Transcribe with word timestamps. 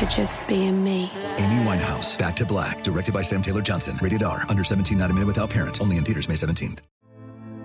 for 0.00 0.06
just 0.06 0.46
being 0.48 0.82
me. 0.82 1.10
Amy 1.36 1.64
Winehouse, 1.64 2.16
Back 2.16 2.34
to 2.36 2.46
Black, 2.46 2.82
directed 2.82 3.12
by 3.12 3.22
Sam 3.22 3.42
Taylor 3.42 3.62
Johnson. 3.62 3.98
Rated 4.00 4.22
R, 4.22 4.44
under 4.48 4.64
17, 4.64 4.96
not 4.96 5.10
a 5.10 5.14
minute 5.14 5.26
without 5.26 5.50
parent. 5.50 5.80
Only 5.80 5.98
in 5.98 6.04
theaters 6.04 6.28
May 6.28 6.36
17th. 6.36 6.78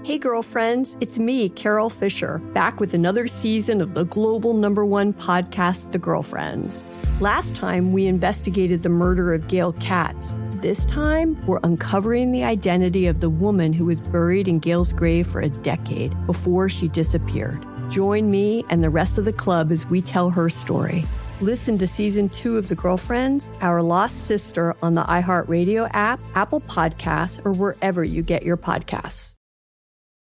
Hey, 0.03 0.19
girlfriends, 0.19 0.95
it's 1.01 1.17
me, 1.17 1.49
Carol 1.49 1.89
Fisher, 1.89 2.37
back 2.53 2.79
with 2.79 2.93
another 2.93 3.27
season 3.27 3.81
of 3.81 3.95
the 3.95 4.03
global 4.05 4.53
number 4.53 4.85
one 4.85 5.13
podcast, 5.13 5.93
The 5.93 5.97
Girlfriends. 5.97 6.85
Last 7.19 7.55
time, 7.55 7.91
we 7.91 8.05
investigated 8.05 8.83
the 8.83 8.89
murder 8.89 9.33
of 9.33 9.47
Gail 9.47 9.73
Katz. 9.73 10.35
This 10.61 10.85
time, 10.85 11.43
we're 11.47 11.59
uncovering 11.63 12.31
the 12.31 12.43
identity 12.43 13.07
of 13.07 13.19
the 13.19 13.31
woman 13.31 13.73
who 13.73 13.85
was 13.85 13.99
buried 13.99 14.47
in 14.47 14.59
Gail's 14.59 14.93
grave 14.93 15.25
for 15.25 15.41
a 15.41 15.49
decade 15.49 16.13
before 16.27 16.69
she 16.69 16.87
disappeared. 16.87 17.65
Join 17.89 18.29
me 18.29 18.63
and 18.69 18.83
the 18.83 18.91
rest 18.91 19.17
of 19.17 19.25
the 19.25 19.33
club 19.33 19.71
as 19.71 19.87
we 19.87 20.03
tell 20.03 20.29
her 20.29 20.49
story. 20.49 21.03
Listen 21.41 21.77
to 21.79 21.85
season 21.85 22.29
two 22.29 22.57
of 22.57 22.69
The 22.69 22.75
Girlfriends, 22.75 23.49
Our 23.59 23.81
Lost 23.81 24.25
Sister 24.25 24.73
on 24.81 24.93
the 24.93 25.03
iHeartRadio 25.03 25.89
app, 25.91 26.21
Apple 26.33 26.61
Podcasts, 26.61 27.45
or 27.45 27.51
wherever 27.51 28.05
you 28.05 28.21
get 28.21 28.43
your 28.43 28.55
podcasts. 28.55 29.35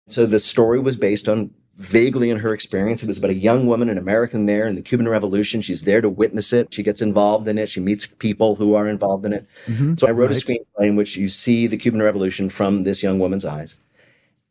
So 0.08 0.26
the 0.26 0.40
story 0.40 0.80
was 0.80 0.96
based 0.96 1.28
on 1.28 1.52
vaguely 1.76 2.28
in 2.28 2.38
her 2.38 2.52
experience. 2.52 3.04
It 3.04 3.06
was 3.06 3.18
about 3.18 3.30
a 3.30 3.34
young 3.34 3.66
woman, 3.66 3.88
an 3.88 3.98
American 3.98 4.46
there 4.46 4.66
in 4.66 4.74
the 4.74 4.82
Cuban 4.82 5.08
Revolution. 5.08 5.60
She's 5.60 5.84
there 5.84 6.00
to 6.00 6.08
witness 6.08 6.52
it. 6.52 6.74
She 6.74 6.82
gets 6.82 7.00
involved 7.00 7.46
in 7.46 7.56
it. 7.56 7.68
She 7.68 7.78
meets 7.78 8.06
people 8.06 8.56
who 8.56 8.74
are 8.74 8.88
involved 8.88 9.24
in 9.24 9.32
it. 9.32 9.46
Mm-hmm. 9.66 9.94
So 9.98 10.08
I 10.08 10.10
wrote 10.10 10.32
right. 10.32 10.42
a 10.42 10.44
screenplay 10.44 10.88
in 10.88 10.96
which 10.96 11.16
you 11.16 11.28
see 11.28 11.68
the 11.68 11.76
Cuban 11.76 12.02
Revolution 12.02 12.48
from 12.48 12.82
this 12.82 13.00
young 13.00 13.20
woman's 13.20 13.44
eyes. 13.44 13.78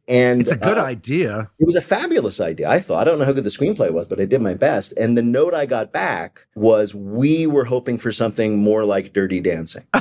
And 0.08 0.42
it's 0.42 0.52
a 0.52 0.56
good 0.56 0.78
uh, 0.78 0.84
idea. 0.84 1.50
It 1.60 1.66
was 1.66 1.76
a 1.76 1.82
fabulous 1.82 2.40
idea. 2.40 2.70
I 2.70 2.80
thought. 2.80 3.02
I 3.02 3.04
don't 3.06 3.20
know 3.20 3.26
how 3.26 3.32
good 3.32 3.44
the 3.44 3.50
screenplay 3.50 3.92
was, 3.92 4.08
but 4.08 4.20
I 4.20 4.26
did 4.26 4.42
my 4.42 4.54
best. 4.54 4.94
And 4.98 5.18
the 5.18 5.24
note 5.24 5.54
I 5.54 5.66
got 5.66 5.92
back 5.92 6.46
was 6.56 6.94
we 6.94 7.48
were 7.48 7.66
hoping 7.66 7.98
for 7.98 8.12
something 8.12 8.60
more 8.60 8.86
like 8.86 9.14
Dirty 9.14 9.40
Dancing. 9.40 9.86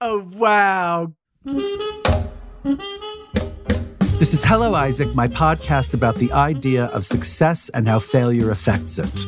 oh, 0.00 0.28
wow. 0.34 1.12
This 4.18 4.32
is 4.32 4.42
Hello, 4.42 4.74
Isaac, 4.74 5.14
my 5.14 5.28
podcast 5.28 5.94
about 5.94 6.16
the 6.16 6.32
idea 6.32 6.86
of 6.86 7.06
success 7.06 7.68
and 7.70 7.88
how 7.88 7.98
failure 8.00 8.50
affects 8.50 8.98
it. 8.98 9.20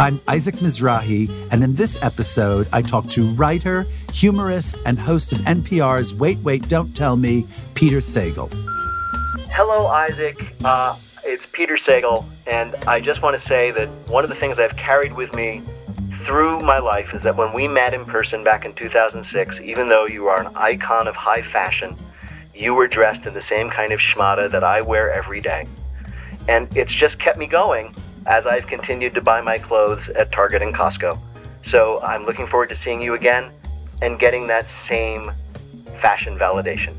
I'm 0.00 0.20
Isaac 0.28 0.56
Mizrahi, 0.56 1.30
and 1.50 1.62
in 1.62 1.74
this 1.74 2.02
episode, 2.04 2.68
I 2.72 2.82
talk 2.82 3.08
to 3.08 3.22
writer, 3.34 3.84
humorist, 4.12 4.80
and 4.86 4.98
host 4.98 5.32
of 5.32 5.38
NPR's 5.40 6.14
Wait, 6.14 6.38
Wait, 6.38 6.68
Don't 6.68 6.94
Tell 6.94 7.16
Me, 7.16 7.46
Peter 7.74 7.98
Sagal. 7.98 8.77
Hello, 9.46 9.86
Isaac. 9.86 10.52
Uh, 10.64 10.96
it's 11.24 11.46
Peter 11.46 11.74
Sagal, 11.74 12.24
and 12.48 12.74
I 12.86 13.00
just 13.00 13.22
want 13.22 13.38
to 13.38 13.46
say 13.46 13.70
that 13.70 13.88
one 14.08 14.24
of 14.24 14.30
the 14.30 14.36
things 14.36 14.58
I've 14.58 14.76
carried 14.76 15.12
with 15.12 15.32
me 15.32 15.62
through 16.24 16.58
my 16.60 16.78
life 16.80 17.14
is 17.14 17.22
that 17.22 17.36
when 17.36 17.52
we 17.52 17.68
met 17.68 17.94
in 17.94 18.04
person 18.04 18.42
back 18.42 18.64
in 18.64 18.74
2006, 18.74 19.60
even 19.60 19.88
though 19.88 20.06
you 20.06 20.26
are 20.26 20.44
an 20.44 20.52
icon 20.56 21.06
of 21.06 21.14
high 21.14 21.42
fashion, 21.42 21.96
you 22.52 22.74
were 22.74 22.88
dressed 22.88 23.26
in 23.26 23.34
the 23.34 23.40
same 23.40 23.70
kind 23.70 23.92
of 23.92 24.00
schmata 24.00 24.50
that 24.50 24.64
I 24.64 24.80
wear 24.80 25.12
every 25.12 25.40
day. 25.40 25.68
And 26.48 26.68
it's 26.76 26.92
just 26.92 27.20
kept 27.20 27.38
me 27.38 27.46
going 27.46 27.94
as 28.26 28.44
I've 28.44 28.66
continued 28.66 29.14
to 29.14 29.20
buy 29.20 29.40
my 29.40 29.58
clothes 29.58 30.08
at 30.08 30.32
Target 30.32 30.62
and 30.62 30.74
Costco. 30.74 31.16
So 31.64 32.00
I'm 32.00 32.26
looking 32.26 32.48
forward 32.48 32.70
to 32.70 32.74
seeing 32.74 33.00
you 33.00 33.14
again 33.14 33.52
and 34.02 34.18
getting 34.18 34.48
that 34.48 34.68
same 34.68 35.30
fashion 36.00 36.36
validation. 36.36 36.94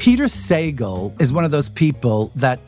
Peter 0.00 0.24
Sagal 0.24 1.20
is 1.20 1.30
one 1.30 1.44
of 1.44 1.50
those 1.50 1.68
people 1.68 2.32
that 2.34 2.58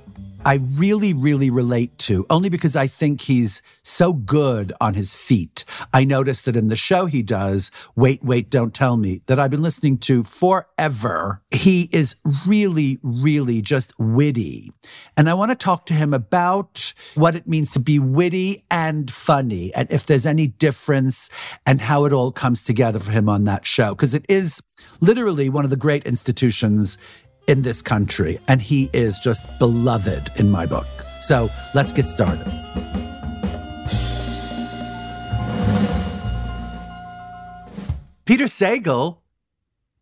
I 0.45 0.55
really, 0.55 1.15
really 1.15 1.51
relate 1.51 1.97
to, 1.99 2.27
only 2.29 2.49
because 2.49 2.75
I 2.75 2.89
think 2.89 3.23
he's 3.23 3.63
so 3.85 4.13
good 4.13 4.73
on 4.81 4.95
his 4.95 5.15
feet. 5.15 5.65
I 5.95 6.03
noticed 6.03 6.47
that 6.47 6.57
in 6.57 6.67
the 6.67 6.75
show 6.75 7.07
he 7.07 7.23
does, 7.23 7.71
Wait, 7.95 8.25
Wait, 8.25 8.51
Don't 8.51 8.75
Tell 8.75 8.97
Me, 8.97 9.23
that 9.27 9.39
I've 9.39 9.53
been 9.53 9.63
listening 9.63 9.99
to 9.99 10.25
forever. 10.25 11.43
He 11.53 11.89
is 11.93 12.17
really, 12.45 12.99
really 13.03 13.63
just 13.63 13.93
witty. 14.01 14.73
And 15.17 15.31
I 15.31 15.35
want 15.35 15.53
to 15.53 15.57
talk 15.57 15.87
to 15.87 15.95
him 15.95 16.13
about 16.13 16.93
what 17.15 17.37
it 17.37 17.47
means 17.47 17.71
to 17.73 17.79
be 17.79 18.01
witty 18.01 18.65
and 18.69 19.11
funny, 19.13 19.73
and 19.75 19.91
if 19.93 20.07
there's 20.07 20.27
any 20.27 20.49
difference 20.49 21.31
and 21.65 21.81
how 21.81 22.05
it 22.05 22.13
all 22.13 22.33
comes 22.33 22.65
together 22.65 22.99
for 22.99 23.13
him 23.13 23.29
on 23.29 23.45
that 23.45 23.65
show. 23.65 23.95
Because 23.95 24.13
it 24.13 24.27
is 24.29 24.61
literally 25.01 25.49
one 25.49 25.65
of 25.65 25.71
the 25.71 25.77
great 25.77 26.05
institutions 26.05 26.99
in 27.49 27.63
this 27.63 27.83
country, 27.83 28.39
and 28.49 28.61
he 28.61 28.91
is 28.93 29.21
just 29.21 29.59
beloved 29.59 30.31
in 30.39 30.51
my 30.51 30.67
book. 30.67 30.87
So 31.21 31.49
let's 31.75 31.93
get 31.93 32.05
started. 32.05 32.47
Peter 38.25 38.45
Sagal. 38.45 39.19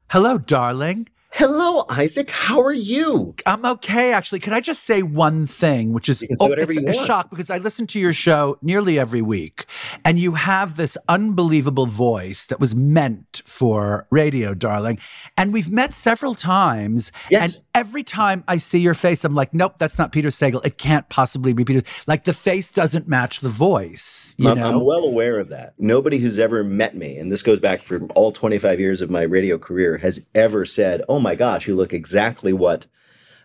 Hello, 0.09 0.39
darling. 0.39 1.09
Hello, 1.33 1.85
Isaac. 1.89 2.29
How 2.29 2.61
are 2.61 2.73
you? 2.73 3.35
I'm 3.47 3.65
okay, 3.65 4.13
actually. 4.13 4.41
Can 4.41 4.53
I 4.53 4.61
just 4.61 4.83
say 4.83 5.03
one 5.03 5.47
thing, 5.47 5.93
which 5.93 6.09
is 6.09 6.25
oh, 6.41 6.53
it's 6.53 6.77
a 6.77 7.07
shock 7.07 7.31
because 7.31 7.51
I 7.51 7.59
listen 7.59 7.87
to 7.89 8.01
your 8.01 8.13
show 8.13 8.59
nearly 8.63 8.99
every 8.99 9.23
week, 9.23 9.67
and 10.05 10.19
you 10.19 10.35
have 10.35 10.77
this 10.77 10.99
unbelievable 11.09 11.87
voice 11.87 12.47
that 12.47 12.59
was 12.59 12.75
meant 12.75 13.43
for 13.47 14.09
radio, 14.11 14.55
darling. 14.55 14.99
And 15.37 15.53
we've 15.53 15.71
met 15.71 15.95
several 15.95 16.35
times, 16.35 17.13
yes. 17.31 17.55
and 17.55 17.63
every 17.75 18.03
time 18.03 18.45
I 18.49 18.57
see 18.57 18.81
your 18.81 18.95
face, 18.95 19.25
I'm 19.25 19.35
like, 19.35 19.55
nope, 19.55 19.75
that's 19.79 19.99
not 19.99 20.13
Peter 20.13 20.29
Sagal. 20.29 20.65
It 20.65 20.79
can't 20.79 21.09
possibly 21.09 21.53
be 21.53 21.65
Peter. 21.65 21.83
Like 22.07 22.25
the 22.25 22.33
face 22.33 22.71
doesn't 22.71 23.09
match 23.09 23.41
the 23.41 23.49
voice. 23.49 24.35
You 24.39 24.51
I'm, 24.51 24.59
know? 24.59 24.69
I'm 24.69 24.85
well 24.85 25.05
aware 25.05 25.39
of 25.39 25.49
that. 25.49 25.75
Nobody 25.79 26.19
who's 26.19 26.39
ever 26.39 26.65
met 26.65 26.97
me, 26.97 27.17
and 27.17 27.31
this 27.31 27.43
goes 27.43 27.61
back 27.61 27.83
for 27.83 28.05
all 28.15 28.33
25 28.33 28.81
years 28.81 29.03
of 29.03 29.11
my 29.11 29.23
radio 29.23 29.59
career, 29.59 29.97
has 29.99 30.27
ever 30.35 30.65
said, 30.65 31.03
"Oh 31.09 31.21
my 31.21 31.35
gosh, 31.35 31.67
you 31.67 31.75
look 31.77 31.93
exactly 31.93 32.53
what 32.53 32.87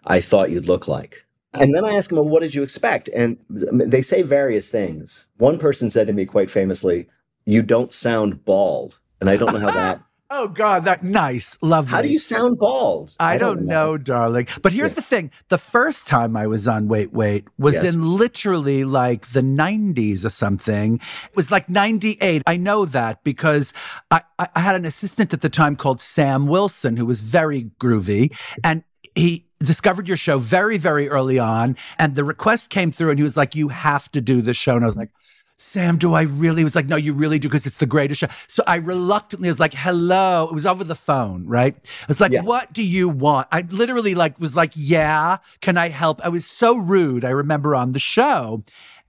I 0.06 0.22
thought 0.22 0.52
you'd 0.52 0.68
look 0.68 0.88
like." 0.88 1.26
And 1.54 1.74
then 1.74 1.86
I 1.86 1.94
ask 1.94 2.10
them, 2.10 2.18
well, 2.18 2.28
what 2.28 2.42
did 2.42 2.54
you 2.54 2.64
expect? 2.64 3.10
And 3.16 3.38
they 3.50 4.02
say 4.02 4.22
various 4.22 4.70
things. 4.70 5.28
One 5.38 5.58
person 5.58 5.90
said 5.90 6.08
to 6.08 6.14
me 6.14 6.26
quite 6.26 6.52
famously, 6.52 7.08
you 7.46 7.62
don't 7.62 7.94
sound 7.94 8.44
bald. 8.44 9.00
And 9.22 9.30
I 9.30 9.38
don't 9.38 9.54
know 9.54 9.60
how 9.60 9.72
that 9.72 10.02
Oh 10.32 10.48
God, 10.48 10.86
that 10.86 11.04
nice, 11.04 11.58
lovely. 11.62 11.92
How 11.92 12.02
do 12.02 12.08
you 12.08 12.18
sound 12.18 12.58
bald? 12.58 13.16
I, 13.20 13.36
I 13.36 13.38
don't, 13.38 13.58
don't 13.58 13.66
know. 13.68 13.92
know. 13.92 13.98
darling. 13.98 14.48
But 14.64 14.72
here's 14.74 14.94
yeah. 14.94 14.96
the 14.96 15.02
thing: 15.04 15.32
the 15.50 15.60
first 15.60 16.08
time 16.08 16.36
I 16.36 16.48
was 16.48 16.68
on 16.68 16.88
Wait 16.88 17.14
Wait 17.14 17.46
was 17.60 17.76
yes. 17.76 17.94
in 17.94 18.02
literally 18.02 18.86
like 18.86 19.28
the 19.28 19.42
'90s 19.42 20.26
or 20.26 20.32
something. 20.32 20.96
It 20.96 21.36
was 21.36 21.52
like 21.52 21.70
'98. 21.70 22.42
I 22.48 22.58
know 22.58 22.86
that 22.86 23.24
because 23.24 23.72
I, 24.10 24.22
I 24.40 24.60
had 24.60 24.76
an 24.76 24.86
assistant 24.86 25.32
at 25.32 25.42
the 25.42 25.50
time 25.50 25.76
called 25.76 26.02
Sam 26.02 26.48
Wilson, 26.48 26.98
who 26.98 27.06
was 27.06 27.22
very 27.22 27.70
groovy, 27.80 28.36
and 28.64 28.84
he 29.14 29.46
discovered 29.60 30.08
your 30.08 30.18
show 30.18 30.40
very, 30.40 30.78
very 30.78 31.08
early 31.08 31.38
on. 31.38 31.78
And 32.00 32.16
the 32.16 32.24
request 32.24 32.72
came 32.72 32.92
through, 32.92 33.12
and 33.12 33.20
he 33.20 33.24
was 33.24 33.38
like, 33.38 33.54
"You 33.54 33.68
have 33.68 34.10
to 34.12 34.22
do 34.22 34.42
this 34.42 34.58
show." 34.58 34.76
And 34.76 34.84
I 34.84 34.88
was 34.88 34.96
like 34.96 35.12
Sam, 35.58 35.98
do 35.98 36.14
I 36.14 36.24
really? 36.24 36.66
Was 36.66 36.76
like, 36.76 36.88
no, 36.88 36.98
you 36.98 37.14
really 37.14 37.40
do 37.40 37.48
because 37.48 37.66
it's 37.66 37.78
the 37.78 37.86
greatest 37.86 38.20
show. 38.20 38.28
So 38.48 38.62
I 38.68 38.76
reluctantly 38.76 39.48
was 39.48 39.60
like, 39.60 39.74
hello. 39.74 40.50
It 40.50 40.54
was 40.54 40.66
over 40.66 40.84
the 40.84 40.96
phone, 40.96 41.46
right? 41.46 41.74
I 41.76 42.06
was 42.10 42.20
like, 42.20 42.34
yeah. 42.34 42.42
what 42.42 42.74
do 42.74 42.84
you 42.84 43.08
want? 43.08 43.48
I 43.54 43.64
literally 43.70 44.16
like 44.16 44.38
was 44.38 44.56
like, 44.56 44.74
yeah, 44.76 45.38
can 45.62 45.78
I 45.78 45.90
help? 45.90 46.20
I 46.26 46.30
was 46.30 46.46
so 46.46 46.78
rude. 46.78 47.24
I 47.24 47.30
remember 47.30 47.74
on 47.74 47.94
the 47.94 48.00
show. 48.00 48.64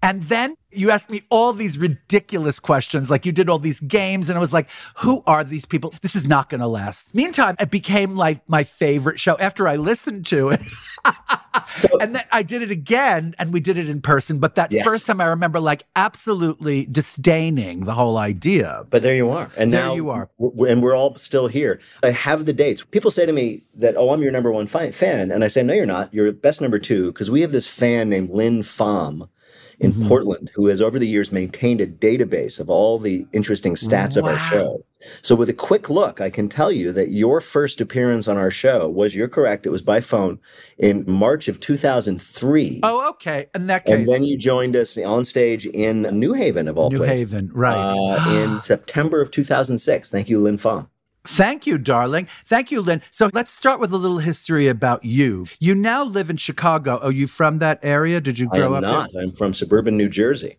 And 0.06 0.23
then 0.23 0.55
you 0.70 0.91
asked 0.93 1.11
me 1.11 1.23
all 1.31 1.53
these 1.53 1.79
ridiculous 1.79 2.61
questions, 2.61 3.11
like 3.11 3.26
you 3.26 3.32
did 3.32 3.50
all 3.50 3.58
these 3.58 3.81
games, 3.81 4.29
and 4.29 4.38
I 4.38 4.41
was 4.41 4.53
like, 4.53 4.70
who 4.99 5.20
are 5.26 5.43
these 5.43 5.67
people? 5.67 5.93
This 6.00 6.14
is 6.14 6.29
not 6.29 6.49
going 6.49 6.61
to 6.61 6.69
last. 6.69 7.12
Meantime, 7.12 7.56
it 7.58 7.73
became 7.73 8.14
like 8.14 8.49
my 8.49 8.62
favorite 8.62 9.19
show 9.19 9.37
after 9.38 9.67
I 9.67 9.75
listened 9.75 10.25
to 10.26 10.50
it. 10.50 10.61
so, 11.67 11.88
and 11.99 12.14
then 12.14 12.23
I 12.31 12.44
did 12.44 12.62
it 12.62 12.70
again, 12.70 13.35
and 13.41 13.53
we 13.53 13.58
did 13.58 13.79
it 13.79 13.88
in 13.88 14.00
person. 14.00 14.38
But 14.38 14.55
that 14.55 14.70
yes. 14.70 14.85
first 14.85 15.08
time, 15.08 15.20
I 15.20 15.25
remember 15.25 15.58
like 15.58 15.82
absolutely 15.97 16.87
disdaining 16.87 17.81
the 17.81 17.94
whole 17.94 18.17
idea. 18.17 18.87
But 18.88 19.03
there 19.03 19.17
you 19.17 19.29
are, 19.31 19.50
and 19.56 19.73
there 19.73 19.87
now 19.87 19.94
you 19.97 20.11
are, 20.11 20.31
we're, 20.38 20.69
and 20.69 20.85
we're 20.85 20.94
all 20.94 21.17
still 21.17 21.49
here. 21.49 21.81
I 22.05 22.11
have 22.11 22.47
the 22.47 22.53
dates. 22.53 22.85
People 22.85 23.11
say 23.11 23.26
to 23.26 23.32
me 23.32 23.64
that, 23.75 23.97
"Oh, 23.97 24.11
I'm 24.11 24.23
your 24.23 24.31
number 24.31 24.53
one 24.53 24.69
fan," 24.69 25.32
and 25.32 25.43
I 25.43 25.49
say, 25.49 25.64
"No, 25.64 25.75
you're 25.75 25.85
not. 25.85 26.14
You're 26.14 26.31
best 26.31 26.61
number 26.61 26.79
two 26.79 27.06
because 27.12 27.29
we 27.29 27.41
have 27.41 27.50
this 27.50 27.67
fan 27.67 28.08
named 28.08 28.31
Linh 28.31 28.62
Pham." 28.62 29.29
In 29.78 29.93
mm-hmm. 29.93 30.08
Portland 30.08 30.50
who 30.55 30.67
has 30.69 30.81
over 30.81 30.99
the 30.99 31.06
years 31.06 31.31
maintained 31.31 31.82
a 31.82 31.87
database 31.87 32.58
of 32.58 32.70
all 32.70 32.99
the 32.99 33.26
interesting 33.32 33.75
stats 33.75 34.20
wow. 34.20 34.28
of 34.28 34.34
our 34.34 34.38
show. 34.38 34.82
So 35.23 35.34
with 35.34 35.49
a 35.49 35.55
quick 35.55 35.90
look, 35.90 36.20
I 36.20 36.31
can 36.31 36.49
tell 36.49 36.73
you 36.73 36.93
that 36.93 37.11
your 37.11 37.40
first 37.40 37.81
appearance 37.81 38.28
on 38.28 38.37
our 38.37 38.50
show 38.50 38.88
was 38.88 39.14
you're 39.14 39.28
correct, 39.28 39.67
it 39.67 39.70
was 39.70 39.82
by 39.82 40.00
phone 40.00 40.38
in 40.78 41.05
March 41.06 41.49
of 41.49 41.61
2003. 41.61 42.81
Oh, 42.82 43.08
okay. 43.11 43.46
In 43.55 43.67
that 43.67 43.84
case. 43.84 43.94
And 43.94 44.08
then 44.08 44.25
you 44.25 44.38
joined 44.38 44.76
us 44.76 44.96
on 44.99 45.25
stage 45.25 45.67
in 45.67 46.02
New 46.19 46.32
Haven 46.32 46.69
of 46.69 46.79
all 46.79 46.90
New 46.90 46.99
places. 46.99 47.32
New 47.32 47.38
Haven, 47.38 47.50
right. 47.52 47.93
Uh, 47.93 48.31
in 48.31 48.62
September 48.64 49.20
of 49.20 49.31
2006. 49.31 50.11
Thank 50.11 50.29
you, 50.29 50.43
Linh 50.43 50.56
Pham. 50.58 50.88
Thank 51.26 51.67
you, 51.67 51.78
darling. 51.78 52.26
Thank 52.44 52.70
you, 52.70 52.81
Linh. 52.81 53.02
So 53.11 53.31
let's 53.32 53.52
start 53.52 53.81
with 53.81 53.93
a 53.93 53.96
little 53.96 54.19
history 54.19 54.69
about 54.69 55.05
you. 55.05 55.46
You 55.61 55.75
now 55.75 56.05
live 56.05 56.31
in 56.31 56.37
Chicago. 56.37 56.99
Are 56.99 57.12
you 57.12 57.26
from 57.26 57.58
that 57.58 57.81
area? 57.82 58.20
Did 58.20 58.38
you 58.38 58.49
grow 58.49 58.75
up? 58.75 58.84
I 58.84 58.88
am 58.88 58.94
up 58.94 59.02
not. 59.02 59.12
There? 59.12 59.23
I'm 59.23 59.32
from 59.32 59.55
suburban 59.55 59.96
New 59.96 60.08
Jersey. 60.08 60.56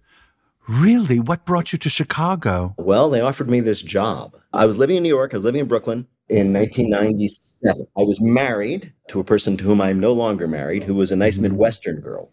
Really? 0.68 1.20
What 1.20 1.46
brought 1.46 1.72
you 1.72 1.80
to 1.80 1.90
Chicago? 1.90 2.76
Well, 2.78 3.10
they 3.10 3.22
offered 3.22 3.50
me 3.50 3.62
this 3.62 3.82
job. 3.82 4.36
I 4.54 4.66
was 4.66 4.78
living 4.78 4.98
in 4.98 5.04
New 5.04 5.10
York. 5.10 5.34
I 5.34 5.38
was 5.38 5.46
living 5.46 5.62
in 5.62 5.68
Brooklyn 5.68 6.06
in 6.30 6.52
1997. 6.52 7.88
I 7.98 8.02
was 8.02 8.20
married 8.20 8.92
to 9.08 9.20
a 9.20 9.24
person 9.24 9.56
to 9.58 9.64
whom 9.64 9.80
I'm 9.80 10.00
no 10.00 10.12
longer 10.12 10.48
married, 10.48 10.84
who 10.84 10.96
was 10.96 11.12
a 11.12 11.16
nice 11.16 11.36
mm-hmm. 11.36 11.44
Midwestern 11.44 12.02
girl. 12.02 12.32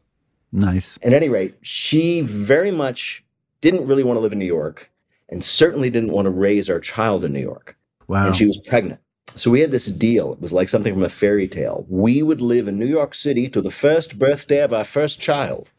Nice. 0.53 0.99
At 1.03 1.13
any 1.13 1.29
rate, 1.29 1.57
she 1.63 2.21
very 2.23 2.71
much 2.71 3.25
didn't 3.61 3.87
really 3.87 4.05
want 4.05 4.17
to 4.17 4.21
live 4.21 4.33
in 4.33 4.39
New 4.39 4.45
York 4.47 4.91
and 5.29 5.43
certainly 5.43 5.91
didn't 5.91 6.13
want 6.13 6.27
to 6.27 6.31
raise 6.31 6.69
our 6.69 6.81
child 6.81 7.25
in 7.25 7.33
New 7.33 7.41
York. 7.41 7.77
Wow. 8.09 8.27
And 8.27 8.37
she 8.37 8.47
was 8.47 8.59
pregnant. 8.59 9.01
So 9.37 9.51
we 9.51 9.61
had 9.61 9.73
this 9.73 9.87
deal. 9.87 10.33
It 10.33 10.41
was 10.41 10.53
like 10.53 10.69
something 10.69 10.95
from 10.95 11.03
a 11.03 11.09
fairy 11.09 11.49
tale. 11.49 11.87
We 11.89 12.23
would 12.23 12.41
live 12.41 12.69
in 12.69 12.79
New 12.79 12.87
York 12.87 13.15
City 13.15 13.49
to 13.49 13.61
the 13.61 13.71
first 13.71 14.19
birthday 14.19 14.61
of 14.61 14.73
our 14.73 14.85
first 14.85 15.21
child, 15.21 15.71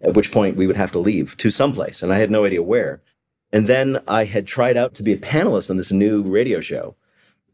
at 0.00 0.14
which 0.14 0.30
point 0.30 0.56
we 0.56 0.66
would 0.66 0.76
have 0.76 0.92
to 0.92 0.98
leave 0.98 1.36
to 1.38 1.50
someplace. 1.50 2.02
And 2.02 2.12
I 2.12 2.18
had 2.18 2.30
no 2.30 2.44
idea 2.44 2.62
where. 2.62 3.02
And 3.52 3.66
then 3.66 3.98
I 4.08 4.24
had 4.24 4.46
tried 4.46 4.76
out 4.76 4.94
to 4.94 5.02
be 5.02 5.12
a 5.12 5.18
panelist 5.18 5.68
on 5.68 5.76
this 5.76 5.92
new 5.92 6.22
radio 6.22 6.60
show. 6.60 6.96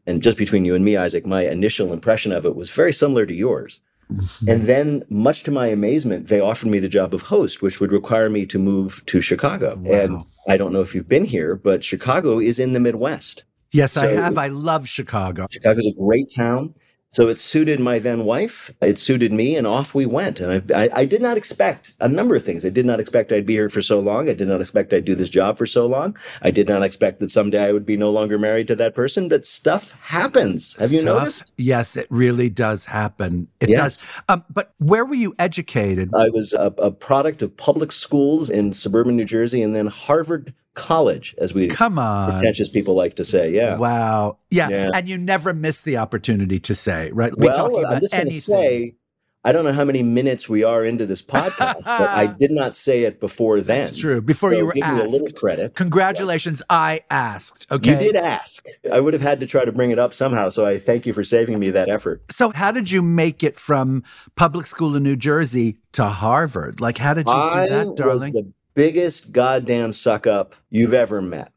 And 0.05 0.23
just 0.23 0.37
between 0.37 0.65
you 0.65 0.75
and 0.75 0.85
me, 0.85 0.97
Isaac, 0.97 1.25
my 1.25 1.45
initial 1.45 1.93
impression 1.93 2.31
of 2.31 2.45
it 2.45 2.55
was 2.55 2.69
very 2.69 2.93
similar 2.93 3.25
to 3.25 3.33
yours. 3.33 3.81
And 4.47 4.65
then, 4.65 5.03
much 5.09 5.43
to 5.43 5.51
my 5.51 5.67
amazement, 5.67 6.29
they 6.29 6.39
offered 6.39 6.69
me 6.69 6.79
the 6.79 6.89
job 6.89 7.13
of 7.13 7.21
host, 7.21 7.61
which 7.61 7.79
would 7.79 7.91
require 7.91 8.27
me 8.27 8.47
to 8.47 8.57
move 8.57 9.03
to 9.05 9.21
Chicago. 9.21 9.75
Wow. 9.75 9.91
And 9.91 10.23
I 10.47 10.57
don't 10.57 10.73
know 10.73 10.81
if 10.81 10.95
you've 10.95 11.07
been 11.07 11.25
here, 11.25 11.55
but 11.55 11.83
Chicago 11.83 12.39
is 12.39 12.57
in 12.57 12.73
the 12.73 12.79
Midwest. 12.79 13.43
Yes, 13.71 13.93
so 13.93 14.01
I 14.01 14.07
have. 14.07 14.37
I 14.37 14.47
love 14.47 14.87
Chicago. 14.87 15.47
Chicago's 15.49 15.85
a 15.85 15.93
great 15.93 16.31
town. 16.35 16.73
So 17.11 17.27
it 17.27 17.39
suited 17.39 17.79
my 17.79 17.97
then 17.97 18.25
wife. 18.25 18.69
It 18.81 18.99
suited 18.99 19.33
me, 19.33 19.55
and 19.55 19.65
off 19.65 19.95
we 19.95 20.05
went. 20.05 20.39
And 20.39 20.71
I, 20.71 20.83
I, 20.83 20.89
I, 20.93 21.05
did 21.05 21.23
not 21.23 21.37
expect 21.37 21.93
a 21.99 22.07
number 22.07 22.35
of 22.35 22.43
things. 22.43 22.63
I 22.63 22.69
did 22.69 22.85
not 22.85 22.99
expect 22.99 23.31
I'd 23.31 23.47
be 23.47 23.53
here 23.53 23.69
for 23.69 23.81
so 23.81 23.99
long. 23.99 24.29
I 24.29 24.33
did 24.33 24.47
not 24.47 24.61
expect 24.61 24.93
I'd 24.93 25.05
do 25.05 25.15
this 25.15 25.29
job 25.29 25.57
for 25.57 25.65
so 25.65 25.87
long. 25.87 26.15
I 26.43 26.51
did 26.51 26.67
not 26.67 26.83
expect 26.83 27.19
that 27.19 27.31
someday 27.31 27.65
I 27.65 27.71
would 27.71 27.85
be 27.85 27.97
no 27.97 28.11
longer 28.11 28.37
married 28.37 28.67
to 28.67 28.75
that 28.75 28.93
person. 28.93 29.27
But 29.27 29.47
stuff 29.47 29.91
happens. 30.01 30.75
Have 30.77 30.91
you 30.91 30.99
stuff, 30.99 31.17
noticed? 31.17 31.53
Yes, 31.57 31.97
it 31.97 32.05
really 32.11 32.49
does 32.49 32.85
happen. 32.85 33.47
It 33.59 33.69
yes. 33.69 33.97
does. 33.97 34.21
Um, 34.29 34.45
but 34.51 34.75
where 34.77 35.03
were 35.03 35.15
you 35.15 35.33
educated? 35.39 36.11
I 36.13 36.29
was 36.29 36.53
a, 36.53 36.71
a 36.77 36.91
product 36.91 37.41
of 37.41 37.57
public 37.57 37.91
schools 37.91 38.51
in 38.51 38.71
suburban 38.71 39.15
New 39.17 39.25
Jersey, 39.25 39.63
and 39.63 39.75
then 39.75 39.87
Harvard 39.87 40.53
college, 40.79 41.35
as 41.37 41.53
we 41.53 41.67
come 41.67 41.99
on 41.99 42.31
pretentious 42.31 42.69
people 42.69 42.95
like 42.95 43.15
to 43.17 43.25
say. 43.25 43.51
Yeah. 43.51 43.77
Wow. 43.77 44.37
Yeah. 44.49 44.69
yeah. 44.69 44.89
And 44.93 45.09
you 45.09 45.17
never 45.17 45.53
miss 45.53 45.81
the 45.81 45.97
opportunity 45.97 46.59
to 46.61 46.75
say, 46.75 47.11
right? 47.11 47.37
We're 47.37 47.51
well, 47.51 47.85
I'm 47.85 47.99
just 47.99 48.13
going 48.13 48.29
to 48.29 48.33
say, 48.33 48.95
I 49.43 49.53
don't 49.53 49.63
know 49.63 49.71
how 49.71 49.85
many 49.85 50.03
minutes 50.03 50.49
we 50.49 50.65
are 50.65 50.83
into 50.83 51.05
this 51.05 51.21
podcast, 51.21 51.85
but 51.85 52.09
I 52.09 52.27
did 52.39 52.51
not 52.51 52.75
say 52.75 53.03
it 53.03 53.21
before 53.21 53.61
then. 53.61 53.85
That's 53.85 53.97
true. 53.97 54.21
Before 54.21 54.51
so 54.51 54.57
you 54.57 54.65
were 54.65 54.73
give 54.73 54.83
asked. 54.83 55.05
A 55.05 55.09
little 55.09 55.31
credit. 55.31 55.75
Congratulations. 55.75 56.61
Yeah. 56.69 56.75
I 56.75 57.01
asked. 57.09 57.65
Okay. 57.71 57.91
You 57.91 58.11
did 58.11 58.15
ask. 58.17 58.65
I 58.91 58.99
would 58.99 59.13
have 59.13 59.21
had 59.21 59.39
to 59.39 59.45
try 59.45 59.63
to 59.63 59.71
bring 59.71 59.91
it 59.91 59.99
up 59.99 60.13
somehow. 60.13 60.49
So 60.49 60.65
I 60.65 60.77
thank 60.77 61.05
you 61.05 61.13
for 61.13 61.23
saving 61.23 61.57
me 61.57 61.69
that 61.69 61.87
effort. 61.87 62.21
So 62.31 62.51
how 62.53 62.71
did 62.71 62.91
you 62.91 63.01
make 63.01 63.41
it 63.41 63.57
from 63.57 64.03
public 64.35 64.65
school 64.65 64.95
in 64.97 65.03
New 65.03 65.15
Jersey 65.15 65.77
to 65.93 66.05
Harvard? 66.05 66.81
Like, 66.81 66.97
how 66.97 67.13
did 67.13 67.27
you 67.27 67.33
I 67.33 67.65
do 67.65 67.73
that, 67.73 67.95
darling? 67.95 68.33
was 68.33 68.33
the 68.33 68.53
biggest 68.79 69.33
goddamn 69.33 69.91
suck 69.91 70.25
up 70.25 70.55
you've 70.69 70.93
ever 70.93 71.21
met. 71.21 71.51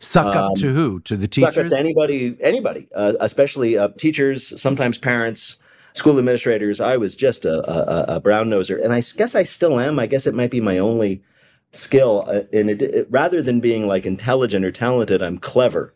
Suck 0.00 0.34
up 0.34 0.50
um, 0.50 0.56
to 0.56 0.74
who? 0.74 0.98
To 1.02 1.16
the 1.16 1.28
teachers? 1.28 1.54
Suck 1.54 1.66
up 1.66 1.70
to 1.70 1.78
anybody, 1.78 2.36
anybody, 2.40 2.88
uh, 2.96 3.12
especially 3.20 3.78
uh, 3.78 3.88
teachers, 3.96 4.60
sometimes 4.60 4.98
parents, 4.98 5.60
school 5.92 6.18
administrators. 6.18 6.80
I 6.80 6.96
was 6.96 7.14
just 7.14 7.44
a, 7.44 7.58
a, 7.70 8.16
a, 8.16 8.20
brown 8.20 8.50
noser, 8.50 8.82
and 8.82 8.92
I 8.92 9.02
guess 9.16 9.36
I 9.36 9.44
still 9.44 9.78
am. 9.78 10.00
I 10.00 10.06
guess 10.06 10.26
it 10.26 10.34
might 10.34 10.50
be 10.50 10.60
my 10.60 10.78
only 10.78 11.22
skill. 11.70 12.24
Uh, 12.26 12.40
and 12.52 12.68
it, 12.68 12.82
it, 12.82 13.06
rather 13.08 13.40
than 13.40 13.60
being 13.60 13.86
like 13.86 14.04
intelligent 14.04 14.64
or 14.64 14.72
talented, 14.72 15.22
I'm 15.22 15.38
clever. 15.38 15.94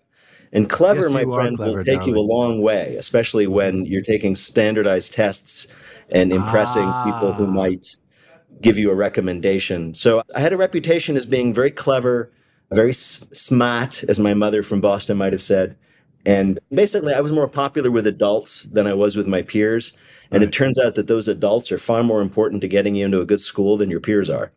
And 0.52 0.70
clever, 0.70 1.02
yes, 1.02 1.10
my 1.10 1.24
friend, 1.24 1.56
clever, 1.56 1.78
will 1.78 1.84
take 1.84 1.98
darling. 1.98 2.14
you 2.14 2.20
a 2.20 2.22
long 2.22 2.62
way, 2.62 2.94
especially 2.96 3.48
when 3.48 3.84
you're 3.84 4.00
taking 4.00 4.36
standardized 4.36 5.12
tests 5.12 5.66
and 6.10 6.32
impressing 6.32 6.84
ah. 6.86 7.04
people 7.04 7.32
who 7.32 7.46
ah. 7.46 7.50
might 7.50 7.96
give 8.60 8.78
you 8.78 8.90
a 8.90 8.94
recommendation. 8.94 9.94
So 9.94 10.22
I 10.34 10.40
had 10.40 10.52
a 10.52 10.56
reputation 10.56 11.16
as 11.16 11.26
being 11.26 11.54
very 11.54 11.70
clever, 11.70 12.30
very 12.72 12.92
smart, 12.92 14.04
as 14.04 14.18
my 14.18 14.34
mother 14.34 14.62
from 14.62 14.80
Boston 14.80 15.16
might 15.16 15.32
have 15.32 15.42
said. 15.42 15.76
And 16.26 16.58
basically, 16.70 17.14
I 17.14 17.20
was 17.20 17.32
more 17.32 17.48
popular 17.48 17.90
with 17.90 18.06
adults 18.06 18.64
than 18.64 18.86
I 18.86 18.92
was 18.92 19.16
with 19.16 19.26
my 19.26 19.42
peers. 19.42 19.96
And 20.30 20.42
right. 20.42 20.48
it 20.48 20.52
turns 20.52 20.78
out 20.78 20.94
that 20.96 21.06
those 21.06 21.28
adults 21.28 21.72
are 21.72 21.78
far 21.78 22.02
more 22.02 22.20
important 22.20 22.60
to 22.62 22.68
getting 22.68 22.94
you 22.94 23.06
into 23.06 23.20
a 23.20 23.24
good 23.24 23.40
school 23.40 23.76
than 23.76 23.90
your 23.90 24.00
peers 24.00 24.28
are. 24.28 24.52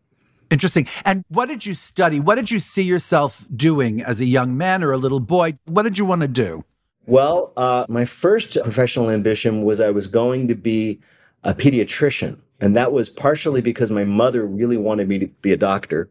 Interesting. 0.49 0.85
And 1.05 1.23
what 1.29 1.47
did 1.47 1.65
you 1.65 1.73
study? 1.73 2.19
What 2.19 2.35
did 2.35 2.51
you 2.51 2.59
see 2.59 2.83
yourself 2.83 3.47
doing 3.55 4.01
as 4.01 4.19
a 4.19 4.25
young 4.25 4.57
man 4.57 4.83
or 4.83 4.91
a 4.91 4.97
little 4.97 5.21
boy? 5.21 5.57
What 5.65 5.83
did 5.83 5.97
you 5.97 6.03
want 6.03 6.23
to 6.23 6.27
do? 6.27 6.65
Well, 7.05 7.53
uh, 7.55 7.85
my 7.87 8.03
first 8.03 8.57
professional 8.63 9.09
ambition 9.09 9.63
was 9.63 9.79
I 9.79 9.91
was 9.91 10.07
going 10.07 10.49
to 10.49 10.55
be 10.55 10.99
a 11.43 11.53
pediatrician. 11.53 12.37
And 12.61 12.75
that 12.75 12.91
was 12.91 13.09
partially 13.09 13.61
because 13.61 13.91
my 13.91 14.03
mother 14.03 14.45
really 14.45 14.77
wanted 14.77 15.07
me 15.07 15.19
to 15.19 15.27
be 15.27 15.51
a 15.51 15.57
doctor, 15.57 16.09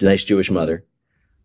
a 0.00 0.04
nice 0.04 0.24
Jewish 0.24 0.50
mother. 0.50 0.84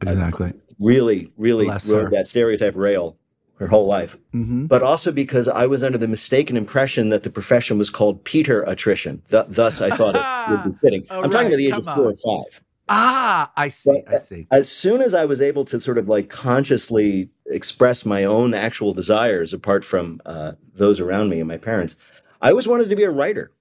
Exactly. 0.01 0.53
Really, 0.79 1.31
really 1.37 1.65
Bless 1.65 1.89
rode 1.89 2.05
her. 2.05 2.09
that 2.11 2.27
stereotype 2.27 2.75
rail 2.75 3.17
her 3.61 3.67
whole 3.67 3.85
life. 3.85 4.17
Mm-hmm. 4.33 4.65
But 4.65 4.81
also 4.81 5.11
because 5.11 5.47
I 5.47 5.67
was 5.67 5.83
under 5.83 5.97
the 5.97 6.07
mistaken 6.07 6.57
impression 6.57 7.09
that 7.09 7.23
the 7.23 7.29
profession 7.29 7.77
was 7.77 7.89
called 7.89 8.23
Peter 8.23 8.63
attrition. 8.63 9.21
Th- 9.29 9.45
thus, 9.47 9.81
I 9.81 9.91
thought 9.91 10.15
it 10.15 10.51
would 10.51 10.73
be 10.73 10.77
fitting. 10.79 11.05
I'm 11.11 11.21
right, 11.23 11.31
talking 11.31 11.47
about 11.47 11.57
the 11.57 11.67
age 11.67 11.77
of 11.77 11.85
four 11.85 12.07
on. 12.07 12.11
or 12.11 12.15
five. 12.15 12.61
Ah, 12.89 13.51
I 13.55 13.69
see. 13.69 14.01
But 14.05 14.15
I 14.15 14.17
see. 14.17 14.47
As 14.51 14.69
soon 14.69 15.01
as 15.01 15.13
I 15.13 15.25
was 15.25 15.41
able 15.41 15.63
to 15.65 15.79
sort 15.79 15.99
of 15.99 16.09
like 16.09 16.29
consciously 16.29 17.29
express 17.45 18.05
my 18.05 18.23
own 18.23 18.53
actual 18.55 18.93
desires, 18.93 19.53
apart 19.53 19.85
from 19.85 20.19
uh, 20.25 20.53
those 20.73 20.99
around 20.99 21.29
me 21.29 21.39
and 21.39 21.47
my 21.47 21.57
parents, 21.57 21.95
I 22.41 22.49
always 22.49 22.67
wanted 22.67 22.89
to 22.89 22.95
be 22.95 23.03
a 23.03 23.11
writer. 23.11 23.51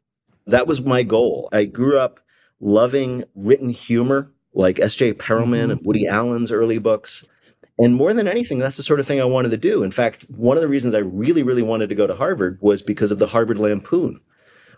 That 0.47 0.67
was 0.67 0.81
my 0.81 1.03
goal. 1.03 1.49
I 1.53 1.65
grew 1.65 1.99
up 1.99 2.21
loving 2.61 3.25
written 3.35 3.71
humor, 3.71 4.33
like 4.55 4.81
S.J. 4.81 5.15
Perelman 5.15 5.63
mm-hmm. 5.63 5.71
and 5.71 5.81
Woody 5.85 6.07
Allen's 6.07 6.53
early 6.53 6.79
books. 6.79 7.25
And 7.79 7.95
more 7.95 8.13
than 8.13 8.29
anything, 8.29 8.59
that's 8.59 8.77
the 8.77 8.83
sort 8.83 9.01
of 9.01 9.07
thing 9.07 9.21
I 9.21 9.25
wanted 9.25 9.51
to 9.53 9.57
do. 9.57 9.83
In 9.83 9.91
fact, 9.91 10.27
one 10.29 10.57
of 10.57 10.61
the 10.61 10.69
reasons 10.69 10.95
I 10.95 10.99
really, 10.99 11.43
really 11.43 11.63
wanted 11.63 11.89
to 11.89 11.95
go 11.95 12.07
to 12.07 12.15
Harvard 12.15 12.59
was 12.61 12.83
because 12.83 13.11
of 13.11 13.19
the 13.19 13.27
Harvard 13.27 13.59
Lampoon, 13.59 14.21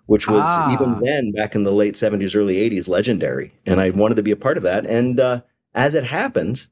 which 0.07 0.28
was 0.28 0.42
ah. 0.45 0.73
even 0.73 1.00
then, 1.00 1.33
back 1.33 1.57
in 1.57 1.64
the 1.64 1.73
late 1.73 1.95
70s, 1.95 2.37
early 2.37 2.57
80s, 2.57 2.88
legendary. 2.88 3.52
And 3.66 3.81
I 3.81 3.90
wanted 3.90 4.14
to 4.16 4.23
be 4.23 4.31
a 4.31 4.37
part 4.37 4.57
of 4.57 4.62
that. 4.62 4.87
And 4.87 5.19
uh, 5.19 5.40
as 5.75 5.97
it 5.97 6.04
happened, 6.04 6.66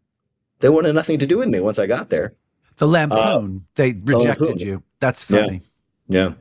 they 0.60 0.68
wanted 0.68 0.94
nothing 0.94 1.18
to 1.18 1.26
do 1.26 1.38
with 1.38 1.48
me 1.48 1.58
once 1.58 1.80
I 1.80 1.86
got 1.86 2.10
there. 2.10 2.34
The 2.76 2.86
Lampoon, 2.86 3.62
uh, 3.64 3.68
they 3.74 3.92
rejected 4.04 4.38
the 4.38 4.44
Lampoon. 4.44 4.58
you. 4.58 4.82
That's 5.00 5.24
funny. 5.24 5.62
Yeah. 6.06 6.28
yeah. 6.28 6.34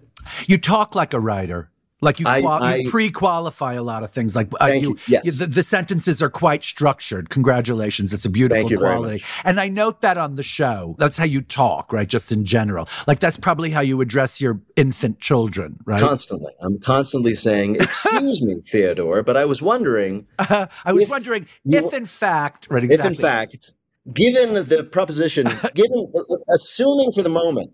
You 0.46 0.58
talk 0.60 0.94
like 0.94 1.14
a 1.14 1.20
writer. 1.20 1.72
Like 2.02 2.20
you, 2.20 2.28
I- 2.28 2.42
qual- 2.42 2.64
I- 2.64 2.76
you 2.78 2.90
pre-qualify 2.90 3.74
a 3.74 3.84
lot 3.84 4.04
of 4.04 4.12
things. 4.12 4.36
Like 4.36 4.48
uh, 4.60 4.68
Thank 4.68 4.84
you. 4.84 4.98
Yes. 5.08 5.38
the, 5.38 5.48
the 5.48 5.64
sentences 5.64 6.22
are 6.24 6.30
quite 6.30 6.64
structured. 6.64 7.30
Congratulations, 7.30 8.14
it's 8.14 8.26
a 8.26 8.30
beautiful 8.30 8.70
quality. 8.78 9.24
And 9.44 9.60
I 9.60 9.68
note 9.68 10.02
that 10.02 10.18
on 10.18 10.36
the 10.36 10.44
show. 10.44 10.96
That's 10.98 11.18
how 11.18 11.26
you 11.26 11.42
talk, 11.42 11.92
right? 11.92 12.08
Just 12.08 12.32
in 12.32 12.46
general. 12.46 12.88
Like 13.08 13.20
that's 13.20 13.38
probably 13.38 13.72
how 13.72 13.82
you 13.82 14.00
address 14.02 14.40
your 14.40 14.62
infant 14.78 15.20
children, 15.20 15.78
right? 15.86 16.02
Constantly. 16.02 16.54
I'm 16.62 16.80
constantly 16.80 17.36
saying, 17.36 17.76
Excuse 17.76 18.42
me, 18.42 18.62
Theodore, 18.72 19.22
but 19.24 19.36
I 19.36 19.46
was 19.46 19.62
wondering 19.62 20.26
I 20.40 20.68
was 20.88 21.04
If 21.04 21.10
wondering 21.10 21.48
if, 21.66 21.94
in 21.94 22.06
fact, 22.06 22.68
right? 22.70 22.84
Exactly. 22.84 23.06
if, 23.12 23.18
in 23.18 23.22
fact, 23.22 23.74
given 24.14 24.54
the 24.54 24.84
proposition, 24.90 25.46
given, 25.76 26.12
assuming 26.56 27.12
for 27.12 27.22
the 27.24 27.30
moment, 27.30 27.72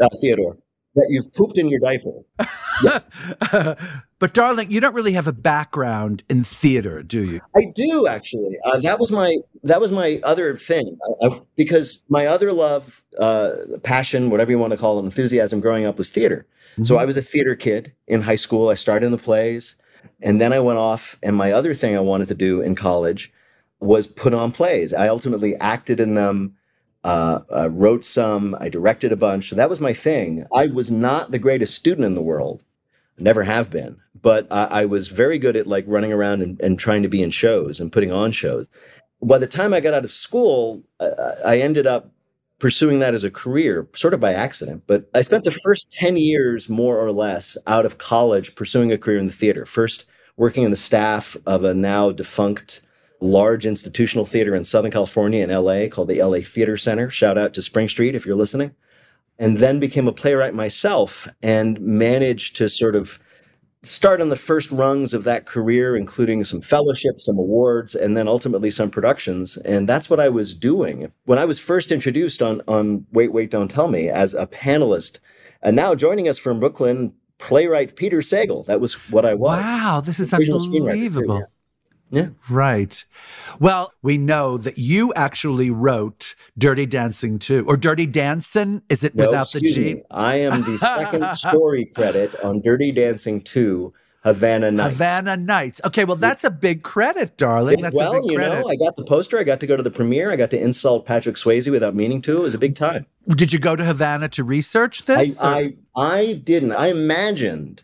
uh, 0.00 0.08
Theodore, 0.20 0.58
that 0.94 1.06
you've 1.08 1.32
pooped 1.34 1.58
in 1.58 1.68
your 1.68 1.80
diaper, 1.80 2.12
but 4.18 4.32
darling, 4.32 4.70
you 4.70 4.80
don't 4.80 4.94
really 4.94 5.12
have 5.12 5.26
a 5.26 5.32
background 5.32 6.22
in 6.28 6.44
theater, 6.44 7.02
do 7.02 7.24
you? 7.24 7.40
I 7.56 7.66
do 7.74 8.06
actually. 8.06 8.56
Uh, 8.64 8.78
that 8.80 8.98
was 8.98 9.10
my 9.10 9.36
that 9.62 9.80
was 9.80 9.92
my 9.92 10.20
other 10.22 10.56
thing 10.56 10.96
I, 11.22 11.26
I, 11.26 11.40
because 11.56 12.02
my 12.08 12.26
other 12.26 12.52
love, 12.52 13.02
uh, 13.18 13.52
passion, 13.82 14.30
whatever 14.30 14.50
you 14.50 14.58
want 14.58 14.72
to 14.72 14.76
call 14.76 14.98
it, 14.98 15.02
enthusiasm 15.04 15.60
growing 15.60 15.84
up 15.84 15.98
was 15.98 16.10
theater. 16.10 16.46
So 16.82 16.96
I 16.96 17.04
was 17.04 17.16
a 17.16 17.22
theater 17.22 17.54
kid 17.54 17.92
in 18.08 18.20
high 18.20 18.34
school. 18.36 18.68
I 18.68 18.74
started 18.74 19.06
in 19.06 19.12
the 19.12 19.18
plays, 19.18 19.76
and 20.22 20.40
then 20.40 20.52
I 20.52 20.58
went 20.58 20.78
off. 20.78 21.16
And 21.22 21.36
my 21.36 21.52
other 21.52 21.72
thing 21.72 21.96
I 21.96 22.00
wanted 22.00 22.28
to 22.28 22.34
do 22.34 22.60
in 22.60 22.74
college 22.74 23.32
was 23.80 24.06
put 24.06 24.34
on 24.34 24.50
plays. 24.50 24.92
I 24.92 25.08
ultimately 25.08 25.54
acted 25.56 26.00
in 26.00 26.14
them. 26.14 26.56
Uh, 27.04 27.40
uh, 27.54 27.68
wrote 27.70 28.02
some, 28.02 28.56
I 28.58 28.70
directed 28.70 29.12
a 29.12 29.16
bunch. 29.16 29.50
So 29.50 29.56
that 29.56 29.68
was 29.68 29.78
my 29.78 29.92
thing. 29.92 30.46
I 30.54 30.68
was 30.68 30.90
not 30.90 31.30
the 31.30 31.38
greatest 31.38 31.74
student 31.74 32.06
in 32.06 32.14
the 32.14 32.22
world, 32.22 32.62
never 33.18 33.42
have 33.42 33.70
been, 33.70 33.98
but 34.22 34.46
I, 34.50 34.64
I 34.64 34.84
was 34.86 35.08
very 35.08 35.38
good 35.38 35.54
at 35.54 35.66
like 35.66 35.84
running 35.86 36.14
around 36.14 36.40
and, 36.40 36.58
and 36.62 36.78
trying 36.78 37.02
to 37.02 37.08
be 37.08 37.22
in 37.22 37.30
shows 37.30 37.78
and 37.78 37.92
putting 37.92 38.10
on 38.10 38.32
shows. 38.32 38.68
By 39.20 39.36
the 39.36 39.46
time 39.46 39.74
I 39.74 39.80
got 39.80 39.92
out 39.92 40.04
of 40.04 40.12
school, 40.12 40.82
uh, 40.98 41.32
I 41.44 41.58
ended 41.58 41.86
up 41.86 42.10
pursuing 42.58 43.00
that 43.00 43.12
as 43.12 43.24
a 43.24 43.30
career, 43.30 43.86
sort 43.94 44.14
of 44.14 44.20
by 44.20 44.32
accident. 44.32 44.84
But 44.86 45.08
I 45.14 45.20
spent 45.20 45.44
the 45.44 45.52
first 45.52 45.92
10 45.92 46.16
years, 46.16 46.70
more 46.70 46.98
or 46.98 47.12
less, 47.12 47.58
out 47.66 47.84
of 47.84 47.98
college 47.98 48.54
pursuing 48.54 48.92
a 48.92 48.98
career 48.98 49.18
in 49.18 49.26
the 49.26 49.32
theater. 49.32 49.66
First, 49.66 50.06
working 50.38 50.64
in 50.64 50.70
the 50.70 50.76
staff 50.76 51.36
of 51.46 51.64
a 51.64 51.74
now 51.74 52.10
defunct 52.10 52.80
large 53.24 53.66
institutional 53.66 54.26
theater 54.26 54.54
in 54.54 54.64
Southern 54.64 54.90
California 54.90 55.42
in 55.42 55.50
LA 55.50 55.88
called 55.88 56.08
the 56.08 56.22
LA 56.22 56.40
Theater 56.40 56.76
Center. 56.76 57.10
Shout 57.10 57.38
out 57.38 57.54
to 57.54 57.62
Spring 57.62 57.88
Street 57.88 58.14
if 58.14 58.26
you're 58.26 58.36
listening. 58.36 58.74
And 59.38 59.58
then 59.58 59.80
became 59.80 60.06
a 60.06 60.12
playwright 60.12 60.54
myself 60.54 61.26
and 61.42 61.80
managed 61.80 62.54
to 62.56 62.68
sort 62.68 62.94
of 62.94 63.18
start 63.82 64.20
on 64.20 64.28
the 64.28 64.36
first 64.36 64.70
rungs 64.70 65.12
of 65.12 65.24
that 65.24 65.46
career, 65.46 65.96
including 65.96 66.44
some 66.44 66.60
fellowships, 66.60 67.26
some 67.26 67.38
awards, 67.38 67.94
and 67.94 68.16
then 68.16 68.28
ultimately 68.28 68.70
some 68.70 68.90
productions. 68.90 69.56
And 69.58 69.88
that's 69.88 70.08
what 70.08 70.20
I 70.20 70.28
was 70.28 70.54
doing. 70.54 71.10
When 71.24 71.38
I 71.38 71.44
was 71.44 71.58
first 71.58 71.92
introduced 71.92 72.42
on, 72.42 72.62
on 72.68 73.04
Wait, 73.12 73.32
Wait, 73.32 73.50
Don't 73.50 73.70
Tell 73.70 73.88
Me 73.88 74.08
as 74.08 74.34
a 74.34 74.46
panelist, 74.46 75.18
and 75.62 75.74
now 75.76 75.94
joining 75.94 76.28
us 76.28 76.38
from 76.38 76.60
Brooklyn, 76.60 77.12
playwright 77.38 77.96
Peter 77.96 78.18
Sagal. 78.18 78.64
That 78.66 78.80
was 78.80 78.94
what 79.10 79.24
I 79.24 79.34
was. 79.34 79.58
Wow, 79.58 80.00
this 80.00 80.20
is 80.20 80.32
screenwriter, 80.32 80.46
too, 80.46 80.78
unbelievable. 80.78 81.38
yeah. 81.40 81.44
Yeah. 82.14 82.28
Right. 82.48 83.04
Well, 83.60 83.92
we 84.02 84.16
know 84.18 84.56
that 84.58 84.78
you 84.78 85.12
actually 85.14 85.70
wrote 85.70 86.34
Dirty 86.58 86.86
Dancing 86.86 87.38
too, 87.38 87.64
or 87.66 87.76
Dirty 87.76 88.06
Dancing. 88.06 88.82
Is 88.88 89.04
it 89.04 89.14
No, 89.14 89.26
without 89.26 89.50
the 89.52 89.60
G? 89.60 89.94
me. 89.94 90.02
I 90.10 90.36
am 90.36 90.62
the 90.64 90.78
second 90.78 91.24
story 91.32 91.86
credit 91.86 92.34
on 92.40 92.60
Dirty 92.62 92.92
Dancing 92.92 93.40
2, 93.42 93.92
Havana 94.22 94.70
Nights. 94.70 94.92
Havana 94.94 95.36
Nights. 95.36 95.80
Okay, 95.84 96.04
well, 96.04 96.16
that's 96.16 96.44
a 96.44 96.50
big 96.50 96.82
credit, 96.82 97.36
darling. 97.36 97.82
That's 97.82 97.96
well, 97.96 98.12
a 98.14 98.20
big 98.22 98.30
you 98.30 98.36
credit. 98.38 98.60
know, 98.60 98.68
I 98.68 98.76
got 98.76 98.96
the 98.96 99.04
poster. 99.04 99.38
I 99.38 99.42
got 99.42 99.60
to 99.60 99.66
go 99.66 99.76
to 99.76 99.82
the 99.82 99.90
premiere. 99.90 100.30
I 100.30 100.36
got 100.36 100.50
to 100.50 100.60
insult 100.60 101.04
Patrick 101.04 101.36
Swayze 101.36 101.70
without 101.70 101.94
meaning 101.94 102.22
to. 102.22 102.38
It 102.38 102.40
was 102.40 102.54
a 102.54 102.58
big 102.58 102.74
time. 102.74 103.06
Did 103.28 103.52
you 103.52 103.58
go 103.58 103.76
to 103.76 103.84
Havana 103.84 104.28
to 104.30 104.44
research 104.44 105.04
this? 105.04 105.42
or- 105.42 105.46
I, 105.46 105.74
I 105.96 106.40
didn't. 106.44 106.72
I 106.72 106.86
imagined 106.88 107.82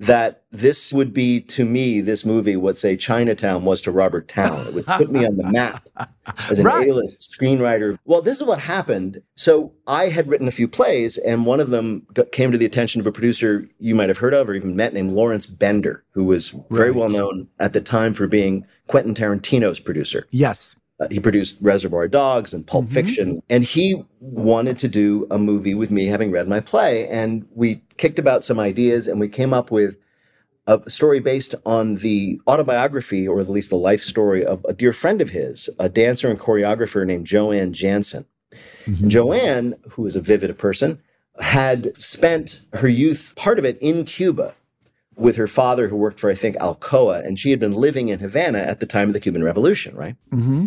that 0.00 0.44
this 0.52 0.92
would 0.92 1.12
be 1.12 1.40
to 1.40 1.64
me, 1.64 2.00
this 2.00 2.24
movie, 2.24 2.54
what 2.56 2.76
say 2.76 2.96
Chinatown 2.96 3.64
was 3.64 3.80
to 3.82 3.90
Robert 3.90 4.28
Towne. 4.28 4.66
It 4.68 4.74
would 4.74 4.86
put 4.86 5.10
me 5.10 5.26
on 5.26 5.36
the 5.36 5.42
map 5.50 5.86
as 6.50 6.60
an 6.60 6.64
Right. 6.66 6.88
A-list 6.88 7.36
screenwriter. 7.36 7.98
Well, 8.04 8.22
this 8.22 8.36
is 8.40 8.46
what 8.46 8.60
happened. 8.60 9.20
So 9.34 9.72
I 9.88 10.04
had 10.08 10.28
written 10.28 10.46
a 10.46 10.52
few 10.52 10.68
plays, 10.68 11.18
and 11.18 11.46
one 11.46 11.58
of 11.58 11.70
them 11.70 12.06
got, 12.14 12.30
came 12.30 12.52
to 12.52 12.58
the 12.58 12.64
attention 12.66 13.00
of 13.00 13.06
a 13.08 13.12
producer 13.12 13.68
you 13.80 13.94
might 13.96 14.08
have 14.08 14.18
heard 14.18 14.34
of 14.34 14.48
or 14.48 14.54
even 14.54 14.76
met 14.76 14.94
named 14.94 15.12
Lawrence 15.12 15.46
Bender, 15.46 16.04
who 16.12 16.24
was 16.24 16.50
very 16.70 16.90
Right. 16.90 16.98
well 16.98 17.08
known 17.10 17.48
at 17.58 17.72
the 17.72 17.80
time 17.80 18.14
for 18.14 18.26
being 18.28 18.64
Quentin 18.88 19.14
Tarantino's 19.14 19.80
producer. 19.80 20.26
yes. 20.30 20.76
Uh, 21.00 21.06
he 21.10 21.20
produced 21.20 21.58
Reservoir 21.60 22.08
Dogs 22.08 22.52
and 22.52 22.66
Pulp 22.66 22.88
Fiction, 22.88 23.40
and 23.48 23.62
he 23.62 24.02
wanted 24.20 24.78
to 24.78 24.88
do 24.88 25.26
a 25.30 25.38
movie 25.38 25.74
with 25.74 25.92
me, 25.92 26.06
having 26.06 26.32
read 26.32 26.48
my 26.48 26.58
play. 26.60 27.06
And 27.08 27.46
we 27.54 27.80
kicked 27.98 28.18
about 28.18 28.42
some 28.42 28.58
ideas, 28.58 29.06
and 29.06 29.20
we 29.20 29.28
came 29.28 29.54
up 29.54 29.70
with 29.70 29.96
a 30.66 30.90
story 30.90 31.20
based 31.20 31.54
on 31.64 31.96
the 31.96 32.40
autobiography, 32.48 33.26
or 33.28 33.40
at 33.40 33.48
least 33.48 33.70
the 33.70 33.76
life 33.76 34.02
story 34.02 34.44
of 34.44 34.64
a 34.68 34.74
dear 34.74 34.92
friend 34.92 35.20
of 35.20 35.30
his, 35.30 35.70
a 35.78 35.88
dancer 35.88 36.28
and 36.28 36.38
choreographer 36.38 37.06
named 37.06 37.26
JoAnn 37.26 37.72
Jansen. 37.72 38.26
And 38.86 39.10
Joanne, 39.10 39.74
who 39.90 40.06
is 40.06 40.16
a 40.16 40.20
vivid 40.20 40.56
person, 40.58 41.00
had 41.40 41.92
spent 42.02 42.62
her 42.72 42.88
youth, 42.88 43.34
part 43.36 43.58
of 43.58 43.64
it 43.64 43.78
in 43.80 44.04
Cuba, 44.04 44.54
with 45.16 45.36
her 45.36 45.46
father, 45.46 45.88
who 45.88 45.96
worked 45.96 46.20
for, 46.20 46.30
I 46.30 46.34
think, 46.34 46.56
Alcoa, 46.56 47.24
and 47.24 47.38
she 47.38 47.50
had 47.50 47.60
been 47.60 47.74
living 47.74 48.08
in 48.08 48.18
Havana 48.18 48.58
at 48.58 48.80
the 48.80 48.86
time 48.86 49.08
of 49.08 49.14
the 49.14 49.20
Cuban 49.20 49.44
Revolution, 49.44 49.94
right? 49.96 50.16
hmm 50.30 50.66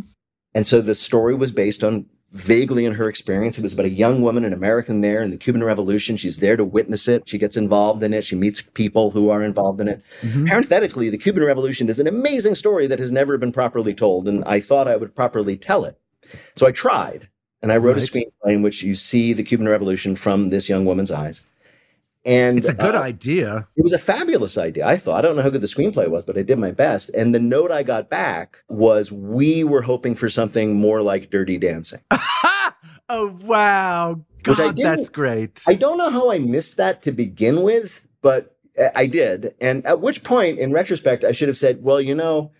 And 0.53 0.65
so 0.65 0.81
the 0.81 0.95
story 0.95 1.33
was 1.35 1.51
based 1.51 1.83
on 1.83 2.05
vaguely 2.31 2.85
in 2.85 2.93
her 2.93 3.09
experience. 3.09 3.57
It 3.57 3.61
was 3.61 3.73
about 3.73 3.85
a 3.85 3.89
young 3.89 4.21
woman, 4.21 4.45
an 4.45 4.53
American 4.53 5.01
there 5.01 5.21
in 5.21 5.31
the 5.31 5.37
Cuban 5.37 5.63
Revolution. 5.63 6.15
She's 6.15 6.37
there 6.37 6.55
to 6.55 6.63
witness 6.63 7.07
it. 7.07 7.27
She 7.27 7.37
gets 7.37 7.57
involved 7.57 8.03
in 8.03 8.13
it. 8.13 8.23
She 8.23 8.35
meets 8.35 8.61
people 8.61 9.11
who 9.11 9.29
are 9.29 9.43
involved 9.43 9.81
in 9.81 9.89
it. 9.89 10.01
Mm-hmm. 10.21 10.45
Parenthetically, 10.45 11.09
the 11.09 11.17
Cuban 11.17 11.43
Revolution 11.43 11.89
is 11.89 11.99
an 11.99 12.07
amazing 12.07 12.55
story 12.55 12.87
that 12.87 12.99
has 12.99 13.11
never 13.11 13.37
been 13.37 13.51
properly 13.51 13.93
told. 13.93 14.27
And 14.27 14.43
I 14.45 14.61
thought 14.61 14.87
I 14.87 14.95
would 14.95 15.13
properly 15.13 15.57
tell 15.57 15.83
it. 15.83 15.99
So 16.55 16.67
I 16.67 16.71
tried. 16.71 17.27
And 17.61 17.71
I 17.71 17.77
wrote 17.77 17.97
a 17.97 18.01
screenplay 18.01 18.53
in 18.53 18.63
which 18.63 18.81
you 18.81 18.95
see 18.95 19.33
the 19.33 19.43
Cuban 19.43 19.69
Revolution 19.69 20.15
from 20.15 20.49
this 20.49 20.67
young 20.67 20.85
woman's 20.85 21.11
eyes. 21.11 21.43
And 22.23 22.57
It's 22.59 22.67
a 22.69 22.73
good 22.73 22.93
uh, 22.95 23.01
idea. 23.01 23.67
it 23.75 23.83
was 23.83 23.93
a 23.93 23.97
fabulous 23.97 24.57
idea. 24.57 24.85
I 24.85 24.95
thought. 24.97 25.17
I 25.17 25.21
don't 25.27 25.35
know 25.35 25.41
how 25.41 25.49
good 25.49 25.61
the 25.61 25.67
screenplay 25.67 26.07
was, 26.07 26.23
but 26.23 26.37
I 26.37 26.43
did 26.43 26.59
my 26.59 26.71
best. 26.71 27.09
And 27.15 27.33
the 27.33 27.39
note 27.39 27.71
I 27.71 27.81
got 27.83 28.09
back 28.09 28.59
was 28.69 29.11
we 29.11 29.63
were 29.63 29.81
hoping 29.81 30.13
for 30.13 30.29
something 30.29 30.75
more 30.79 31.01
like 31.01 31.31
Dirty 31.31 31.57
Dancing. 31.57 32.01
oh, 33.09 33.35
wow. 33.43 34.21
God, 34.43 34.77
that's 34.77 35.09
great. 35.09 35.63
I 35.67 35.73
don't 35.73 35.97
know 35.97 36.09
how 36.09 36.31
I 36.31 36.37
missed 36.39 36.77
that 36.77 37.01
to 37.03 37.11
begin 37.11 37.63
with, 37.63 38.07
but 38.21 38.55
I- 38.79 38.91
I 38.95 39.05
did. 39.07 39.55
And 39.59 39.85
at 39.85 39.99
which 40.01 40.23
point, 40.23 40.59
in 40.59 40.71
retrospect, 40.71 41.23
I 41.23 41.31
should 41.31 41.47
have 41.47 41.57
said, 41.57 41.81
well, 41.83 41.99
you 42.01 42.13
know, 42.15 42.51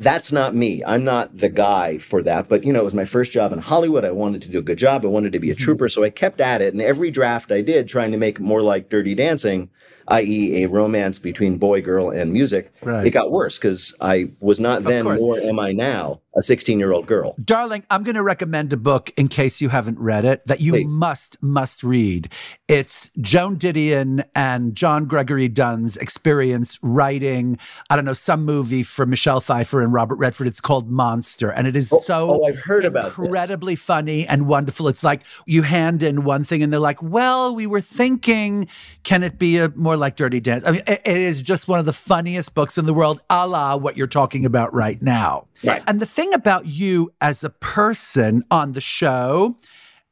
that's 0.00 0.32
not 0.32 0.54
me. 0.54 0.82
I'm 0.86 1.04
not 1.04 1.36
the 1.36 1.50
guy 1.50 1.98
for 1.98 2.22
that. 2.22 2.48
But, 2.48 2.64
you 2.64 2.72
know, 2.72 2.80
it 2.80 2.84
was 2.84 2.94
my 2.94 3.04
first 3.04 3.32
job 3.32 3.52
in 3.52 3.58
Hollywood. 3.58 4.02
I 4.02 4.10
wanted 4.10 4.40
to 4.42 4.50
do 4.50 4.58
a 4.58 4.62
good 4.62 4.78
job. 4.78 5.04
I 5.04 5.08
wanted 5.08 5.32
to 5.32 5.38
be 5.38 5.50
a 5.50 5.54
mm-hmm. 5.54 5.62
trooper. 5.62 5.90
So 5.90 6.02
I 6.02 6.08
kept 6.08 6.40
at 6.40 6.62
it. 6.62 6.72
And 6.72 6.80
every 6.80 7.10
draft 7.10 7.52
I 7.52 7.60
did, 7.60 7.86
trying 7.86 8.10
to 8.12 8.16
make 8.16 8.36
it 8.36 8.42
more 8.42 8.62
like 8.62 8.88
Dirty 8.88 9.14
Dancing, 9.14 9.68
i.e., 10.10 10.64
a 10.64 10.68
romance 10.68 11.18
between 11.18 11.56
boy, 11.58 11.80
girl, 11.80 12.10
and 12.10 12.32
music, 12.32 12.72
Right. 12.82 13.06
it 13.06 13.10
got 13.10 13.30
worse 13.30 13.58
because 13.58 13.94
I 14.00 14.30
was 14.40 14.60
not 14.60 14.82
then, 14.82 15.04
nor 15.04 15.38
am 15.40 15.58
I 15.60 15.72
now, 15.72 16.20
a 16.36 16.42
16 16.42 16.78
year 16.78 16.92
old 16.92 17.06
girl. 17.06 17.34
Darling, 17.44 17.84
I'm 17.90 18.02
going 18.04 18.14
to 18.16 18.22
recommend 18.22 18.72
a 18.72 18.76
book 18.76 19.12
in 19.16 19.28
case 19.28 19.60
you 19.60 19.68
haven't 19.70 19.98
read 19.98 20.24
it 20.24 20.44
that 20.46 20.60
you 20.60 20.72
Please. 20.72 20.94
must, 20.94 21.36
must 21.42 21.82
read. 21.82 22.28
It's 22.68 23.10
Joan 23.20 23.56
Didion 23.56 24.24
and 24.34 24.74
John 24.76 25.06
Gregory 25.06 25.48
Dunne's 25.48 25.96
experience 25.96 26.78
writing, 26.82 27.58
I 27.88 27.96
don't 27.96 28.04
know, 28.04 28.14
some 28.14 28.44
movie 28.44 28.82
for 28.84 29.06
Michelle 29.06 29.40
Pfeiffer 29.40 29.80
and 29.82 29.92
Robert 29.92 30.16
Redford. 30.16 30.46
It's 30.46 30.60
called 30.60 30.88
Monster. 30.90 31.50
And 31.50 31.66
it 31.66 31.74
is 31.76 31.92
Oh, 31.92 31.98
so 31.98 32.40
oh, 32.42 32.44
I've 32.46 32.58
heard 32.60 32.84
about 32.84 33.16
this. 33.16 33.18
incredibly 33.26 33.74
funny 33.76 34.26
and 34.26 34.46
wonderful. 34.46 34.86
It's 34.88 35.02
like 35.02 35.22
you 35.46 35.62
hand 35.62 36.02
in 36.04 36.22
one 36.24 36.44
thing 36.44 36.62
and 36.62 36.72
they're 36.72 36.78
like, 36.80 37.02
well, 37.02 37.54
we 37.54 37.66
were 37.66 37.80
thinking, 37.80 38.68
can 39.02 39.22
it 39.24 39.38
be 39.38 39.58
a 39.58 39.70
more 39.70 39.96
like 40.00 40.16
Dirty 40.16 40.40
Dance? 40.40 40.64
I 40.66 40.72
mean, 40.72 40.82
it- 40.86 41.02
it 41.04 41.16
is 41.16 41.42
just 41.42 41.68
one 41.68 41.78
of 41.78 41.86
the 41.86 41.92
funniest 41.92 42.54
books 42.54 42.76
in 42.78 42.86
the 42.86 42.94
world, 42.94 43.20
a 43.30 43.46
la 43.46 43.76
what 43.76 43.96
you're 43.96 44.06
talking 44.06 44.44
about 44.44 44.74
right 44.74 45.00
now. 45.00 45.46
Right. 45.62 45.82
And 45.86 46.00
the 46.00 46.06
thing 46.06 46.34
about 46.34 46.66
you 46.66 47.12
as 47.20 47.44
a 47.44 47.50
person 47.50 48.42
on 48.50 48.72
the 48.72 48.80
show, 48.80 49.56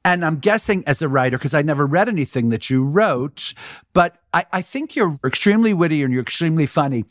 and 0.04 0.24
I'm 0.24 0.38
guessing 0.38 0.84
as 0.86 1.02
a 1.02 1.08
writer, 1.08 1.36
because 1.38 1.54
I 1.54 1.62
never 1.62 1.84
read 1.86 2.08
anything 2.08 2.50
that 2.50 2.70
you 2.70 2.84
wrote, 2.84 3.52
but 3.92 4.16
I, 4.32 4.46
I 4.52 4.62
think 4.62 4.94
you're 4.94 5.18
extremely 5.24 5.74
witty 5.74 6.02
and 6.02 6.12
you're 6.12 6.22
extremely 6.22 6.66
funny. 6.66 7.04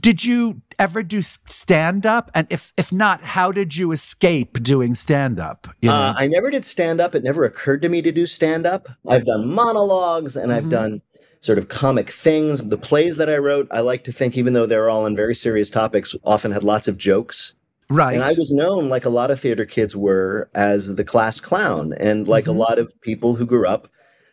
Did 0.00 0.24
you 0.24 0.60
ever 0.80 1.04
do 1.04 1.22
stand 1.22 2.04
up? 2.04 2.28
And 2.34 2.48
if 2.50 2.72
if 2.76 2.90
not, 2.90 3.22
how 3.22 3.52
did 3.52 3.76
you 3.76 3.92
escape 3.92 4.60
doing 4.60 4.96
stand 4.96 5.38
up? 5.38 5.68
You 5.80 5.88
know? 5.90 5.94
Uh, 5.94 6.14
I 6.16 6.26
never 6.26 6.50
did 6.50 6.64
stand 6.64 7.00
up. 7.00 7.14
It 7.14 7.22
never 7.22 7.44
occurred 7.44 7.80
to 7.82 7.88
me 7.88 8.02
to 8.02 8.10
do 8.10 8.26
stand 8.26 8.66
up. 8.66 8.88
I've 9.08 9.24
done 9.24 9.54
monologues 9.54 10.36
and 10.36 10.50
Mm-hmm. 10.50 10.56
I've 10.64 10.68
done 10.70 11.02
sort 11.44 11.58
of 11.58 11.68
comic 11.68 12.08
things. 12.08 12.66
The 12.68 12.78
plays 12.78 13.18
that 13.18 13.28
I 13.28 13.36
wrote, 13.36 13.68
I 13.70 13.80
like 13.80 14.02
to 14.04 14.12
think, 14.12 14.38
even 14.38 14.54
though 14.54 14.64
they're 14.64 14.88
all 14.88 15.04
on 15.04 15.14
very 15.14 15.34
serious 15.34 15.68
topics, 15.68 16.14
often 16.24 16.52
had 16.52 16.64
lots 16.64 16.88
of 16.88 16.96
jokes. 16.96 17.54
Right. 17.90 18.14
And 18.14 18.24
I 18.24 18.32
was 18.32 18.50
known, 18.50 18.88
like 18.88 19.04
a 19.04 19.10
lot 19.10 19.30
of 19.30 19.38
theater 19.38 19.66
kids 19.66 19.94
were, 19.94 20.48
as 20.54 20.96
the 20.96 21.04
class 21.04 21.38
clown. 21.40 21.92
And 22.00 22.26
like 22.26 22.46
Mhm. 22.46 22.54
a 22.56 22.58
lot 22.58 22.78
of 22.78 22.98
people 23.02 23.34
who 23.34 23.44
grew 23.44 23.66
up 23.68 23.88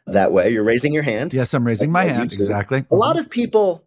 that 0.07 0.31
way, 0.31 0.51
you're 0.51 0.63
raising 0.63 0.93
your 0.93 1.03
hand. 1.03 1.33
yes, 1.33 1.53
I'm 1.53 1.67
raising 1.67 1.91
my 1.91 2.05
hand. 2.05 2.31
Exactly. 2.31 2.85
A 2.89 2.95
lot 2.95 3.19
of 3.19 3.29
people 3.29 3.83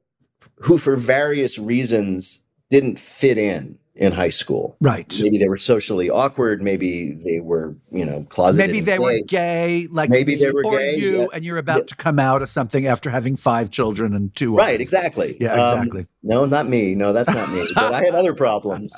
who, 0.56 0.76
for 0.76 0.94
various 0.94 1.58
reasons, 1.58 2.44
didn't 2.70 2.98
fit 2.98 3.38
in 3.38 3.78
in 3.96 4.10
high 4.12 4.28
school. 4.30 4.76
Right. 4.80 5.12
Maybe 5.20 5.38
they 5.38 5.46
were 5.46 5.56
socially 5.56 6.10
awkward. 6.10 6.60
Maybe 6.60 7.12
they 7.12 7.38
were, 7.38 7.76
you 7.92 8.04
know, 8.04 8.24
closeted. 8.28 8.66
Maybe 8.66 8.80
they 8.80 8.98
were 8.98 9.20
gay. 9.26 9.86
like 9.90 10.10
Maybe 10.10 10.34
they 10.34 10.50
were 10.50 10.64
or 10.66 10.78
gay, 10.78 10.96
you, 10.96 11.20
yeah. 11.20 11.26
and 11.32 11.44
you're 11.44 11.58
about 11.58 11.78
Yeah. 11.78 11.84
to 11.84 11.96
come 11.96 12.18
out 12.18 12.42
of 12.42 12.48
something 12.48 12.86
after 12.88 13.08
having 13.10 13.36
five 13.36 13.70
children 13.70 14.12
and 14.14 14.34
two. 14.34 14.56
Right, 14.56 14.70
others. 14.74 14.80
exactly. 14.80 15.36
Yeah, 15.40 15.52
Um, 15.54 15.78
exactly. 15.78 16.06
no, 16.24 16.44
not 16.44 16.68
me. 16.68 16.96
No, 16.96 17.12
that's 17.12 17.30
not 17.30 17.52
me. 17.52 17.68
But 17.76 17.94
I 17.94 18.02
had 18.02 18.16
other 18.16 18.34
problems. 18.44 18.92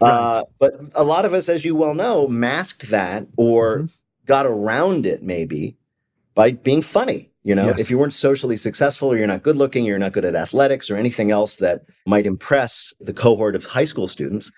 Uh, 0.00 0.44
but 0.60 0.74
a 0.94 1.02
lot 1.02 1.24
of 1.24 1.34
us, 1.34 1.48
as 1.48 1.64
you 1.64 1.74
well 1.74 1.94
know, 1.94 2.28
masked 2.28 2.90
that 2.90 3.26
or 3.36 3.78
Mm-hmm. 3.78 3.86
got 4.26 4.46
around 4.46 5.04
it 5.04 5.24
maybe 5.24 5.76
by 6.36 6.52
being 6.52 6.80
funny. 6.80 7.31
You 7.44 7.54
know, 7.56 7.66
Yes. 7.66 7.80
if 7.80 7.90
you 7.90 7.98
weren't 7.98 8.12
socially 8.12 8.56
successful 8.56 9.08
or 9.12 9.16
you're 9.16 9.26
not 9.26 9.42
good 9.42 9.56
looking, 9.56 9.84
you're 9.84 9.98
not 9.98 10.12
good 10.12 10.24
at 10.24 10.36
athletics 10.36 10.90
or 10.90 10.96
anything 10.96 11.30
else 11.32 11.56
that 11.56 11.82
might 12.06 12.24
impress 12.26 12.94
the 13.00 13.12
cohort 13.12 13.56
of 13.56 13.66
high 13.66 13.84
school 13.84 14.06
students, 14.06 14.52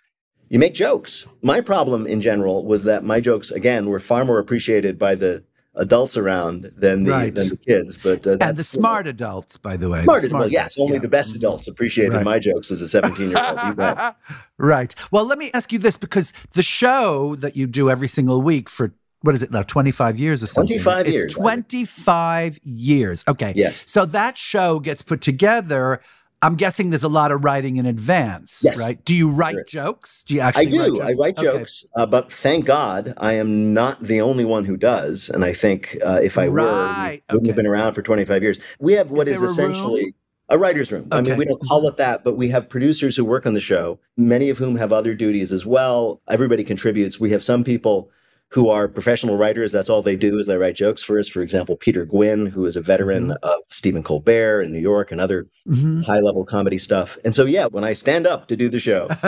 you 0.51 0.59
make 0.59 0.75
jokes. 0.75 1.27
My 1.41 1.63
problem 1.63 2.07
in 2.07 2.21
general 2.21 2.65
was 2.67 2.85
that 2.85 3.03
my 3.03 3.21
jokes, 3.21 3.51
again, 3.51 3.87
were 3.89 4.01
far 4.01 4.25
more 4.27 4.39
appreciated 4.39 4.99
by 4.99 5.15
the 5.15 5.43
adults 5.77 6.17
around 6.17 6.71
than 6.77 7.05
the, 7.05 7.11
Right. 7.11 7.35
than 7.35 7.49
the 7.49 7.57
kids. 7.57 7.97
But 7.97 8.27
uh, 8.27 8.33
and 8.33 8.41
the 8.41 8.47
you 8.47 8.51
know, 8.53 8.63
smart 8.63 9.07
adults, 9.07 9.57
by 9.57 9.77
the 9.79 9.89
way. 9.89 10.01
the 10.01 10.05
Smart, 10.05 10.31
well, 10.33 10.49
yes, 10.51 10.79
only 10.79 10.95
yeah. 10.95 11.01
the 11.01 11.09
best 11.09 11.35
adults 11.35 11.67
appreciated 11.67 12.13
Right. 12.13 12.25
my 12.25 12.39
jokes 12.39 12.71
as 12.71 12.81
a 12.83 12.89
17 12.89 13.31
year 13.31 13.39
old. 13.43 14.15
Right. 14.59 14.95
Well, 15.11 15.25
let 15.25 15.39
me 15.39 15.51
ask 15.53 15.73
you 15.73 15.79
this 15.81 15.97
because 15.97 16.33
the 16.53 16.63
show 16.63 17.35
that 17.37 17.57
you 17.57 17.67
do 17.67 17.91
every 17.91 18.07
single 18.09 18.41
week 18.43 18.69
for 18.71 18.93
what 19.25 19.35
is 19.35 19.43
it 19.43 19.51
now, 19.51 19.63
25 19.63 20.19
years 20.19 20.43
or 20.45 20.47
something? 20.47 20.79
25 20.79 21.07
It's 21.07 21.15
years, 21.15 21.35
I 21.37 21.41
25 21.41 22.61
years. 22.63 23.25
Okay. 23.27 23.55
Yes. 23.57 23.83
So 23.87 24.05
that 24.05 24.37
show 24.37 24.79
gets 24.81 25.01
put 25.01 25.23
together. 25.23 26.03
I'm 26.43 26.57
guessing 26.57 26.91
there's 26.91 27.03
a 27.03 27.09
lot 27.09 27.33
of 27.33 27.43
writing 27.43 27.79
in 27.79 27.87
advance, 27.87 28.61
Yes. 28.63 28.77
right? 28.77 29.03
Do 29.07 29.15
you 29.15 29.31
write 29.31 29.55
Sure. 29.55 29.65
jokes? 29.65 30.25
Do 30.25 30.35
you 30.35 30.43
I 30.43 30.49
actually 30.49 30.67
do. 30.73 30.99
write 30.99 31.09
I 31.09 31.13
write 31.15 31.39
Okay. 31.39 31.47
jokes, 31.59 31.87
uh, 31.97 32.05
but 32.05 32.31
thank 32.31 32.67
God 32.67 33.15
I 33.17 33.33
am 33.33 33.73
not 33.73 33.99
the 34.03 34.21
only 34.21 34.45
one 34.45 34.67
who 34.67 34.77
does. 34.77 35.31
And 35.31 35.43
I 35.43 35.55
think 35.55 35.97
uh, 36.05 36.21
if 36.23 36.37
I 36.37 36.51
were, 36.51 36.59
Right, 36.85 37.23
we 37.31 37.37
wouldn't 37.37 37.47
have 37.47 37.57
been 37.57 37.67
around 37.67 37.95
for 37.95 38.03
25 38.03 38.43
years. 38.43 38.61
We 38.79 38.93
have 38.93 39.11
what 39.11 39.27
Is 39.27 39.41
is, 39.41 39.53
essentially 39.53 40.03
room? 40.05 40.15
a 40.51 40.59
writer's 40.59 40.93
room. 40.93 41.09
I 41.13 41.23
mean, 41.23 41.39
we 41.39 41.47
don't 41.47 41.63
call 41.67 41.89
it 41.89 41.97
that, 41.97 42.25
but 42.25 42.37
we 42.37 42.51
have 42.51 42.69
producers 42.69 43.17
who 43.17 43.25
work 43.25 43.47
on 43.47 43.55
the 43.55 43.61
show, 43.61 43.99
many 44.19 44.51
of 44.51 44.59
whom 44.59 44.77
have 44.77 44.93
other 44.93 45.15
duties 45.15 45.51
as 45.51 45.65
well. 45.65 46.21
Everybody 46.29 46.63
contributes. 46.63 47.19
We 47.19 47.31
have 47.31 47.43
some 47.43 47.65
people 47.65 48.11
who 48.51 48.69
are 48.69 48.87
professional 48.87 49.37
writers. 49.37 49.73
That's 49.73 49.91
all 49.91 50.01
they 50.03 50.15
do 50.15 50.39
is 50.39 50.47
they 50.47 50.57
write 50.57 50.77
jokes 50.77 51.03
for 51.03 51.19
us. 51.19 51.29
For 51.29 51.43
example, 51.43 51.77
Peter 51.77 52.05
Gwinn, 52.05 52.47
who 52.47 52.67
is 52.67 52.77
a 52.77 52.81
veteran 52.81 53.25
Mm-hmm. 53.29 53.45
of 53.45 53.59
Stephen 53.69 54.03
Colbert 54.03 54.63
in 54.63 54.73
New 54.73 54.79
York 54.81 55.11
and 55.11 55.21
other 55.21 55.47
Mhm. 55.69 56.05
high 56.05 56.21
level 56.21 56.45
comedy 56.45 56.79
stuff. 56.79 57.19
And 57.25 57.35
so, 57.35 57.45
yeah, 57.47 57.67
when 57.67 57.83
I 57.85 57.95
stand 57.95 58.27
up 58.27 58.47
to 58.49 58.57
do 58.57 58.69
the 58.69 58.79
show, 58.79 59.09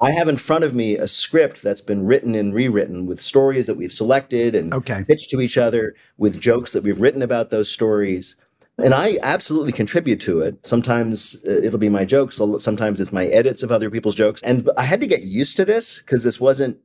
I 0.00 0.10
have 0.10 0.28
in 0.28 0.36
front 0.36 0.64
of 0.64 0.74
me 0.74 0.96
a 0.96 1.08
script 1.08 1.62
that's 1.62 1.80
been 1.80 2.04
written 2.04 2.34
and 2.34 2.52
rewritten 2.52 3.06
with 3.06 3.20
stories 3.20 3.66
that 3.66 3.76
we've 3.76 3.92
selected 3.92 4.54
and 4.54 4.74
Okay. 4.74 5.04
pitched 5.08 5.30
to 5.30 5.40
each 5.40 5.56
other, 5.56 5.94
with 6.18 6.38
jokes 6.40 6.72
that 6.72 6.82
we've 6.82 7.00
written 7.00 7.22
about 7.22 7.50
those 7.50 7.70
stories. 7.70 8.36
And 8.78 8.92
I 8.92 9.18
absolutely 9.22 9.72
contribute 9.72 10.20
to 10.20 10.42
it. 10.42 10.66
Sometimes 10.66 11.36
uh, 11.48 11.50
it'll 11.50 11.78
be 11.78 11.88
my 11.88 12.04
jokes, 12.04 12.36
sometimes 12.58 13.00
it's 13.00 13.12
my 13.12 13.26
edits 13.28 13.62
of 13.62 13.72
other 13.72 13.88
people's 13.88 14.14
jokes. 14.14 14.42
And 14.42 14.68
I 14.76 14.82
had 14.82 15.00
to 15.00 15.06
get 15.06 15.22
used 15.22 15.56
to 15.56 15.64
this 15.64 16.02
because 16.02 16.24
this 16.24 16.38
wasn't 16.40 16.76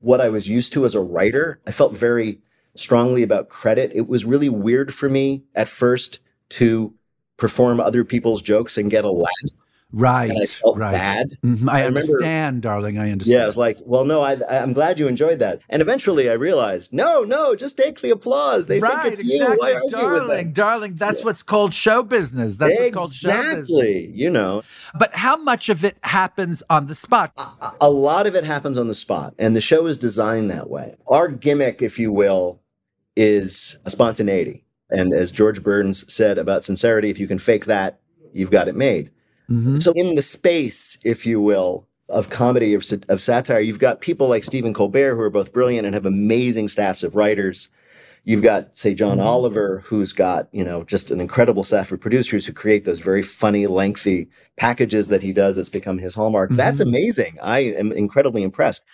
what 0.00 0.20
I 0.20 0.28
was 0.28 0.48
used 0.48 0.72
to 0.74 0.84
as 0.84 0.94
a 0.94 1.00
writer. 1.00 1.60
I 1.66 1.70
felt 1.70 1.96
very 1.96 2.40
strongly 2.74 3.22
about 3.22 3.48
credit. 3.48 3.90
It 3.94 4.08
was 4.08 4.24
really 4.24 4.48
weird 4.48 4.94
for 4.94 5.08
me 5.08 5.42
at 5.54 5.68
first 5.68 6.20
to 6.50 6.94
perform 7.36 7.80
other 7.80 8.04
people's 8.04 8.42
jokes 8.42 8.78
and 8.78 8.90
get 8.90 9.04
a 9.04 9.10
laugh. 9.10 9.30
Right. 9.90 10.28
And 10.30 10.42
I 10.42 10.44
felt 10.44 10.76
right. 10.76 10.92
bad. 10.92 11.38
Mhm. 11.42 11.66
I, 11.68 11.72
I 11.72 11.78
remember- 11.86 12.00
understand, 12.00 12.60
darling. 12.62 12.98
I 12.98 13.10
understand. 13.10 13.38
Yeah, 13.38 13.42
I 13.44 13.46
was 13.46 13.56
like, 13.56 13.78
well, 13.86 14.04
no, 14.04 14.22
I, 14.22 14.36
I'm 14.50 14.74
glad 14.74 14.98
you 14.98 15.08
enjoyed 15.08 15.38
that. 15.38 15.60
And 15.70 15.80
eventually 15.80 16.28
I 16.28 16.34
realized, 16.34 16.92
no, 16.92 17.22
no, 17.22 17.54
just 17.54 17.78
take 17.78 18.02
the 18.02 18.10
applause. 18.10 18.66
They 18.66 18.80
right, 18.80 19.02
think 19.04 19.14
it's 19.14 19.22
you. 19.24 19.36
exactly, 19.42 19.56
Why 19.58 19.72
argue 19.74 19.82
with 19.84 19.92
darling, 19.92 20.52
darling. 20.52 20.94
That's 20.94 21.24
what's 21.24 21.42
called 21.42 21.72
show 21.72 22.02
business. 22.02 22.58
That's 22.58 22.78
what's 22.78 22.94
called 22.94 23.12
show 23.12 23.28
business. 23.30 23.58
Exactly. 23.70 24.10
You 24.14 24.28
know, 24.28 24.62
But 24.98 25.14
how 25.14 25.36
much 25.38 25.70
of 25.70 25.82
it 25.84 25.96
happens 26.02 26.62
on 26.68 26.86
the 26.86 26.94
spot? 26.94 27.32
a- 27.38 27.70
a 27.86 27.90
lot 27.90 28.26
of 28.26 28.34
it 28.34 28.44
happens 28.44 28.76
on 28.76 28.88
the 28.88 28.94
spot, 28.94 29.32
and 29.38 29.56
the 29.56 29.60
show 29.62 29.86
is 29.86 29.96
designed 29.98 30.50
that 30.50 30.68
way. 30.68 30.96
Our 31.06 31.28
gimmick, 31.28 31.80
if 31.80 31.98
you 31.98 32.12
will, 32.12 32.60
is 33.16 33.78
spontaneity. 33.86 34.64
And 34.90 35.12
as 35.14 35.32
George 35.32 35.62
Burns 35.62 36.12
said 36.12 36.36
about 36.38 36.64
sincerity, 36.64 37.08
if 37.10 37.18
you 37.18 37.26
can 37.26 37.38
fake 37.38 37.64
that, 37.66 38.00
you've 38.34 38.50
got 38.50 38.68
it 38.68 38.76
made. 38.76 39.10
Mhm. 39.50 39.82
So, 39.82 39.92
in 39.94 40.14
the 40.14 40.22
space, 40.22 40.98
if 41.04 41.26
you 41.26 41.40
will, 41.40 41.86
of 42.08 42.30
comedy 42.30 42.74
of, 42.74 42.84
of 43.08 43.20
satire, 43.20 43.60
you've 43.60 43.78
got 43.78 44.00
people 44.00 44.28
like 44.28 44.44
Stephen 44.44 44.74
Colbert 44.74 45.14
who 45.14 45.20
are 45.22 45.30
both 45.30 45.52
brilliant 45.52 45.86
and 45.86 45.94
have 45.94 46.06
amazing 46.06 46.68
staffs 46.68 47.02
of 47.02 47.16
writers. 47.16 47.68
You've 48.24 48.42
got, 48.42 48.76
say, 48.76 48.92
John 48.92 49.20
Oliver, 49.20 49.80
who's 49.86 50.12
got 50.12 50.48
you 50.52 50.62
know 50.64 50.84
just 50.84 51.10
an 51.10 51.20
incredible 51.20 51.64
staff 51.64 51.90
of 51.92 52.00
producers 52.00 52.44
who 52.44 52.52
create 52.52 52.84
those 52.84 53.00
very 53.00 53.22
funny, 53.22 53.66
lengthy 53.66 54.28
packages 54.56 55.08
that 55.08 55.22
he 55.22 55.32
does. 55.32 55.56
That's 55.56 55.70
become 55.70 55.96
his 55.98 56.14
hallmark. 56.14 56.50
That's 56.52 56.80
amazing. 56.80 57.38
I 57.42 57.60
am 57.60 57.90
incredibly 57.92 58.42
impressed. 58.42 58.84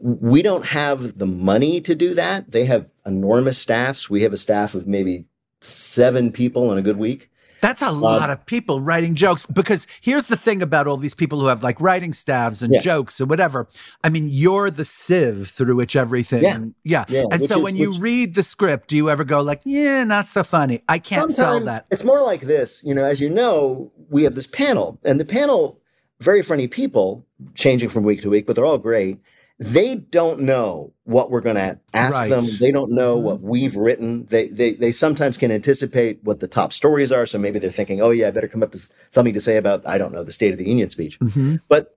We 0.00 0.40
don't 0.42 0.64
have 0.64 1.18
the 1.18 1.26
money 1.26 1.80
to 1.82 1.94
do 1.94 2.14
that. 2.14 2.52
They 2.52 2.64
have 2.64 2.90
enormous 3.04 3.58
staffs. 3.58 4.08
We 4.08 4.22
have 4.22 4.32
a 4.32 4.38
staff 4.38 4.74
of 4.74 4.86
maybe 4.86 5.26
seven 5.60 6.32
people 6.32 6.72
in 6.72 6.78
a 6.78 6.82
good 6.82 6.98
week. 6.98 7.28
That's 7.60 7.82
Um, 7.82 7.88
a 7.96 7.98
lot 7.98 8.30
of 8.30 8.44
people 8.46 8.80
writing 8.80 9.14
jokes 9.14 9.46
because 9.46 9.86
here's 10.00 10.26
the 10.28 10.36
thing 10.36 10.62
about 10.62 10.86
all 10.86 10.96
these 10.96 11.14
people 11.14 11.40
who 11.40 11.46
have 11.46 11.62
like 11.62 11.80
writing 11.80 12.12
staffs 12.12 12.62
and 12.62 12.72
Yeah. 12.72 12.80
jokes 12.80 13.20
and 13.20 13.28
whatever. 13.28 13.68
I 14.04 14.08
mean, 14.10 14.28
you're 14.30 14.70
the 14.70 14.84
sieve 14.84 15.48
through 15.48 15.74
which 15.76 15.96
everything. 15.96 16.42
Yeah. 16.42 16.58
Yeah. 16.84 17.04
Yeah, 17.08 17.24
And 17.32 17.42
so 17.42 17.58
is- 17.58 17.64
when 17.64 17.76
you 17.76 17.90
which- 17.90 17.98
read 18.00 18.34
the 18.34 18.42
script, 18.42 18.88
do 18.88 18.96
you 18.96 19.10
ever 19.10 19.24
go 19.24 19.40
like, 19.40 19.60
yeah, 19.64 20.04
not 20.04 20.28
so 20.28 20.44
funny. 20.44 20.82
I 20.88 20.98
can't 20.98 21.32
sell 21.32 21.58
that. 21.60 21.86
It's 21.90 22.04
more 22.04 22.22
like 22.22 22.42
this. 22.42 22.82
You 22.84 22.94
know, 22.94 23.04
as 23.04 23.20
you 23.20 23.28
know, 23.30 23.90
we 24.10 24.24
have 24.24 24.34
this 24.34 24.46
panel, 24.46 24.98
and 25.04 25.18
the 25.20 25.24
panel, 25.24 25.78
very 26.20 26.42
funny 26.42 26.66
people, 26.68 27.24
changing 27.54 27.88
from 27.88 28.02
week 28.04 28.22
to 28.22 28.30
week, 28.30 28.46
but 28.46 28.56
they're 28.56 28.64
all 28.64 28.78
great. 28.78 29.18
They 29.60 29.96
don't 29.96 30.40
know 30.42 30.92
what 31.04 31.30
we're 31.30 31.40
going 31.40 31.56
to 31.56 31.80
ask 31.92 32.16
Right. 32.16 32.30
them. 32.30 32.44
They 32.60 32.70
don't 32.70 32.92
know 32.92 33.18
Mhm. 33.18 33.22
what 33.22 33.40
we've 33.40 33.74
written. 33.76 34.24
They, 34.26 34.48
they 34.48 34.74
they 34.74 34.92
sometimes 34.92 35.36
can 35.36 35.50
anticipate 35.50 36.20
what 36.22 36.38
the 36.38 36.46
top 36.46 36.72
stories 36.72 37.10
are. 37.10 37.26
So 37.26 37.38
maybe 37.38 37.58
they're 37.58 37.70
thinking, 37.70 38.00
"Oh 38.00 38.10
yeah, 38.10 38.28
I 38.28 38.30
better 38.30 38.46
come 38.46 38.62
up 38.62 38.72
with 38.72 38.88
something 39.10 39.34
to 39.34 39.40
say 39.40 39.56
about 39.56 39.82
I 39.84 39.98
don't 39.98 40.12
know 40.12 40.22
the 40.22 40.30
State 40.32 40.52
of 40.52 40.58
the 40.58 40.68
Union 40.68 40.90
speech." 40.90 41.18
Mhm. 41.18 41.60
But 41.68 41.96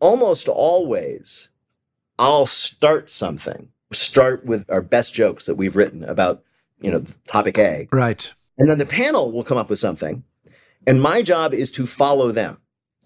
almost 0.00 0.48
always, 0.48 1.50
I'll 2.18 2.46
start 2.46 3.10
something. 3.10 3.68
Start 3.92 4.44
with 4.44 4.64
our 4.68 4.82
best 4.82 5.14
jokes 5.14 5.46
that 5.46 5.54
we've 5.56 5.76
written 5.76 6.02
about, 6.04 6.42
you 6.80 6.90
know, 6.90 7.04
topic 7.28 7.56
A. 7.58 7.86
Right. 7.92 8.32
And 8.58 8.68
then 8.68 8.78
the 8.78 8.86
panel 8.86 9.30
will 9.30 9.44
come 9.44 9.58
up 9.58 9.70
with 9.70 9.78
something. 9.78 10.24
And 10.86 11.00
my 11.00 11.22
job 11.22 11.54
is 11.54 11.70
to 11.72 11.86
follow 11.86 12.32
them, 12.32 12.58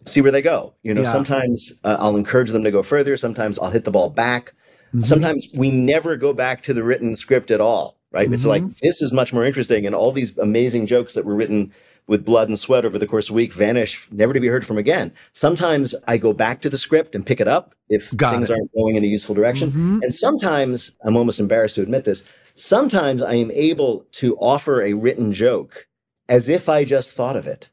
see 0.07 0.21
where 0.21 0.33
they 0.33 0.43
go. 0.43 0.75
You 0.83 0.95
know, 0.95 1.03
Yeah. 1.03 1.13
sometimes 1.13 1.81
uh, 1.85 1.97
I'll 1.99 2.17
encourage 2.17 2.51
them 2.51 2.65
to 2.65 2.71
go 2.71 2.83
further. 2.83 3.17
Sometimes 3.17 3.59
I'll 3.59 3.71
hit 3.71 3.85
the 3.85 3.91
ball 3.91 4.11
back. 4.11 4.53
Mhm. 4.95 5.05
Sometimes 5.07 5.49
we 5.55 5.71
never 5.71 6.17
go 6.17 6.33
back 6.33 6.63
to 6.65 6.75
the 6.75 6.83
written 6.85 7.17
script 7.17 7.51
at 7.51 7.61
all, 7.61 7.97
right? 8.13 8.33
It's 8.33 8.45
Mhm. 8.45 8.49
like, 8.49 8.79
this 8.79 9.03
is 9.03 9.13
much 9.13 9.33
more 9.33 9.45
interesting. 9.45 9.87
And 9.87 9.95
all 9.95 10.13
these 10.13 10.37
amazing 10.39 10.87
jokes 10.87 11.15
that 11.15 11.25
were 11.25 11.35
written 11.35 11.73
with 12.07 12.25
blood 12.25 12.49
and 12.49 12.59
sweat 12.59 12.85
over 12.85 12.99
the 12.99 13.07
course 13.07 13.29
of 13.31 13.35
a 13.35 13.37
week 13.37 13.55
vanish, 13.55 14.07
never 14.13 14.35
to 14.35 14.41
be 14.41 14.49
heard 14.49 14.67
from 14.67 14.77
again. 14.77 15.11
Sometimes 15.33 15.95
I 16.07 16.19
go 16.19 16.35
back 16.35 16.61
to 16.61 16.69
the 16.69 16.77
script 16.77 17.15
and 17.15 17.25
pick 17.25 17.41
it 17.41 17.49
up 17.49 17.75
if 17.89 18.15
Got 18.15 18.33
things 18.35 18.51
it. 18.51 18.53
aren't 18.53 18.75
going 18.75 18.97
in 18.97 19.05
a 19.05 19.07
useful 19.07 19.35
direction. 19.35 19.71
Mhm. 19.73 20.03
And 20.03 20.13
sometimes, 20.13 20.97
I'm 21.05 21.17
almost 21.17 21.41
embarrassed 21.41 21.77
to 21.77 21.83
admit 21.83 22.05
this, 22.05 22.23
sometimes 22.55 23.23
I 23.23 23.35
am 23.35 23.51
able 23.53 24.05
to 24.13 24.37
offer 24.37 24.83
a 24.83 24.93
written 24.93 25.33
joke 25.33 25.87
as 26.29 26.49
if 26.51 26.69
I 26.69 26.85
just 26.85 27.11
thought 27.11 27.37
of 27.37 27.47
it. 27.47 27.69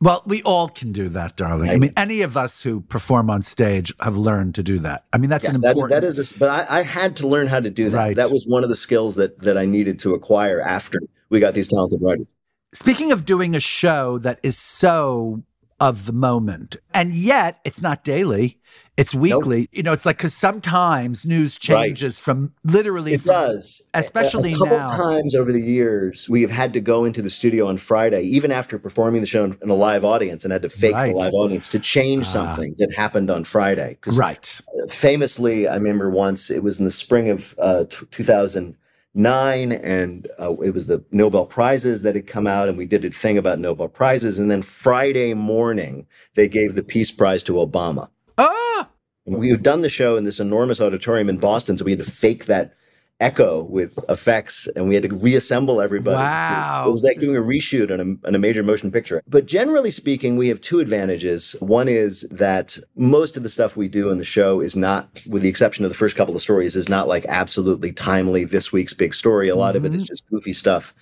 Well, 0.00 0.22
we 0.26 0.42
all 0.42 0.68
can 0.68 0.92
do 0.92 1.08
that, 1.08 1.36
darling. 1.36 1.70
I, 1.70 1.74
I- 1.74 1.76
mean, 1.76 1.92
any 1.96 2.22
of 2.22 2.36
us 2.36 2.62
who 2.62 2.80
perform 2.82 3.30
on 3.30 3.42
stage 3.42 3.92
have 4.00 4.16
learned 4.16 4.54
to 4.56 4.62
do 4.62 4.78
that. 4.80 5.04
I 5.12 5.18
mean, 5.18 5.28
that's 5.30 5.44
Yes, 5.44 5.56
an 5.56 5.60
that, 5.62 5.72
important. 5.72 6.00
that 6.00 6.06
is 6.06 6.16
this, 6.16 6.32
but 6.32 6.48
I, 6.48 6.78
I 6.78 6.82
had 6.82 7.16
to 7.16 7.26
learn 7.28 7.46
how 7.48 7.60
to 7.60 7.70
do 7.70 7.90
that. 7.90 7.96
Right. 7.96 8.16
That 8.16 8.30
was 8.30 8.44
one 8.46 8.62
of 8.62 8.68
the 8.68 8.76
skills 8.76 9.16
that 9.16 9.40
that 9.40 9.58
I 9.58 9.64
needed 9.64 9.98
to 10.00 10.14
acquire 10.14 10.60
after 10.60 11.00
we 11.30 11.40
got 11.40 11.54
these 11.54 11.68
talented 11.68 12.00
writers. 12.00 12.26
Speaking 12.74 13.12
of 13.12 13.24
doing 13.24 13.56
a 13.56 13.60
show 13.60 14.18
that 14.18 14.38
is 14.42 14.56
so 14.58 15.42
of 15.80 16.06
the 16.06 16.12
moment. 16.12 16.76
And 16.92 17.12
yet 17.14 17.60
it's 17.64 17.80
not 17.80 18.02
daily. 18.04 18.58
It's 18.98 19.14
weekly. 19.14 19.60
Nope. 19.60 19.68
You 19.70 19.82
know, 19.84 19.92
it's 19.92 20.04
like 20.04 20.16
because 20.16 20.34
sometimes 20.34 21.24
news 21.24 21.56
changes 21.56 22.18
right. 22.18 22.24
from 22.24 22.52
literally. 22.64 23.12
It 23.12 23.20
from, 23.20 23.34
does, 23.34 23.80
especially 23.94 24.54
a, 24.54 24.56
a 24.56 24.58
couple 24.58 24.76
now. 24.76 24.96
times 24.96 25.36
over 25.36 25.52
the 25.52 25.62
years. 25.62 26.28
We 26.28 26.42
have 26.42 26.50
had 26.50 26.72
to 26.72 26.80
go 26.80 27.04
into 27.04 27.22
the 27.22 27.30
studio 27.30 27.68
on 27.68 27.78
Friday, 27.78 28.22
even 28.22 28.50
after 28.50 28.76
performing 28.76 29.20
the 29.20 29.26
show 29.28 29.44
in 29.44 29.70
a 29.70 29.74
live 29.74 30.04
audience, 30.04 30.42
and 30.42 30.52
had 30.52 30.62
to 30.62 30.68
fake 30.68 30.94
right. 30.94 31.12
the 31.12 31.16
live 31.16 31.32
audience 31.32 31.68
to 31.68 31.78
change 31.78 32.24
uh, 32.24 32.30
something 32.30 32.74
that 32.78 32.92
happened 32.92 33.30
on 33.30 33.44
Friday. 33.44 33.98
Right. 34.04 34.60
Famously, 34.90 35.68
I 35.68 35.76
remember 35.76 36.10
once 36.10 36.50
it 36.50 36.64
was 36.64 36.80
in 36.80 36.84
the 36.84 36.90
spring 36.90 37.30
of 37.30 37.54
uh, 37.60 37.84
t- 37.84 38.04
2009, 38.10 39.72
and 39.72 40.28
uh, 40.40 40.54
it 40.54 40.74
was 40.74 40.88
the 40.88 41.04
Nobel 41.12 41.46
Prizes 41.46 42.02
that 42.02 42.16
had 42.16 42.26
come 42.26 42.48
out, 42.48 42.68
and 42.68 42.76
we 42.76 42.84
did 42.84 43.04
a 43.04 43.10
thing 43.10 43.38
about 43.38 43.60
Nobel 43.60 43.86
Prizes, 43.86 44.40
and 44.40 44.50
then 44.50 44.62
Friday 44.62 45.34
morning 45.34 46.08
they 46.34 46.48
gave 46.48 46.74
the 46.74 46.82
Peace 46.82 47.12
Prize 47.12 47.44
to 47.44 47.52
Obama. 47.52 48.08
Ah! 48.38 48.88
We 49.26 49.50
had 49.50 49.62
done 49.62 49.82
the 49.82 49.88
show 49.88 50.16
in 50.16 50.24
this 50.24 50.40
enormous 50.40 50.80
auditorium 50.80 51.28
in 51.28 51.38
Boston, 51.38 51.76
so 51.76 51.84
we 51.84 51.90
had 51.90 52.00
to 52.00 52.10
fake 52.10 52.46
that 52.46 52.72
echo 53.20 53.64
with 53.64 53.98
effects 54.08 54.68
and 54.76 54.86
we 54.88 54.94
had 54.94 55.02
to 55.02 55.14
reassemble 55.14 55.80
everybody. 55.80 56.16
Wow. 56.16 56.84
It 56.86 56.92
was 56.92 57.02
like 57.02 57.18
doing 57.18 57.36
a 57.36 57.40
reshoot 57.40 57.90
on 57.90 58.00
a, 58.00 58.26
on 58.28 58.34
a, 58.34 58.38
major 58.38 58.62
motion 58.62 58.92
picture. 58.92 59.22
But 59.26 59.46
generally 59.46 59.90
speaking, 59.90 60.36
we 60.36 60.48
have 60.48 60.60
two 60.60 60.78
advantages. 60.78 61.56
One 61.60 61.88
is 61.88 62.22
that 62.30 62.78
most 62.94 63.36
of 63.36 63.42
the 63.42 63.48
stuff 63.48 63.76
we 63.76 63.88
do 63.88 64.10
in 64.10 64.18
the 64.18 64.24
show 64.24 64.60
is 64.60 64.76
not, 64.76 65.20
with 65.26 65.42
the 65.42 65.48
exception 65.48 65.84
of 65.84 65.90
the 65.90 65.96
first 65.96 66.16
couple 66.16 66.34
of 66.34 66.42
stories, 66.42 66.76
is 66.76 66.88
not 66.88 67.08
like 67.08 67.26
absolutely 67.28 67.92
timely, 67.92 68.44
this 68.44 68.72
week's 68.72 68.94
big 68.94 69.14
story. 69.14 69.48
A 69.48 69.56
lot 69.56 69.74
mm-hmm. 69.74 69.84
of 69.84 69.92
it 69.92 69.96
is 69.96 70.02
mm-hmm. 70.02 70.12
just 70.12 70.28
goofy 70.30 70.52
stuff 70.52 70.94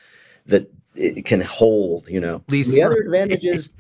that 0.46 0.70
it 0.96 1.24
can 1.24 1.40
hold, 1.40 2.08
you 2.08 2.20
know. 2.20 2.42
Least 2.48 2.72
the 2.72 2.82
other 2.82 2.96
advantage 2.96 3.44
is 3.44 3.72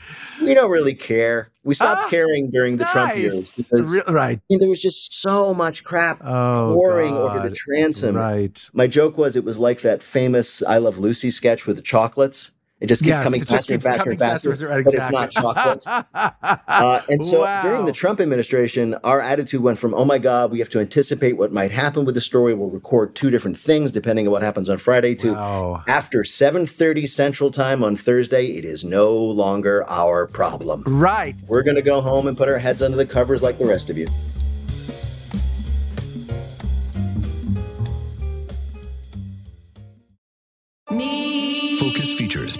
we 0.42 0.54
don't 0.54 0.70
really 0.70 0.94
care. 0.94 1.50
We 1.64 1.74
stopped 1.74 2.02
ah, 2.04 2.08
caring 2.08 2.50
during 2.50 2.76
the 2.76 2.84
nice. 2.84 2.92
Trump 2.92 3.16
years 3.16 3.56
because 3.56 4.02
right. 4.08 4.38
I 4.38 4.42
mean, 4.48 4.60
there 4.60 4.68
was 4.68 4.80
just 4.80 5.20
so 5.20 5.52
much 5.52 5.84
crap 5.84 6.18
oh, 6.22 6.72
pouring 6.74 7.14
God. 7.14 7.36
over 7.36 7.48
the 7.48 7.54
transom. 7.54 8.16
Right. 8.16 8.68
My 8.72 8.86
joke 8.86 9.18
was 9.18 9.36
it 9.36 9.44
was 9.44 9.58
like 9.58 9.80
that 9.80 10.02
famous 10.02 10.62
I 10.62 10.78
Love 10.78 10.98
Lucy 10.98 11.30
sketch 11.30 11.66
with 11.66 11.76
the 11.76 11.82
chocolates. 11.82 12.52
It 12.86 12.90
just 12.90 13.02
keeps 13.02 13.08
yes, 13.08 13.24
coming 13.24 13.44
faster 13.44 13.74
and 13.74 13.82
faster 13.82 14.10
and 14.10 14.18
faster, 14.20 14.50
faster 14.50 14.68
right, 14.68 14.84
but 14.84 14.94
it's 14.94 15.10
not 15.10 15.32
chocolate. 15.32 15.82
uh, 16.14 17.00
and 17.08 17.20
so 17.20 17.40
wow. 17.40 17.62
during 17.62 17.84
the 17.84 17.90
Trump 17.90 18.20
administration, 18.20 18.94
our 19.02 19.20
attitude 19.20 19.60
went 19.60 19.76
from, 19.76 19.92
oh 19.92 20.04
my 20.04 20.18
God, 20.18 20.52
we 20.52 20.60
have 20.60 20.68
to 20.68 20.78
anticipate 20.78 21.32
what 21.32 21.52
might 21.52 21.72
happen 21.72 22.04
with 22.04 22.14
the 22.14 22.20
story. 22.20 22.54
We'll 22.54 22.70
record 22.70 23.16
two 23.16 23.28
different 23.28 23.56
things 23.56 23.90
depending 23.90 24.28
on 24.28 24.30
what 24.30 24.42
happens 24.42 24.68
on 24.68 24.78
Friday 24.78 25.16
to 25.16 25.32
wow. 25.32 25.82
after 25.88 26.20
7.30 26.20 27.08
Central 27.08 27.50
Time 27.50 27.82
on 27.82 27.96
Thursday, 27.96 28.52
it 28.52 28.64
is 28.64 28.84
no 28.84 29.12
longer 29.16 29.84
our 29.90 30.28
problem. 30.28 30.84
Right. 30.86 31.34
We're 31.48 31.64
going 31.64 31.74
to 31.74 31.82
go 31.82 32.00
home 32.00 32.28
and 32.28 32.38
put 32.38 32.48
our 32.48 32.58
heads 32.58 32.84
under 32.84 32.96
the 32.96 33.06
covers 33.06 33.42
like 33.42 33.58
the 33.58 33.66
rest 33.66 33.90
of 33.90 33.98
you. 33.98 34.06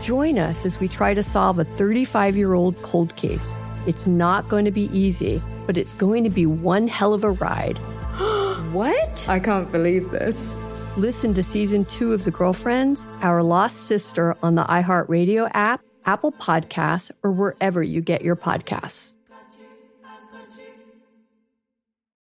Join 0.00 0.38
us 0.38 0.64
as 0.64 0.80
we 0.80 0.88
try 0.88 1.12
to 1.12 1.22
solve 1.22 1.58
a 1.58 1.64
35 1.64 2.36
year 2.36 2.54
old 2.54 2.80
cold 2.82 3.14
case. 3.16 3.54
It's 3.86 4.06
not 4.06 4.48
going 4.48 4.64
to 4.64 4.70
be 4.70 4.88
easy, 4.96 5.42
but 5.66 5.76
it's 5.76 5.92
going 5.94 6.24
to 6.24 6.30
be 6.30 6.46
one 6.46 6.88
hell 6.88 7.12
of 7.12 7.24
a 7.24 7.30
ride. 7.30 7.78
what? 8.72 9.28
I 9.28 9.38
can't 9.38 9.70
believe 9.70 10.10
this. 10.10 10.54
Listen 10.96 11.34
to 11.34 11.42
season 11.42 11.84
two 11.84 12.12
of 12.12 12.24
The 12.24 12.30
Girlfriends, 12.30 13.06
Our 13.22 13.42
Lost 13.42 13.86
Sister 13.86 14.36
on 14.42 14.54
the 14.54 14.64
iHeartRadio 14.64 15.50
app, 15.54 15.82
Apple 16.04 16.32
Podcasts, 16.32 17.10
or 17.22 17.30
wherever 17.30 17.82
you 17.82 18.00
get 18.00 18.22
your 18.22 18.36
podcasts. 18.36 19.14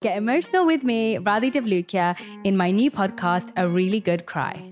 Get 0.01 0.17
emotional 0.17 0.65
with 0.65 0.83
me, 0.83 1.17
Radhi 1.17 1.51
Devlukia, 1.51 2.19
in 2.43 2.57
my 2.57 2.71
new 2.71 2.89
podcast, 2.89 3.51
A 3.55 3.67
Really 3.67 3.99
Good 3.99 4.25
Cry. 4.25 4.71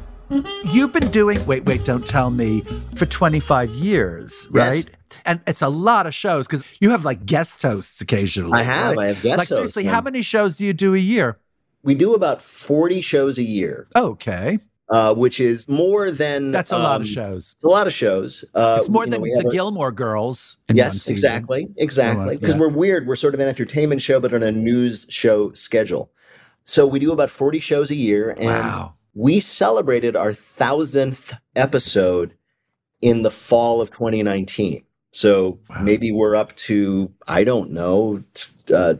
You've 0.71 0.93
been 0.93 1.11
doing 1.11 1.45
Wait, 1.45 1.65
Wait, 1.65 1.83
Don't 1.83 2.07
Tell 2.07 2.29
Me 2.29 2.61
for 2.95 3.05
25 3.05 3.69
years, 3.71 4.47
right? 4.51 4.85
Yes. 4.85 5.19
And 5.25 5.41
it's 5.45 5.61
a 5.61 5.67
lot 5.67 6.07
of 6.07 6.15
shows 6.15 6.47
because 6.47 6.63
you 6.79 6.91
have 6.91 7.03
like 7.03 7.25
guest 7.25 7.61
hosts 7.61 7.99
occasionally. 7.99 8.57
I 8.57 8.63
have. 8.63 8.95
Right? 8.95 9.03
I 9.03 9.07
have 9.07 9.21
guest 9.21 9.37
like, 9.37 9.49
hosts. 9.49 9.73
Seriously, 9.73 9.83
how 9.85 9.99
many 9.99 10.21
shows 10.21 10.55
do 10.55 10.65
you 10.65 10.71
do 10.71 10.95
a 10.95 10.99
year? 10.99 11.37
We 11.83 11.95
do 11.95 12.13
about 12.13 12.41
40 12.41 13.01
shows 13.01 13.37
a 13.37 13.43
year. 13.43 13.87
Okay. 13.93 14.59
Uh, 14.89 15.13
which 15.13 15.39
is 15.39 15.67
more 15.67 16.11
than 16.11 16.51
that's 16.51 16.71
a 16.71 16.75
um, 16.75 16.83
lot 16.83 17.01
of 17.01 17.07
shows. 17.07 17.55
It's 17.55 17.63
a 17.63 17.67
lot 17.67 17.87
of 17.87 17.93
shows. 17.93 18.45
Uh, 18.53 18.77
it's 18.79 18.89
more 18.89 19.05
than 19.05 19.21
know, 19.21 19.41
the 19.41 19.49
Gilmore 19.49 19.91
Girls. 19.91 20.57
yes, 20.73 21.07
exactly, 21.07 21.67
exactly. 21.77 22.37
Because 22.37 22.55
yeah. 22.55 22.59
we're 22.59 22.69
weird. 22.69 23.07
We're 23.07 23.15
sort 23.15 23.33
of 23.33 23.39
an 23.39 23.47
entertainment 23.47 24.01
show, 24.01 24.19
but 24.19 24.33
on 24.33 24.43
a 24.43 24.51
news 24.51 25.05
show 25.09 25.51
schedule. 25.53 26.11
So 26.63 26.85
we 26.85 26.99
do 26.99 27.11
about 27.11 27.29
40 27.29 27.59
shows 27.59 27.89
a 27.89 27.95
year. 27.95 28.31
And 28.31 28.45
wow. 28.45 28.95
We 29.13 29.39
celebrated 29.39 30.15
our 30.15 30.33
thousandth 30.33 31.33
episode 31.55 32.33
in 33.01 33.23
the 33.23 33.31
fall 33.31 33.81
of 33.81 33.91
2019. 33.91 34.83
So 35.11 35.59
wow. 35.69 35.81
maybe 35.81 36.11
we're 36.11 36.35
up 36.35 36.55
to, 36.57 37.11
I 37.27 37.43
don't 37.43 37.71
know, 37.71 38.23
uh, 38.73 38.95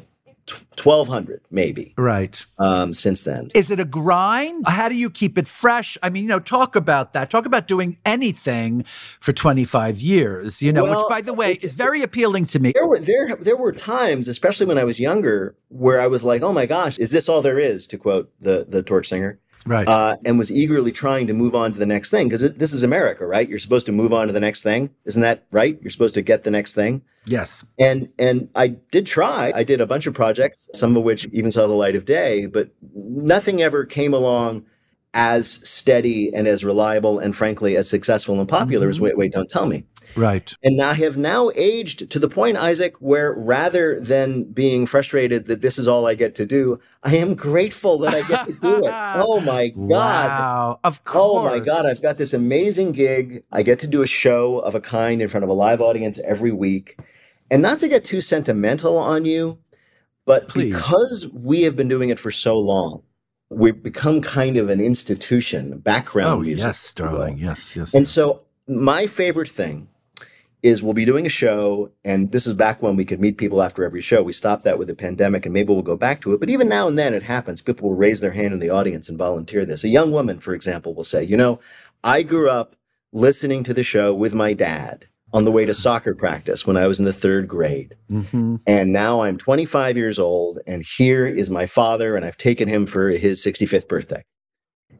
1200 0.76 1.42
maybe 1.50 1.94
right. 1.98 2.44
um, 2.60 2.94
since 2.94 3.24
then. 3.24 3.50
Is 3.56 3.72
it 3.72 3.80
a 3.80 3.86
grind? 3.86 4.68
How 4.68 4.90
do 4.90 4.96
you 4.96 5.10
keep 5.10 5.38
it 5.38 5.48
fresh? 5.48 5.98
I 6.04 6.10
mean 6.10 6.24
you 6.24 6.30
know 6.30 6.40
talk 6.40 6.76
about 6.76 7.14
that. 7.14 7.30
Talk 7.30 7.46
about 7.46 7.68
doing 7.68 7.98
anything 8.06 8.84
for 9.20 9.32
25 9.32 10.02
years 10.02 10.62
you 10.62 10.74
know 10.74 10.84
well, 10.84 10.98
which 10.98 11.10
by 11.10 11.22
the 11.22 11.34
way 11.34 11.54
is 11.54 11.74
very 11.74 12.02
appealing 12.02 12.46
to 12.48 12.60
me. 12.60 12.74
There 12.74 12.88
were 12.88 13.00
there 13.00 13.36
there 13.36 13.56
were 13.56 13.72
times 13.72 14.28
especially 14.28 14.66
when 14.66 14.78
i 14.78 14.84
was 14.84 15.00
younger 15.00 15.56
where 15.70 16.02
i 16.02 16.08
was 16.08 16.24
like 16.24 16.42
oh 16.42 16.52
my 16.52 16.66
gosh 16.66 16.98
is 16.98 17.12
this 17.12 17.30
all 17.30 17.42
there 17.42 17.60
is? 17.60 17.88
to 17.88 17.98
quote 17.98 18.32
the 18.40 18.66
the 18.68 18.84
torch 18.84 19.08
singer 19.08 19.40
right. 19.66 19.88
Uh, 19.88 20.18
and 20.26 20.38
was 20.38 20.52
eagerly 20.52 20.92
trying 20.92 21.28
to 21.28 21.34
move 21.34 21.56
on 21.56 21.72
to 21.72 21.80
the 21.80 21.86
next 21.86 22.12
thing 22.12 22.28
because 22.28 22.54
this 22.56 22.74
is 22.74 22.84
america 22.84 23.26
right? 23.26 23.48
You're 23.48 23.60
supposed 23.60 23.86
to 23.88 23.92
move 23.92 24.14
on 24.14 24.28
to 24.28 24.34
the 24.34 24.40
next 24.40 24.62
thing. 24.62 24.90
Isn't 25.06 25.22
that 25.22 25.46
right? 25.52 25.78
You're 25.82 25.92
supposed 25.92 26.14
to 26.16 26.22
get 26.22 26.44
the 26.44 26.52
next 26.52 26.74
thing. 26.74 27.02
Yes. 27.26 27.66
And 27.80 28.10
and 28.20 28.50
i 28.56 28.68
did 28.68 29.06
try. 29.06 29.52
I 29.56 29.64
did 29.64 29.82
a 29.82 29.86
bunch 29.86 30.08
of 30.08 30.14
projects 30.14 30.68
some 30.74 30.96
of 30.96 31.04
which 31.04 31.26
even 31.28 31.52
saw 31.52 31.68
the 31.68 31.74
light 31.74 31.96
of 31.96 32.06
day 32.06 32.46
but 32.46 32.70
nothing 32.94 33.62
ever 33.62 33.86
came 33.86 34.14
along 34.14 34.66
as 35.14 35.50
steady 35.68 36.34
and 36.34 36.48
as 36.48 36.64
reliable 36.64 37.20
and 37.20 37.36
frankly 37.36 37.76
as 37.76 37.90
successful 37.90 38.40
and 38.40 38.48
popular 38.48 38.86
mm-hmm. 38.86 38.92
as 38.92 39.02
wait 39.02 39.18
wait 39.18 39.34
don't 39.34 39.50
tell 39.50 39.66
me 39.66 39.84
Right. 40.16 40.54
And 40.64 40.82
I 40.82 40.94
have 40.94 41.18
now 41.18 41.52
aged 41.56 42.10
to 42.10 42.20
the 42.20 42.28
point, 42.28 42.58
Isaac, 42.58 42.96
where 43.00 43.34
rather 43.34 44.00
than 44.00 44.44
being 44.44 44.86
frustrated 44.86 45.46
that 45.46 45.62
this 45.62 45.78
is 45.78 45.88
all 45.88 46.06
I 46.06 46.16
get 46.16 46.36
to 46.36 46.46
do, 46.46 46.80
I 47.04 47.16
am 47.16 47.36
grateful 47.36 47.98
that 48.00 48.14
I 48.14 48.28
get 48.28 48.46
to 48.46 48.54
do 48.54 48.86
it. 48.86 48.92
Oh 49.14 49.40
my 49.42 49.70
God. 49.70 49.78
Wow. 49.78 50.80
Of 50.84 51.04
course. 51.04 51.46
Oh 51.46 51.58
my 51.58 51.60
God. 51.60 51.86
I've 51.86 52.02
got 52.02 52.18
this 52.18 52.34
amazing 52.34 52.92
gig. 52.94 53.44
I 53.52 53.62
get 53.62 53.80
to 53.80 53.88
do 53.88 54.02
a 54.02 54.08
show 54.08 54.60
of 54.60 54.76
a 54.76 54.82
kind 54.82 55.22
in 55.22 55.28
front 55.28 55.44
of 55.44 55.50
a 55.50 55.54
live 55.54 55.82
audience 55.82 56.20
every 56.26 56.52
week. 56.52 57.00
And 57.50 57.62
not 57.62 57.80
to 57.80 57.88
get 57.88 58.04
too 58.04 58.22
sentimental 58.22 58.98
on 58.98 59.26
you, 59.26 59.60
but 60.26 60.48
Please. 60.48 60.74
because 60.74 61.28
we 61.34 61.64
have 61.64 61.76
been 61.76 61.88
doing 61.88 62.10
it 62.10 62.20
for 62.20 62.32
so 62.32 62.60
long, 62.60 63.04
we've 63.52 63.84
become 63.84 64.22
kind 64.22 64.58
of 64.58 64.70
an 64.70 64.80
institution, 64.80 65.78
background 65.80 66.40
oh, 66.40 66.44
music. 66.44 66.64
Yes, 66.64 66.94
darling. 66.94 67.38
Yes, 67.38 67.76
yes. 67.76 67.94
And 67.94 68.08
so 68.08 68.42
my 68.68 69.08
favorite 69.08 69.50
thing 69.50 69.90
is 70.64 70.82
we'll 70.82 70.94
be 70.94 71.06
doing 71.06 71.26
a 71.26 71.30
show, 71.30 71.92
and 72.06 72.32
this 72.32 72.46
is 72.48 72.54
back 72.54 72.82
when 72.82 72.96
we 72.96 73.04
could 73.04 73.20
meet 73.20 73.38
people 73.38 73.62
after 73.62 73.84
every 73.84 74.00
show. 74.00 74.22
We 74.24 74.32
stopped 74.32 74.64
that 74.64 74.78
with 74.78 74.88
the 74.88 74.96
pandemic, 74.96 75.46
and 75.46 75.54
maybe 75.54 75.74
we'll 75.74 75.82
go 75.82 75.98
back 75.98 76.22
to 76.22 76.34
it. 76.34 76.40
But 76.40 76.50
even 76.50 76.70
now 76.70 76.88
and 76.88 76.98
then 76.98 77.14
it 77.14 77.24
happens. 77.24 77.62
People 77.62 77.90
will 77.90 77.98
raise 77.98 78.22
their 78.22 78.32
hand 78.32 78.54
in 78.54 78.60
the 78.60 78.70
audience 78.70 79.10
and 79.10 79.18
volunteer 79.18 79.66
this. 79.66 79.84
A 79.84 79.90
young 79.90 80.12
woman, 80.12 80.40
for 80.40 80.54
example, 80.54 80.94
will 80.94 81.04
say, 81.04 81.24
You 81.24 81.36
know, 81.36 81.60
I 82.04 82.24
grew 82.24 82.50
up 82.50 82.76
listening 83.12 83.64
to 83.64 83.74
the 83.74 83.84
show 83.84 84.14
with 84.14 84.34
my 84.34 84.54
dad 84.54 85.08
on 85.34 85.46
the 85.46 85.52
way 85.52 85.66
to 85.66 85.74
soccer 85.74 86.14
practice 86.14 86.66
when 86.68 86.78
I 86.78 86.88
was 86.88 87.00
in 87.00 87.06
the 87.06 87.14
third 87.14 87.48
grade. 87.48 87.96
Mm-hmm. 88.12 88.58
And 88.68 88.94
now 88.94 89.22
I'm 89.22 89.38
25 89.38 89.98
years 89.98 90.20
old, 90.20 90.60
and 90.68 90.84
here 90.84 91.26
is 91.26 91.50
my 91.50 91.66
father, 91.66 92.16
and 92.16 92.26
I've 92.26 92.38
taken 92.38 92.68
him 92.68 92.86
for 92.86 93.10
his 93.10 93.44
65th 93.44 93.88
birthday. 93.88 94.24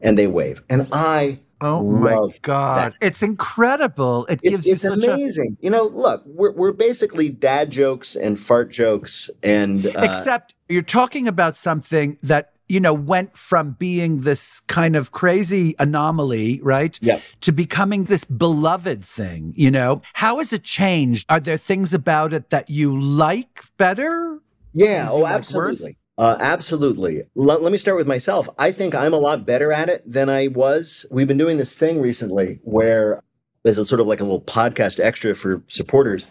And 0.00 0.18
they 0.18 0.26
wave. 0.26 0.62
And 0.68 0.88
I 0.92 1.38
Oh 1.64 1.80
my 1.92 2.28
god, 2.42 2.92
that. 2.92 3.06
it's 3.06 3.22
incredible! 3.22 4.26
It 4.26 4.40
it's, 4.42 4.66
gives 4.66 4.84
it's 4.84 4.84
amazing. 4.84 5.56
A... 5.60 5.64
You 5.64 5.70
know, 5.70 5.84
look, 5.84 6.24
we're 6.26 6.50
we're 6.50 6.72
basically 6.72 7.28
dad 7.28 7.70
jokes 7.70 8.16
and 8.16 8.38
fart 8.38 8.72
jokes, 8.72 9.30
and 9.44 9.86
uh... 9.86 10.00
except 10.02 10.56
you're 10.68 10.82
talking 10.82 11.28
about 11.28 11.54
something 11.54 12.18
that 12.24 12.54
you 12.72 12.80
know 12.80 12.94
went 12.94 13.36
from 13.36 13.72
being 13.72 14.22
this 14.22 14.60
kind 14.60 14.96
of 14.96 15.12
crazy 15.12 15.74
anomaly, 15.78 16.58
right? 16.62 16.98
Yeah. 17.02 17.20
To 17.42 17.52
becoming 17.52 18.04
this 18.04 18.24
beloved 18.24 19.04
thing. 19.04 19.52
You 19.54 19.70
know, 19.70 20.00
how 20.14 20.38
has 20.38 20.54
it 20.54 20.64
changed? 20.64 21.26
Are 21.28 21.38
there 21.38 21.58
things 21.58 21.92
about 21.92 22.32
it 22.32 22.48
that 22.48 22.70
you 22.70 22.98
like 22.98 23.64
better? 23.76 24.38
Yeah. 24.72 25.08
Oh, 25.10 25.26
absolutely. 25.26 25.98
Uh, 26.16 26.38
absolutely. 26.40 27.18
L- 27.38 27.60
let 27.60 27.72
me 27.72 27.76
start 27.76 27.98
with 27.98 28.06
myself. 28.06 28.48
I 28.58 28.72
think 28.72 28.94
I'm 28.94 29.12
a 29.12 29.18
lot 29.18 29.44
better 29.44 29.70
at 29.70 29.90
it 29.90 30.02
than 30.10 30.30
I 30.30 30.48
was. 30.48 31.04
We've 31.10 31.28
been 31.28 31.36
doing 31.36 31.58
this 31.58 31.76
thing 31.76 32.00
recently 32.00 32.58
where, 32.62 33.22
as 33.66 33.76
a 33.76 33.84
sort 33.84 34.00
of 34.00 34.06
like 34.06 34.20
a 34.20 34.24
little 34.24 34.40
podcast 34.40 34.98
extra 34.98 35.34
for 35.34 35.62
supporters, 35.68 36.26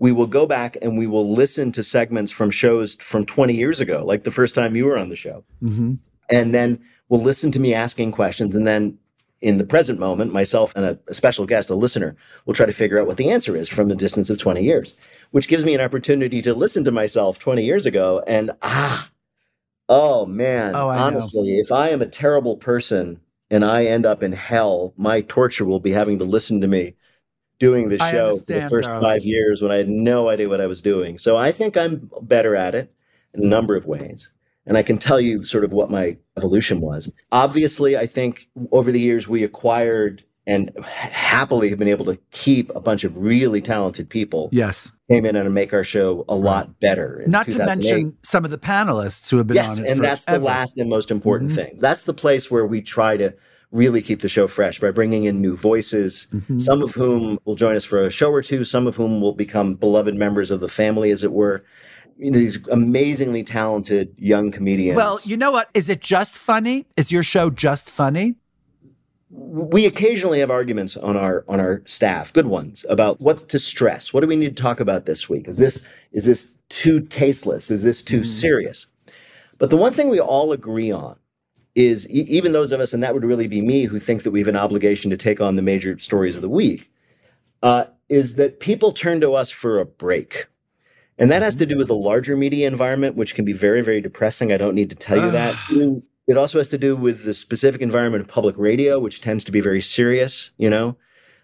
we 0.00 0.12
will 0.12 0.26
go 0.26 0.46
back 0.46 0.78
and 0.80 0.96
we 0.98 1.06
will 1.06 1.32
listen 1.32 1.70
to 1.72 1.84
segments 1.84 2.32
from 2.32 2.50
shows 2.50 2.94
from 2.96 3.26
20 3.26 3.54
years 3.54 3.82
ago, 3.82 4.02
like 4.04 4.24
the 4.24 4.30
first 4.30 4.54
time 4.54 4.74
you 4.74 4.86
were 4.86 4.98
on 4.98 5.10
the 5.10 5.14
show. 5.14 5.44
Mm-hmm. 5.62 5.94
And 6.30 6.54
then 6.54 6.80
we'll 7.10 7.20
listen 7.20 7.52
to 7.52 7.60
me 7.60 7.74
asking 7.74 8.12
questions. 8.12 8.56
And 8.56 8.66
then 8.66 8.98
in 9.42 9.58
the 9.58 9.64
present 9.64 9.98
moment, 9.98 10.32
myself 10.32 10.74
and 10.74 10.86
a, 10.86 10.98
a, 11.08 11.12
special 11.12 11.44
guest, 11.44 11.68
a 11.68 11.74
listener, 11.74 12.16
will 12.46 12.54
try 12.54 12.64
to 12.64 12.72
figure 12.72 12.98
out 12.98 13.06
what 13.06 13.18
the 13.18 13.30
answer 13.30 13.54
is 13.54 13.68
from 13.68 13.90
a 13.90 13.94
distance 13.94 14.30
of 14.30 14.38
20 14.38 14.62
years, 14.62 14.96
which 15.32 15.48
gives 15.48 15.66
me 15.66 15.74
an 15.74 15.82
opportunity 15.82 16.40
to 16.40 16.54
listen 16.54 16.82
to 16.84 16.90
myself 16.90 17.38
20 17.38 17.62
years 17.62 17.84
ago 17.84 18.24
and, 18.26 18.50
ah, 18.62 19.10
Oh 19.90 20.24
man, 20.24 20.76
oh, 20.76 20.88
honestly, 20.88 21.54
know. 21.54 21.60
if 21.60 21.72
I 21.72 21.88
am 21.88 22.00
a 22.00 22.06
terrible 22.06 22.56
person 22.56 23.20
and 23.50 23.64
I 23.64 23.86
end 23.86 24.06
up 24.06 24.22
in 24.22 24.30
hell, 24.30 24.94
my 24.96 25.22
torture 25.22 25.64
will 25.64 25.80
be 25.80 25.90
having 25.90 26.20
to 26.20 26.24
listen 26.24 26.60
to 26.60 26.68
me 26.68 26.94
doing 27.60 27.90
the 27.90 27.98
show 27.98 28.36
for 28.36 28.52
the 28.52 28.68
first 28.68 28.88
darling. 28.88 29.02
five 29.02 29.22
years 29.22 29.62
when 29.62 29.70
I 29.70 29.76
had 29.76 29.88
no 29.88 30.28
idea 30.28 30.48
what 30.48 30.60
I 30.60 30.66
was 30.66 30.80
doing. 30.80 31.18
So 31.18 31.36
I 31.36 31.52
think 31.52 31.76
I'm 31.76 32.10
better 32.22 32.56
at 32.56 32.74
it 32.74 32.92
in 33.34 33.44
a 33.44 33.46
number 33.46 33.76
of 33.76 33.86
ways. 33.86 34.32
And 34.66 34.76
I 34.76 34.82
can 34.82 34.98
tell 34.98 35.20
you 35.20 35.44
sort 35.44 35.64
of 35.64 35.72
what 35.72 35.90
my 35.90 36.16
evolution 36.36 36.80
was. 36.80 37.10
Obviously, 37.32 37.96
I 37.96 38.06
think 38.06 38.48
over 38.72 38.90
the 38.90 39.00
years 39.00 39.28
we 39.28 39.44
acquired 39.44 40.24
and 40.46 40.70
happily 40.84 41.68
have 41.68 41.78
been 41.78 41.88
able 41.88 42.06
to 42.06 42.18
keep 42.30 42.74
a 42.74 42.80
bunch 42.80 43.04
of 43.04 43.16
really 43.16 43.60
talented 43.60 44.08
people. 44.08 44.48
Yes. 44.52 44.90
Came 45.10 45.24
in 45.26 45.36
and 45.36 45.52
make 45.54 45.72
our 45.74 45.84
show 45.84 46.24
a 46.28 46.34
lot 46.34 46.80
better. 46.80 47.22
Not 47.26 47.46
to 47.46 47.58
mention 47.58 48.16
some 48.22 48.44
of 48.44 48.50
the 48.50 48.58
panelists 48.58 49.30
who 49.30 49.36
have 49.36 49.46
been 49.46 49.56
yes, 49.56 49.78
on 49.78 49.84
it. 49.84 49.90
and 49.90 50.04
that's 50.04 50.24
the 50.24 50.38
last 50.38 50.78
and 50.78 50.88
most 50.88 51.10
important 51.10 51.50
mm-hmm. 51.50 51.60
thing. 51.60 51.76
That's 51.78 52.04
the 52.04 52.14
place 52.14 52.50
where 52.50 52.66
we 52.66 52.80
try 52.80 53.16
to 53.16 53.34
really 53.72 54.02
keep 54.02 54.20
the 54.20 54.28
show 54.28 54.46
fresh 54.46 54.80
by 54.80 54.90
bringing 54.90 55.24
in 55.24 55.40
new 55.40 55.56
voices, 55.56 56.26
mm-hmm. 56.32 56.58
some 56.58 56.82
of 56.82 56.94
whom 56.94 57.38
will 57.44 57.54
join 57.54 57.76
us 57.76 57.84
for 57.84 58.02
a 58.02 58.10
show 58.10 58.30
or 58.30 58.42
two, 58.42 58.64
some 58.64 58.86
of 58.86 58.96
whom 58.96 59.20
will 59.20 59.32
become 59.32 59.74
beloved 59.74 60.14
members 60.14 60.50
of 60.50 60.60
the 60.60 60.68
family, 60.68 61.10
as 61.10 61.22
it 61.22 61.32
were. 61.32 61.64
You 62.18 62.30
know, 62.30 62.38
these 62.38 62.66
amazingly 62.68 63.42
talented 63.42 64.14
young 64.18 64.50
comedians. 64.50 64.96
Well, 64.96 65.18
you 65.24 65.36
know 65.36 65.50
what? 65.50 65.70
Is 65.72 65.88
it 65.88 66.00
just 66.00 66.36
funny? 66.36 66.86
Is 66.96 67.10
your 67.10 67.22
show 67.22 67.48
just 67.48 67.90
funny? 67.90 68.36
we 69.30 69.86
occasionally 69.86 70.40
have 70.40 70.50
arguments 70.50 70.96
on 70.96 71.16
our 71.16 71.44
on 71.48 71.60
our 71.60 71.82
staff, 71.86 72.32
good 72.32 72.46
ones, 72.46 72.84
about 72.88 73.20
what 73.20 73.38
to 73.38 73.58
stress. 73.58 74.12
What 74.12 74.22
do 74.22 74.26
we 74.26 74.36
need 74.36 74.56
to 74.56 74.62
talk 74.62 74.80
about 74.80 75.06
this 75.06 75.28
week? 75.28 75.46
Is 75.46 75.56
this 75.56 75.88
is 76.12 76.26
this 76.26 76.56
too 76.68 77.00
tasteless? 77.02 77.70
Is 77.70 77.82
this 77.84 78.02
too 78.02 78.20
mm. 78.20 78.26
serious? 78.26 78.86
But 79.58 79.70
the 79.70 79.76
one 79.76 79.92
thing 79.92 80.08
we 80.08 80.20
all 80.20 80.52
agree 80.52 80.90
on 80.90 81.16
is 81.74 82.08
e- 82.10 82.26
even 82.28 82.52
those 82.52 82.72
of 82.72 82.80
us, 82.80 82.92
and 82.92 83.02
that 83.02 83.14
would 83.14 83.24
really 83.24 83.48
be 83.48 83.60
me, 83.60 83.84
who 83.84 83.98
think 83.98 84.22
that 84.22 84.30
we 84.30 84.40
have 84.40 84.48
an 84.48 84.56
obligation 84.56 85.10
to 85.10 85.16
take 85.16 85.40
on 85.40 85.56
the 85.56 85.62
major 85.62 85.98
stories 85.98 86.36
of 86.36 86.42
the 86.42 86.48
week, 86.48 86.90
uh, 87.62 87.84
is 88.08 88.36
that 88.36 88.60
people 88.60 88.92
turn 88.92 89.20
to 89.20 89.34
us 89.34 89.50
for 89.50 89.78
a 89.78 89.84
break. 89.84 90.46
And 91.18 91.30
that 91.30 91.42
has 91.42 91.56
to 91.56 91.66
do 91.66 91.76
with 91.76 91.88
the 91.88 91.94
larger 91.94 92.36
media 92.36 92.66
environment, 92.66 93.14
which 93.14 93.34
can 93.34 93.44
be 93.44 93.52
very, 93.52 93.82
very 93.82 94.00
depressing. 94.00 94.52
I 94.52 94.56
don't 94.56 94.74
need 94.74 94.88
to 94.90 94.96
tell 94.96 95.18
you 95.18 95.30
that. 95.32 95.54
It 96.26 96.36
also 96.36 96.58
has 96.58 96.68
to 96.68 96.78
do 96.78 96.94
with 96.94 97.24
the 97.24 97.34
specific 97.34 97.80
environment 97.80 98.22
of 98.22 98.28
public 98.28 98.56
radio, 98.56 99.00
which 99.00 99.20
tends 99.20 99.42
to 99.44 99.50
be 99.50 99.60
very 99.60 99.80
serious, 99.80 100.52
you 100.58 100.70
know? 100.70 100.96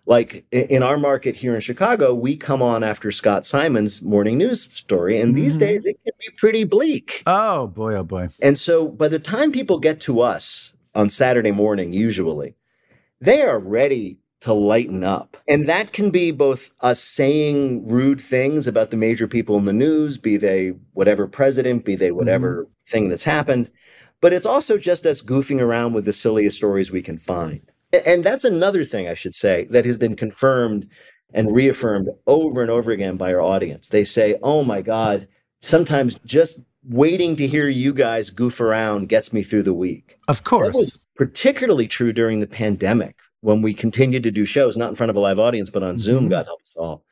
Like 0.07 0.47
in 0.53 0.83
our 0.83 0.99
market 0.99 1.35
here 1.35 1.55
in 1.55 1.61
Chicago, 1.61 2.15
we 2.15 2.37
come 2.37 2.63
on 2.63 2.85
after 2.85 3.11
Scott 3.11 3.45
Simon's 3.45 4.03
morning 4.03 4.39
news 4.39 4.63
story, 4.63 5.21
and 5.21 5.35
these 5.35 5.55
mm-hmm. 5.55 5.67
days 5.67 5.87
it 5.87 5.99
can 6.05 6.13
be 6.21 6.33
pretty 6.37 6.65
bleak. 6.65 7.25
Oh 7.27 7.67
boy, 7.67 7.95
oh 7.95 8.05
boy. 8.05 8.29
And 8.41 8.57
so 8.57 8.89
by 8.89 9.09
the 9.09 9.19
time 9.19 9.51
people 9.51 9.79
get 9.79 10.01
to 10.03 10.21
us 10.21 10.73
on 10.95 11.09
Saturday 11.09 11.51
morning, 11.51 11.93
usually, 11.93 12.55
they 13.21 13.43
are 13.43 13.59
ready 13.59 14.19
to 14.41 14.53
lighten 14.53 15.03
up. 15.03 15.37
And 15.49 15.69
that 15.69 15.93
can 15.93 16.11
be 16.11 16.31
both 16.31 16.71
us 16.83 17.01
saying 17.01 17.89
rude 17.89 18.21
things 18.21 18.69
about 18.69 18.91
the 18.91 18.97
major 18.97 19.27
people 19.27 19.59
in 19.59 19.65
the 19.65 19.73
news, 19.73 20.19
be 20.19 20.37
they 20.37 20.75
whatever 20.93 21.27
president, 21.27 21.85
be 21.85 21.97
they 21.97 22.13
whatever 22.13 22.63
mm-hmm. 22.63 22.71
thing 22.87 23.09
that's 23.09 23.25
happened 23.25 23.71
but 24.21 24.33
it's 24.33 24.47
also 24.47 24.79
just 24.79 25.07
us 25.07 25.23
goofing 25.23 25.61
around 25.61 25.93
with 25.93 26.05
the 26.05 26.13
silliest 26.13 26.57
stories 26.57 26.91
we 26.91 27.03
can 27.03 27.19
find. 27.19 27.61
And 28.05 28.25
that's 28.25 28.45
another 28.45 28.85
thing 28.85 29.09
I 29.09 29.15
should 29.15 29.35
say 29.35 29.67
that 29.71 29.87
has 29.87 29.97
been 29.97 30.17
confirmed 30.17 30.89
and 31.33 31.55
reaffirmed 31.55 32.09
over 32.27 32.63
and 32.63 32.71
over 32.71 32.91
again 32.91 33.17
by 33.17 33.33
our 33.33 33.41
audience. 33.41 33.89
They 33.89 34.05
say, 34.05 34.39
oh 34.43 34.65
my 34.65 34.83
God, 34.83 35.29
sometimes 35.61 36.19
just 36.25 36.61
waiting 36.89 37.35
to 37.37 37.47
hear 37.47 37.69
you 37.69 37.93
guys 37.93 38.31
goof 38.31 38.61
around 38.61 39.09
gets 39.09 39.33
me 39.33 39.43
through 39.43 39.65
the 39.65 39.75
week. 39.75 40.17
Of 40.29 40.45
course. 40.45 40.73
That 40.73 40.79
was 40.79 40.99
particularly 41.17 41.89
true 41.89 42.13
during 42.13 42.41
the 42.41 42.47
pandemic 42.47 43.17
when 43.41 43.63
we 43.63 43.75
continued 43.75 44.23
to 44.23 44.31
do 44.31 44.45
shows, 44.45 44.77
not 44.77 44.91
in 44.91 44.95
front 44.95 45.11
of 45.11 45.17
a 45.17 45.21
live 45.21 45.39
audience, 45.39 45.71
but 45.71 45.83
on 45.83 45.95
mm-hmm. 45.95 45.99
Zoom, 45.99 46.29
God 46.29 46.47
help 46.47 46.63
us 46.63 46.75
all. 46.77 47.05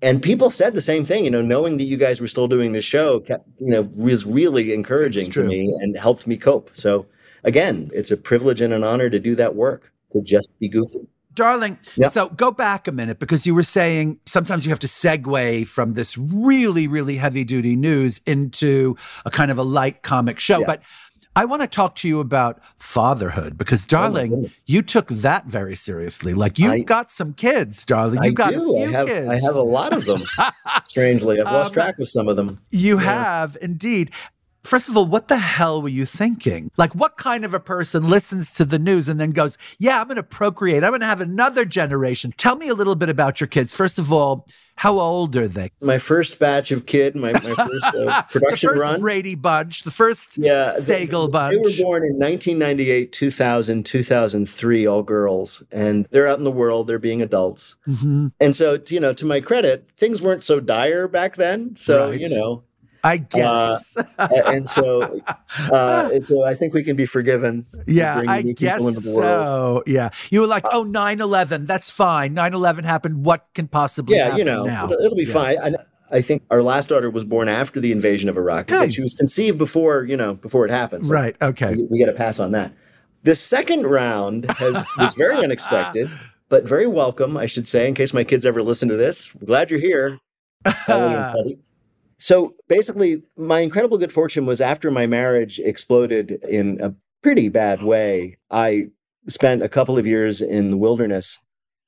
and 0.00 0.22
people 0.22 0.50
said 0.50 0.74
the 0.74 0.82
same 0.82 1.04
thing, 1.04 1.24
you 1.24 1.30
know, 1.30 1.42
knowing 1.42 1.76
that 1.78 1.84
you 1.84 1.96
guys 1.96 2.20
were 2.20 2.28
still 2.28 2.48
doing 2.48 2.72
the 2.72 2.82
show 2.82 3.20
kept, 3.20 3.48
you 3.58 3.70
know, 3.70 3.82
was 3.96 4.24
really 4.24 4.72
encouraging 4.72 5.30
to 5.32 5.42
me 5.42 5.74
and 5.80 5.96
helped 5.96 6.26
me 6.26 6.36
cope. 6.36 6.70
So 6.74 7.06
again, 7.44 7.90
it's 7.92 8.10
a 8.10 8.16
privilege 8.16 8.60
and 8.60 8.72
an 8.72 8.84
honor 8.84 9.10
to 9.10 9.18
do 9.18 9.34
that 9.34 9.56
work, 9.56 9.92
to 10.12 10.22
just 10.22 10.56
be 10.58 10.68
goofy. 10.68 11.00
Darling, 11.34 11.78
yep. 11.94 12.10
so 12.10 12.28
go 12.30 12.50
back 12.50 12.88
a 12.88 12.92
minute 12.92 13.20
because 13.20 13.46
you 13.46 13.54
were 13.54 13.62
saying 13.62 14.18
sometimes 14.26 14.66
you 14.66 14.70
have 14.70 14.80
to 14.80 14.88
segue 14.88 15.68
from 15.68 15.92
this 15.92 16.18
really, 16.18 16.88
really 16.88 17.16
heavy 17.16 17.44
duty 17.44 17.76
news 17.76 18.20
into 18.26 18.96
a 19.24 19.30
kind 19.30 19.52
of 19.52 19.56
a 19.56 19.62
light 19.62 20.02
comic 20.02 20.40
show. 20.40 20.64
But 20.64 20.82
I 21.38 21.44
want 21.44 21.62
to 21.62 21.68
talk 21.68 21.94
to 21.96 22.08
you 22.08 22.18
about 22.18 22.60
fatherhood 22.78 23.56
because, 23.56 23.84
oh 23.84 23.86
darling, 23.88 24.34
oh 24.34 24.48
you 24.66 24.82
took 24.82 25.06
that 25.06 25.46
very 25.46 25.76
seriously. 25.76 26.34
Like 26.34 26.58
you've 26.58 26.84
got 26.86 27.12
some 27.12 27.32
kids, 27.32 27.84
darling. 27.84 28.24
You 28.24 28.32
got 28.32 28.54
do. 28.54 28.74
a 28.74 28.78
few 28.78 28.88
I 28.88 28.90
have, 28.90 29.06
kids. 29.06 29.28
I 29.28 29.34
have 29.36 29.54
a 29.54 29.62
lot 29.62 29.92
of 29.92 30.04
them. 30.04 30.20
Strangely, 30.84 31.40
I've 31.40 31.46
lost 31.46 31.68
um, 31.68 31.74
track 31.74 32.00
of 32.00 32.08
some 32.08 32.26
of 32.26 32.34
them. 32.34 32.58
You 32.72 32.98
yeah. 32.98 33.04
have 33.36 33.56
indeed. 33.62 34.10
First 34.68 34.90
of 34.90 34.98
all, 34.98 35.06
what 35.06 35.28
the 35.28 35.38
hell 35.38 35.80
were 35.80 35.88
you 35.88 36.04
thinking? 36.04 36.70
Like, 36.76 36.94
what 36.94 37.16
kind 37.16 37.46
of 37.46 37.54
a 37.54 37.58
person 37.58 38.06
listens 38.06 38.52
to 38.56 38.66
the 38.66 38.78
news 38.78 39.08
and 39.08 39.18
then 39.18 39.30
goes, 39.30 39.56
Yeah, 39.78 39.98
I'm 39.98 40.08
going 40.08 40.16
to 40.16 40.22
procreate. 40.22 40.84
I'm 40.84 40.90
going 40.90 41.00
to 41.00 41.06
have 41.06 41.22
another 41.22 41.64
generation. 41.64 42.34
Tell 42.36 42.54
me 42.54 42.68
a 42.68 42.74
little 42.74 42.94
bit 42.94 43.08
about 43.08 43.40
your 43.40 43.46
kids. 43.48 43.72
First 43.74 43.98
of 43.98 44.12
all, 44.12 44.46
how 44.74 45.00
old 45.00 45.34
are 45.36 45.48
they? 45.48 45.70
My 45.80 45.96
first 45.96 46.38
batch 46.38 46.70
of 46.70 46.84
kid, 46.84 47.16
my, 47.16 47.32
my 47.32 47.54
first 47.54 47.84
uh, 47.86 48.22
production 48.30 48.68
the 48.68 48.74
first 48.74 48.80
run. 48.80 49.00
Brady 49.00 49.36
bunch, 49.36 49.84
the 49.84 49.90
first 49.90 50.36
yeah, 50.36 50.74
Sagal 50.76 51.28
they, 51.28 51.32
bunch. 51.32 51.52
They 51.54 51.82
were 51.82 51.88
born 51.88 52.02
in 52.04 52.18
1998, 52.18 53.10
2000, 53.10 53.86
2003, 53.86 54.86
all 54.86 55.02
girls. 55.02 55.62
And 55.72 56.06
they're 56.10 56.28
out 56.28 56.36
in 56.36 56.44
the 56.44 56.50
world, 56.50 56.88
they're 56.88 56.98
being 56.98 57.22
adults. 57.22 57.74
Mm-hmm. 57.86 58.28
And 58.38 58.54
so, 58.54 58.78
you 58.88 59.00
know, 59.00 59.14
to 59.14 59.24
my 59.24 59.40
credit, 59.40 59.88
things 59.96 60.20
weren't 60.20 60.44
so 60.44 60.60
dire 60.60 61.08
back 61.08 61.36
then. 61.36 61.74
So, 61.74 62.10
right. 62.10 62.20
you 62.20 62.28
know, 62.28 62.62
I 63.04 63.14
uh, 63.14 63.18
guess. 63.18 63.96
Uh, 63.96 64.28
and 64.46 64.68
so, 64.68 65.20
uh, 65.72 66.10
and 66.12 66.26
so 66.26 66.44
I 66.44 66.54
think 66.54 66.74
we 66.74 66.82
can 66.82 66.96
be 66.96 67.06
forgiven. 67.06 67.66
Yeah, 67.86 68.22
I 68.26 68.42
guess 68.42 68.80
so. 69.04 69.82
Yeah. 69.86 70.10
You 70.30 70.40
were 70.40 70.46
like, 70.46 70.64
oh, 70.72 70.84
9 70.84 71.20
11, 71.20 71.66
that's 71.66 71.90
fine. 71.90 72.34
9 72.34 72.54
11 72.54 72.84
happened. 72.84 73.24
What 73.24 73.46
can 73.54 73.68
possibly 73.68 74.16
yeah, 74.16 74.36
you 74.36 74.44
know, 74.44 74.64
now? 74.64 74.86
It'll, 74.86 75.04
it'll 75.04 75.16
be 75.16 75.24
yeah. 75.24 75.32
fine. 75.32 75.58
I, 75.58 76.16
I, 76.16 76.20
think 76.22 76.42
our 76.50 76.62
last 76.62 76.88
daughter 76.88 77.10
was 77.10 77.24
born 77.24 77.48
after 77.48 77.80
the 77.80 77.92
invasion 77.92 78.28
of 78.28 78.36
Iraq, 78.36 78.70
okay. 78.70 78.86
but 78.86 78.92
she 78.92 79.02
was 79.02 79.14
conceived 79.14 79.58
before, 79.58 80.04
you 80.04 80.16
know, 80.16 80.34
before 80.34 80.64
it 80.64 80.70
happened. 80.70 81.06
So 81.06 81.12
right. 81.12 81.36
Okay. 81.40 81.74
We, 81.74 81.82
we 81.84 81.98
get 81.98 82.08
a 82.08 82.14
pass 82.14 82.38
on 82.38 82.52
that. 82.52 82.72
The 83.24 83.34
second 83.34 83.86
round 83.86 84.50
has 84.52 84.84
was 84.96 85.14
very 85.14 85.36
unexpected, 85.44 86.08
but 86.48 86.64
very 86.64 86.86
welcome, 86.86 87.36
I 87.36 87.46
should 87.46 87.68
say, 87.68 87.88
in 87.88 87.94
case 87.94 88.14
my 88.14 88.24
kids 88.24 88.46
ever 88.46 88.62
listen 88.62 88.88
to 88.88 88.96
this. 88.96 89.32
Glad 89.44 89.70
you're 89.70 89.80
here. 89.80 90.18
So 92.18 92.54
basically, 92.68 93.22
my 93.36 93.60
incredible 93.60 93.96
good 93.96 94.12
fortune 94.12 94.44
was 94.44 94.60
after 94.60 94.90
my 94.90 95.06
marriage 95.06 95.60
exploded 95.60 96.32
in 96.48 96.80
a 96.80 96.94
pretty 97.22 97.48
bad 97.48 97.82
way. 97.82 98.38
I 98.50 98.88
spent 99.28 99.62
a 99.62 99.68
couple 99.68 99.96
of 99.98 100.06
years 100.06 100.40
in 100.42 100.70
the 100.70 100.76
wilderness 100.76 101.38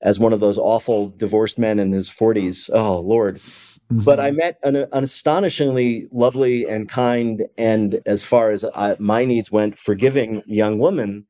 as 0.02 0.18
one 0.18 0.32
of 0.32 0.40
those 0.40 0.56
awful 0.56 1.08
divorced 1.10 1.58
men 1.58 1.78
in 1.78 1.92
his 1.92 2.08
40s. 2.08 2.70
Oh, 2.72 3.00
Lord. 3.00 3.36
Mm-hmm. 3.36 4.02
But 4.02 4.20
I 4.20 4.30
met 4.30 4.58
an, 4.62 4.76
an, 4.76 4.88
astonishingly 4.92 6.06
lovely 6.12 6.64
and 6.66 6.88
kind, 6.88 7.46
and 7.58 8.00
as 8.06 8.22
far 8.22 8.50
as 8.50 8.64
I, 8.76 8.96
my 9.00 9.24
needs 9.24 9.50
went, 9.50 9.78
forgiving 9.78 10.42
young 10.46 10.78
woman 10.78 11.26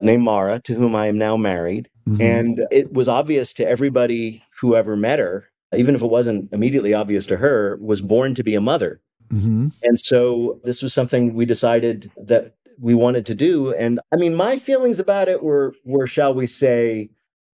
named 0.00 0.24
Mara, 0.24 0.58
to 0.60 0.74
whom 0.74 0.96
I 0.96 1.06
am 1.06 1.16
now 1.16 1.36
married. 1.36 1.88
Mm-hmm. 2.08 2.20
And 2.20 2.66
it 2.72 2.92
was 2.92 3.08
obvious 3.08 3.52
to 3.54 3.68
everybody 3.68 4.42
who 4.60 4.74
ever 4.74 4.96
met 4.96 5.20
her 5.20 5.51
even 5.74 5.94
if 5.94 6.02
it 6.02 6.06
wasn't 6.06 6.52
immediately 6.52 6.94
obvious 6.94 7.26
to 7.26 7.36
her, 7.36 7.78
was 7.80 8.00
born 8.00 8.34
to 8.34 8.42
be 8.42 8.54
a 8.54 8.60
mother. 8.60 9.00
Mm-hmm. 9.32 9.68
And 9.82 9.98
so 9.98 10.60
this 10.64 10.82
was 10.82 10.92
something 10.92 11.34
we 11.34 11.46
decided 11.46 12.10
that 12.16 12.56
we 12.78 12.94
wanted 12.94 13.26
to 13.26 13.34
do. 13.34 13.72
And 13.74 14.00
I 14.12 14.16
mean, 14.16 14.34
my 14.34 14.56
feelings 14.56 15.00
about 15.00 15.28
it 15.28 15.42
were, 15.42 15.74
were 15.84 16.06
shall 16.06 16.34
we 16.34 16.46
say, 16.46 17.10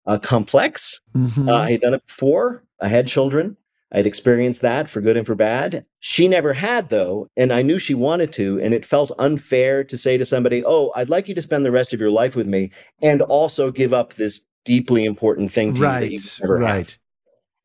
uh, 0.06 0.18
complex. 0.18 1.00
Mm-hmm. 1.14 1.48
Uh, 1.48 1.52
I 1.52 1.70
had 1.72 1.80
done 1.82 1.94
it 1.94 2.06
before. 2.06 2.64
I 2.80 2.88
had 2.88 3.06
children. 3.06 3.56
I 3.92 3.98
had 3.98 4.06
experienced 4.06 4.62
that 4.62 4.88
for 4.88 5.00
good 5.00 5.16
and 5.16 5.26
for 5.26 5.34
bad. 5.34 5.86
She 6.00 6.28
never 6.28 6.52
had, 6.52 6.90
though, 6.90 7.28
and 7.36 7.52
I 7.52 7.62
knew 7.62 7.78
she 7.78 7.94
wanted 7.94 8.32
to. 8.34 8.60
And 8.60 8.74
it 8.74 8.84
felt 8.84 9.12
unfair 9.18 9.82
to 9.84 9.96
say 9.96 10.18
to 10.18 10.24
somebody, 10.24 10.62
Oh, 10.64 10.92
I'd 10.94 11.08
like 11.08 11.28
you 11.28 11.34
to 11.34 11.42
spend 11.42 11.64
the 11.64 11.70
rest 11.70 11.94
of 11.94 12.00
your 12.00 12.10
life 12.10 12.36
with 12.36 12.46
me 12.46 12.70
and 13.02 13.22
also 13.22 13.70
give 13.70 13.94
up 13.94 14.14
this 14.14 14.44
deeply 14.64 15.04
important 15.04 15.50
thing 15.50 15.74
to 15.74 15.82
right, 15.82 16.10
you 16.10 16.18
that 16.18 16.40
you 16.42 16.54
right. 16.54 16.98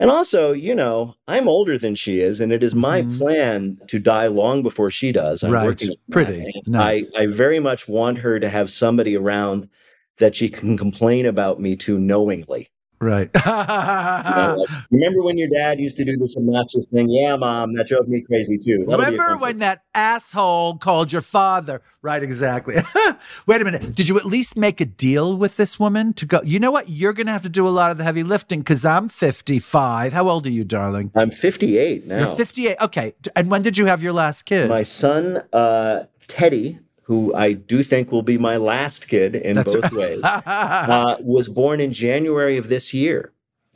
And 0.04 0.12
also, 0.12 0.52
you 0.52 0.76
know, 0.76 1.16
I'm 1.30 1.48
older 1.48 1.78
than 1.78 1.96
she 1.96 2.20
is, 2.20 2.42
and 2.42 2.52
it 2.52 2.62
is 2.62 2.76
my 2.76 3.04
mm-hmm. 3.04 3.18
plan 3.18 3.80
to 3.88 4.00
die 4.00 4.28
long 4.28 4.62
before 4.62 4.92
she 4.92 5.14
does. 5.14 5.44
I'm 5.44 5.52
right. 5.52 5.64
working 5.64 5.96
pretty. 6.12 6.52
Nice. 6.66 7.10
I, 7.16 7.22
I 7.22 7.28
very 7.28 7.62
much 7.62 7.88
want 7.88 8.18
her 8.18 8.38
to 8.38 8.50
have 8.50 8.70
somebody 8.70 9.16
around 9.16 9.70
that 10.18 10.36
she 10.36 10.50
can 10.50 10.78
complain 10.78 11.26
about 11.26 11.62
me 11.62 11.78
to 11.78 11.98
knowingly. 11.98 12.70
Right. 13.04 13.30
you 13.36 13.42
know, 13.46 14.56
like, 14.58 14.70
remember 14.90 15.24
when 15.24 15.38
your 15.38 15.50
dad 15.50 15.80
used 15.80 15.98
to 15.98 16.06
do 16.06 16.16
this 16.16 16.38
obnoxious 16.38 16.86
thing? 16.86 17.08
Yeah, 17.10 17.36
mom, 17.36 17.74
that 17.74 17.88
drove 17.88 18.08
me 18.08 18.22
crazy 18.22 18.58
too. 18.58 18.86
That'll 18.88 19.06
remember 19.06 19.38
when 19.38 19.60
that 19.60 19.84
asshole 19.94 20.78
called 20.78 21.12
your 21.12 21.22
father? 21.22 21.82
Right, 22.02 22.24
exactly. 22.24 22.76
Wait 23.48 23.62
a 23.62 23.66
minute. 23.66 23.94
Did 23.94 24.08
you 24.08 24.18
at 24.18 24.26
least 24.26 24.58
make 24.58 24.80
a 24.80 24.86
deal 24.86 25.36
with 25.36 25.58
this 25.58 25.78
woman 25.80 26.14
to 26.14 26.26
go? 26.26 26.42
You 26.44 26.60
know 26.60 26.72
what? 26.72 26.88
You're 26.88 27.14
going 27.14 27.28
to 27.28 27.34
have 27.34 27.44
to 27.44 27.50
do 27.50 27.68
a 27.68 27.70
lot 27.70 27.92
of 27.92 27.98
the 27.98 28.06
heavy 28.06 28.24
lifting 28.24 28.60
because 28.60 28.86
I'm 28.86 29.10
55. 29.10 30.14
How 30.14 30.30
old 30.30 30.48
are 30.48 30.52
you, 30.52 30.64
darling? 30.64 31.12
I'm 31.14 31.32
58 31.32 32.08
now. 32.08 32.20
You're 32.20 32.36
58. 32.36 32.78
Okay. 32.82 33.14
And 33.36 33.52
when 33.52 33.64
did 33.64 33.78
you 33.78 33.86
have 33.86 34.02
your 34.02 34.14
last 34.14 34.44
kid? 34.44 34.70
My 34.70 34.84
son, 34.84 35.44
uh, 35.52 36.06
Teddy, 36.28 36.80
who 37.04 37.34
I 37.36 37.54
do 37.54 37.84
think 37.84 38.12
will 38.12 38.24
be 38.24 38.38
my 38.38 38.56
last 38.58 39.08
kid 39.08 39.36
in 39.36 39.58
That's 39.58 39.74
both 39.74 39.84
right. 39.84 39.94
ways, 39.94 40.24
uh, 40.24 41.18
was 41.20 41.48
born 41.48 41.80
in 41.80 41.94
January 41.94 42.58
of 42.58 42.70
this 42.70 42.94
year. 42.94 43.32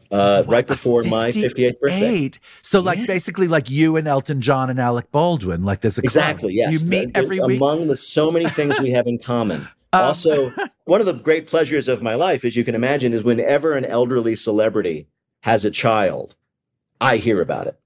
Uh, 0.10 0.42
right 0.48 0.66
before 0.66 1.04
my 1.04 1.26
58th 1.26 1.80
birthday. 1.82 2.32
So, 2.62 2.80
like, 2.80 2.98
yeah. 3.00 3.08
basically, 3.08 3.50
like 3.50 3.70
you 3.70 3.98
and 3.98 4.08
Elton 4.08 4.40
John 4.40 4.70
and 4.70 4.80
Alec 4.80 5.12
Baldwin, 5.12 5.66
like 5.66 5.82
there's 5.82 5.98
a 5.98 6.02
exactly 6.02 6.56
club. 6.56 6.72
yes. 6.72 6.82
You 6.82 6.90
meet 6.90 7.10
every 7.14 7.42
week 7.42 7.58
among 7.58 7.88
the 7.88 7.98
so 7.98 8.32
many 8.32 8.48
things 8.48 8.80
we 8.80 8.92
have 8.92 9.06
in 9.06 9.20
common. 9.20 9.68
Um, 9.94 10.04
also, 10.04 10.52
one 10.84 11.00
of 11.00 11.08
the 11.08 11.14
great 11.14 11.48
pleasures 11.48 11.88
of 11.88 12.02
my 12.02 12.16
life, 12.16 12.44
as 12.44 12.58
you 12.58 12.66
can 12.66 12.76
imagine, 12.76 13.14
is 13.14 13.24
whenever 13.24 13.74
an 13.74 13.86
elderly 13.86 14.36
celebrity 14.36 15.08
has 15.44 15.64
a 15.64 15.72
child, 15.72 16.36
I 17.00 17.16
hear 17.18 17.42
about 17.42 17.68
it. 17.68 17.80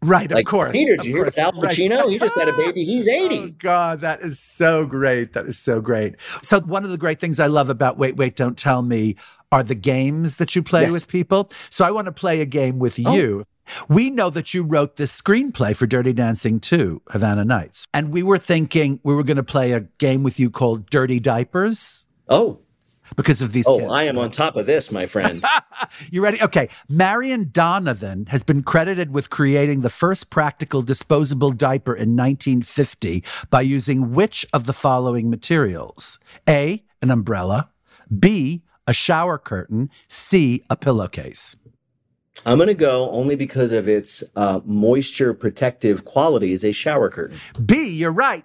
Right, 0.00 0.30
like, 0.30 0.46
of 0.46 0.50
course. 0.50 0.72
Peter, 0.72 0.96
did 0.96 1.06
you 1.06 1.16
hear 1.16 1.24
Al 1.24 1.52
Pacino? 1.52 2.02
Right. 2.02 2.10
He 2.10 2.18
just 2.18 2.36
had 2.36 2.48
a 2.48 2.52
baby. 2.56 2.84
He's 2.84 3.08
80. 3.08 3.38
Oh, 3.38 3.50
God, 3.58 4.00
that 4.02 4.20
is 4.20 4.38
so 4.38 4.86
great. 4.86 5.32
That 5.32 5.46
is 5.46 5.58
so 5.58 5.80
great. 5.80 6.14
So, 6.42 6.60
one 6.60 6.84
of 6.84 6.90
the 6.90 6.98
great 6.98 7.18
things 7.18 7.40
I 7.40 7.46
love 7.46 7.68
about 7.68 7.98
Wait, 7.98 8.16
Wait, 8.16 8.36
Don't 8.36 8.56
Tell 8.56 8.82
Me 8.82 9.16
are 9.50 9.62
the 9.62 9.74
games 9.74 10.36
that 10.36 10.54
you 10.54 10.62
play 10.62 10.82
yes. 10.82 10.92
with 10.92 11.08
people. 11.08 11.50
So, 11.70 11.84
I 11.84 11.90
want 11.90 12.06
to 12.06 12.12
play 12.12 12.40
a 12.40 12.46
game 12.46 12.78
with 12.78 12.98
oh. 13.04 13.14
you. 13.14 13.44
We 13.88 14.08
know 14.08 14.30
that 14.30 14.54
you 14.54 14.62
wrote 14.62 14.96
this 14.96 15.20
screenplay 15.20 15.76
for 15.76 15.86
Dirty 15.86 16.12
Dancing 16.12 16.58
2, 16.58 17.02
Havana 17.10 17.44
Nights. 17.44 17.86
And 17.92 18.12
we 18.12 18.22
were 18.22 18.38
thinking 18.38 19.00
we 19.02 19.14
were 19.14 19.24
going 19.24 19.36
to 19.36 19.42
play 19.42 19.72
a 19.72 19.80
game 19.80 20.22
with 20.22 20.40
you 20.40 20.48
called 20.48 20.88
Dirty 20.88 21.20
Diapers. 21.20 22.06
Oh 22.30 22.60
because 23.16 23.42
of 23.42 23.52
these 23.52 23.66
oh, 23.66 23.78
kids. 23.78 23.92
I 23.92 24.04
am 24.04 24.18
on 24.18 24.30
top 24.30 24.56
of 24.56 24.66
this, 24.66 24.90
my 24.90 25.06
friend. 25.06 25.44
you 26.10 26.22
ready? 26.22 26.42
Okay. 26.42 26.68
Marion 26.88 27.50
Donovan 27.52 28.26
has 28.26 28.42
been 28.42 28.62
credited 28.62 29.12
with 29.12 29.30
creating 29.30 29.80
the 29.80 29.90
first 29.90 30.30
practical 30.30 30.82
disposable 30.82 31.52
diaper 31.52 31.94
in 31.94 32.16
1950 32.16 33.24
by 33.50 33.60
using 33.60 34.12
which 34.12 34.46
of 34.52 34.66
the 34.66 34.72
following 34.72 35.30
materials? 35.30 36.18
A, 36.48 36.84
an 37.02 37.10
umbrella, 37.10 37.70
B, 38.16 38.62
a 38.86 38.92
shower 38.92 39.38
curtain, 39.38 39.90
C, 40.08 40.64
a 40.70 40.76
pillowcase. 40.76 41.56
I'm 42.46 42.56
going 42.58 42.68
to 42.68 42.74
go 42.74 43.10
only 43.10 43.36
because 43.36 43.72
of 43.72 43.88
its 43.88 44.22
uh, 44.36 44.60
moisture 44.64 45.34
protective 45.34 46.04
qualities, 46.04 46.64
a 46.64 46.72
shower 46.72 47.10
curtain. 47.10 47.38
B, 47.64 47.90
you're 47.90 48.12
right. 48.12 48.44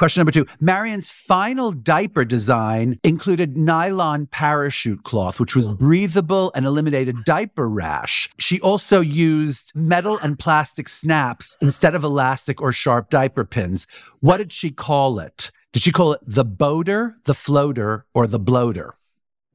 Question 0.00 0.20
number 0.20 0.32
two 0.32 0.46
Marion's 0.60 1.10
final 1.10 1.72
diaper 1.72 2.24
design 2.24 2.98
included 3.04 3.58
nylon 3.58 4.24
parachute 4.28 5.04
cloth, 5.04 5.38
which 5.38 5.54
was 5.54 5.68
hmm. 5.68 5.74
breathable 5.74 6.50
and 6.54 6.64
eliminated 6.64 7.22
diaper 7.26 7.68
rash. 7.68 8.30
She 8.38 8.58
also 8.62 9.02
used 9.02 9.72
metal 9.74 10.16
and 10.22 10.38
plastic 10.38 10.88
snaps 10.88 11.54
instead 11.60 11.94
of 11.94 12.02
elastic 12.02 12.62
or 12.62 12.72
sharp 12.72 13.10
diaper 13.10 13.44
pins. 13.44 13.86
What 14.20 14.38
did 14.38 14.54
she 14.54 14.70
call 14.70 15.18
it? 15.18 15.50
Did 15.70 15.82
she 15.82 15.92
call 15.92 16.14
it 16.14 16.20
the 16.26 16.46
boater, 16.46 17.16
the 17.24 17.34
floater, 17.34 18.06
or 18.14 18.26
the 18.26 18.38
bloater? 18.38 18.94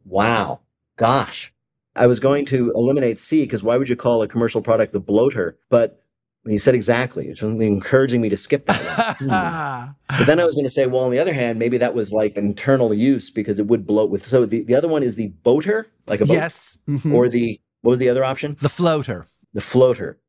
Wow. 0.06 0.60
Gosh. 0.96 1.52
I 1.96 2.06
was 2.06 2.20
going 2.20 2.46
to 2.46 2.72
eliminate 2.76 3.18
C 3.18 3.46
because 3.46 3.64
why 3.64 3.78
would 3.78 3.90
you 3.90 3.96
call 3.96 4.22
a 4.22 4.28
commercial 4.28 4.62
product 4.62 4.94
the 4.94 5.00
bloater? 5.00 5.58
But 5.70 6.05
he 6.48 6.58
said 6.58 6.76
exactly. 6.76 7.28
It's 7.28 7.42
only 7.42 7.68
encouraging 7.68 8.22
me 8.22 8.30
to 8.30 8.38
skip 8.38 8.66
that 8.68 9.20
one. 9.20 9.96
But 10.18 10.28
then 10.28 10.40
I 10.40 10.46
was 10.46 10.54
going 10.54 10.66
to 10.66 10.70
say, 10.70 10.86
well, 10.86 11.04
on 11.04 11.12
the 11.12 11.20
other 11.20 11.34
hand, 11.34 11.58
maybe 11.58 11.78
that 11.80 11.96
was 11.96 12.12
like 12.12 12.38
internal 12.38 12.94
use 12.94 13.32
because 13.32 13.58
it 13.58 13.68
would 13.68 13.88
bloat 13.88 14.12
with. 14.12 14.26
So 14.26 14.46
the, 14.46 14.64
the 14.64 14.76
other 14.76 14.88
one 14.88 15.02
is 15.02 15.16
the 15.16 15.30
boater, 15.44 15.88
like 16.08 16.22
a 16.22 16.26
boat. 16.26 16.34
Yes. 16.34 16.78
Mm-hmm. 16.88 17.14
Or 17.16 17.28
the, 17.28 17.60
what 17.82 17.92
was 17.92 18.00
the 18.00 18.10
other 18.10 18.24
option? 18.24 18.56
The 18.62 18.70
floater. 18.70 19.26
The 19.54 19.62
floater. 19.62 20.20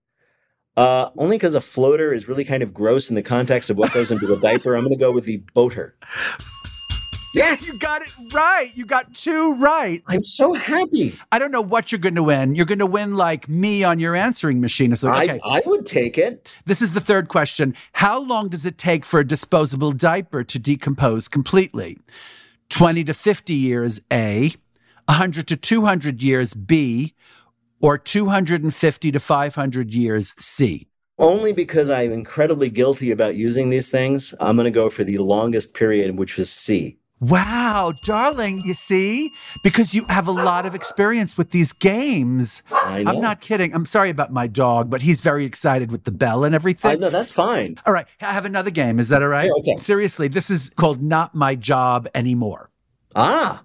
Uh, 0.77 1.11
only 1.17 1.37
because 1.37 1.55
a 1.55 1.61
floater 1.61 2.13
is 2.13 2.29
really 2.29 2.45
kind 2.45 2.63
of 2.63 2.73
gross 2.73 3.09
in 3.11 3.15
the 3.15 3.23
context 3.23 3.71
of 3.71 3.77
what 3.77 3.93
goes 3.93 4.11
into 4.11 4.33
a 4.33 4.41
diaper. 4.41 4.75
I'm 4.75 4.85
going 4.85 4.95
to 4.95 5.01
go 5.01 5.13
with 5.13 5.25
the 5.25 5.39
boater. 5.55 5.97
Yes, 7.37 7.71
you 7.71 7.79
got 7.79 8.01
it 8.03 8.09
right. 8.33 8.71
You 8.75 8.87
got 8.87 9.15
two 9.15 9.55
right. 9.57 10.03
I'm 10.07 10.25
so 10.25 10.55
happy. 10.55 11.19
I 11.31 11.39
don't 11.39 11.51
know 11.51 11.61
what 11.61 11.93
you're 11.93 11.99
going 11.99 12.15
to 12.15 12.23
win. 12.23 12.55
You're 12.55 12.65
going 12.65 12.79
to 12.79 12.87
win 12.87 13.15
like 13.15 13.47
me 13.47 13.85
on 13.85 13.99
your 13.99 14.17
answering 14.17 14.61
machine. 14.61 14.91
It's 14.91 15.03
like, 15.03 15.29
okay. 15.29 15.41
I, 15.45 15.59
I 15.59 15.63
would 15.67 15.85
take 15.85 16.17
it. 16.17 16.51
This 16.65 16.81
is 16.81 16.95
the 16.95 17.01
third 17.01 17.29
question. 17.29 17.75
How 17.93 18.19
long 18.19 18.49
does 18.49 18.65
it 18.65 18.79
take 18.79 19.05
for 19.05 19.21
a 19.21 19.25
disposable 19.25 19.93
diaper 19.93 20.45
to 20.45 20.59
decompose 20.59 21.29
completely? 21.29 21.99
20 22.71 23.05
to 23.05 23.15
50 23.15 23.55
years, 23.55 24.01
A, 24.11 24.55
100 25.05 25.47
to 25.49 25.57
200 25.57 26.23
years, 26.23 26.55
B, 26.55 27.15
or 27.81 27.99
250 27.99 29.13
to 29.13 29.21
500 29.21 29.95
years, 29.95 30.33
C? 30.39 30.89
Only 31.19 31.53
because 31.53 31.91
I'm 31.91 32.13
incredibly 32.13 32.71
guilty 32.71 33.11
about 33.11 33.37
using 33.37 33.71
these 33.71 33.91
things, 33.91 34.35
I'm 34.41 34.57
going 34.57 34.65
to 34.65 34.71
go 34.71 34.91
for 34.91 35.05
the 35.05 35.19
longest 35.19 35.75
period, 35.75 36.17
which 36.19 36.37
was 36.37 36.51
C. 36.51 36.99
Wow, 37.19 37.95
darling, 38.03 38.61
you 38.65 38.75
see? 38.75 39.33
Because 39.63 39.95
you 39.95 40.05
have 40.05 40.29
a 40.29 40.33
lot 40.33 40.67
of 40.67 40.75
experience 40.75 41.39
with 41.39 41.51
these 41.51 41.73
games. 41.73 42.63
I 42.71 43.03
know. 43.03 43.13
I'm 43.13 43.21
not 43.23 43.41
kidding. 43.41 43.75
I'm 43.75 43.87
sorry 43.87 44.11
about 44.11 44.33
my 44.33 44.47
dog, 44.47 44.91
but 44.91 45.01
he's 45.01 45.21
very 45.21 45.47
excited 45.47 45.91
with 45.91 46.05
the 46.05 46.11
bell 46.11 46.45
and 46.45 46.55
everything. 46.55 46.91
I 46.91 46.95
know, 46.97 47.09
that's 47.09 47.33
fine. 47.33 47.77
All 47.87 47.95
right, 47.95 48.07
I 48.21 48.33
have 48.33 48.45
another 48.45 48.71
game. 48.71 49.01
Is 49.01 49.09
that 49.09 49.23
all 49.23 49.29
right? 49.29 49.51
okay. 49.61 49.77
Seriously, 49.77 50.29
this 50.29 50.51
is 50.51 50.69
called 50.69 51.03
Not 51.03 51.35
My 51.35 51.55
Job 51.55 52.07
Anymore. 52.15 52.71
Ah, 53.15 53.63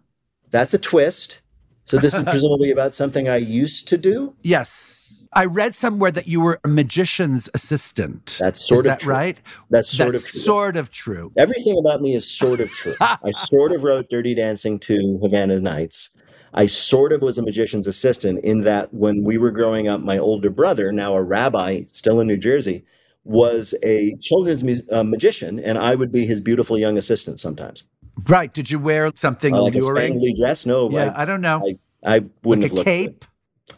that's 0.50 0.74
a 0.74 0.80
twist. 0.80 1.42
So 1.84 1.98
this 1.98 2.14
is 2.14 2.24
presumably 2.26 2.72
about 2.72 2.94
something 2.94 3.28
I 3.28 3.36
used 3.38 3.90
to 3.90 3.98
do? 3.98 4.34
Yes. 4.44 5.01
I 5.34 5.46
read 5.46 5.74
somewhere 5.76 6.12
that 6.12 6.28
you 6.28 6.42
were 6.42 6.60
a 6.64 6.68
magician's 6.68 7.50
assistant. 7.54 8.38
That's 8.40 8.60
sort 8.68 8.80
is 8.80 8.80
of 8.80 8.86
that 8.86 9.00
true. 9.00 9.14
right? 9.14 9.40
That's 9.70 9.90
sort 9.90 10.12
That's 10.12 10.26
of 10.26 10.30
true. 10.32 10.42
sort 10.42 10.78
of 10.78 10.92
true. 10.92 11.32
Everything 11.38 11.78
about 11.80 12.02
me 12.02 12.16
is 12.16 12.30
sort 12.30 12.60
of 12.60 12.70
true. 12.72 12.96
I 13.02 13.32
sort 13.32 13.72
of 13.72 13.84
wrote 13.84 14.10
Dirty 14.10 14.36
Dancing 14.36 14.78
2 14.80 15.20
Havana 15.22 15.60
Nights. 15.60 16.10
I 16.54 16.66
sort 16.66 17.14
of 17.14 17.22
was 17.22 17.38
a 17.38 17.42
magician's 17.44 17.88
assistant 17.88 18.44
in 18.44 18.62
that 18.64 18.94
when 18.94 19.24
we 19.24 19.38
were 19.38 19.52
growing 19.52 19.88
up, 19.88 20.02
my 20.02 20.18
older 20.18 20.50
brother, 20.50 20.92
now 20.92 21.14
a 21.16 21.22
rabbi, 21.24 21.84
still 21.94 22.20
in 22.20 22.28
New 22.28 22.36
Jersey, 22.36 22.84
was 23.24 23.74
a 23.84 24.16
children's 24.18 24.64
mu- 24.64 24.76
uh, 24.92 25.04
magician, 25.04 25.60
and 25.60 25.78
I 25.78 25.96
would 25.96 26.12
be 26.12 26.26
his 26.26 26.42
beautiful 26.42 26.78
young 26.78 26.98
assistant 26.98 27.40
sometimes. 27.40 27.86
Right. 28.28 28.54
Did 28.54 28.70
you 28.70 28.80
wear 28.80 29.10
something 29.16 29.54
Uh, 29.56 29.62
like 29.62 29.76
a 29.76 29.78
alluring? 29.78 30.20
spangly 30.20 30.36
dress? 30.38 30.66
No, 30.66 30.90
Yeah, 30.92 31.14
I, 31.16 31.22
I 31.22 31.26
don't 31.26 31.40
know. 31.40 31.62
I, 32.04 32.16
I 32.18 32.20
wouldn't 32.44 32.64
Like 32.64 32.72
have 32.72 32.80
a 32.82 32.84
cape? 32.84 33.24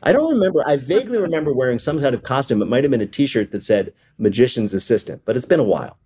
I 0.02 0.12
don't 0.12 0.32
remember. 0.34 0.64
I 0.68 0.78
vaguely 0.78 1.20
remember 1.20 1.54
wearing 1.54 1.80
some 1.80 2.00
kind 2.02 2.16
of 2.16 2.24
costume. 2.24 2.62
It 2.62 2.66
might 2.66 2.84
have 2.84 2.92
been 2.92 3.02
a 3.02 3.06
T-shirt 3.06 3.52
that 3.52 3.64
said 3.64 3.94
"magician's 4.18 4.74
assistant," 4.74 5.22
but 5.26 5.36
it's 5.36 5.46
been 5.46 5.60
a 5.60 5.64
while. 5.64 5.98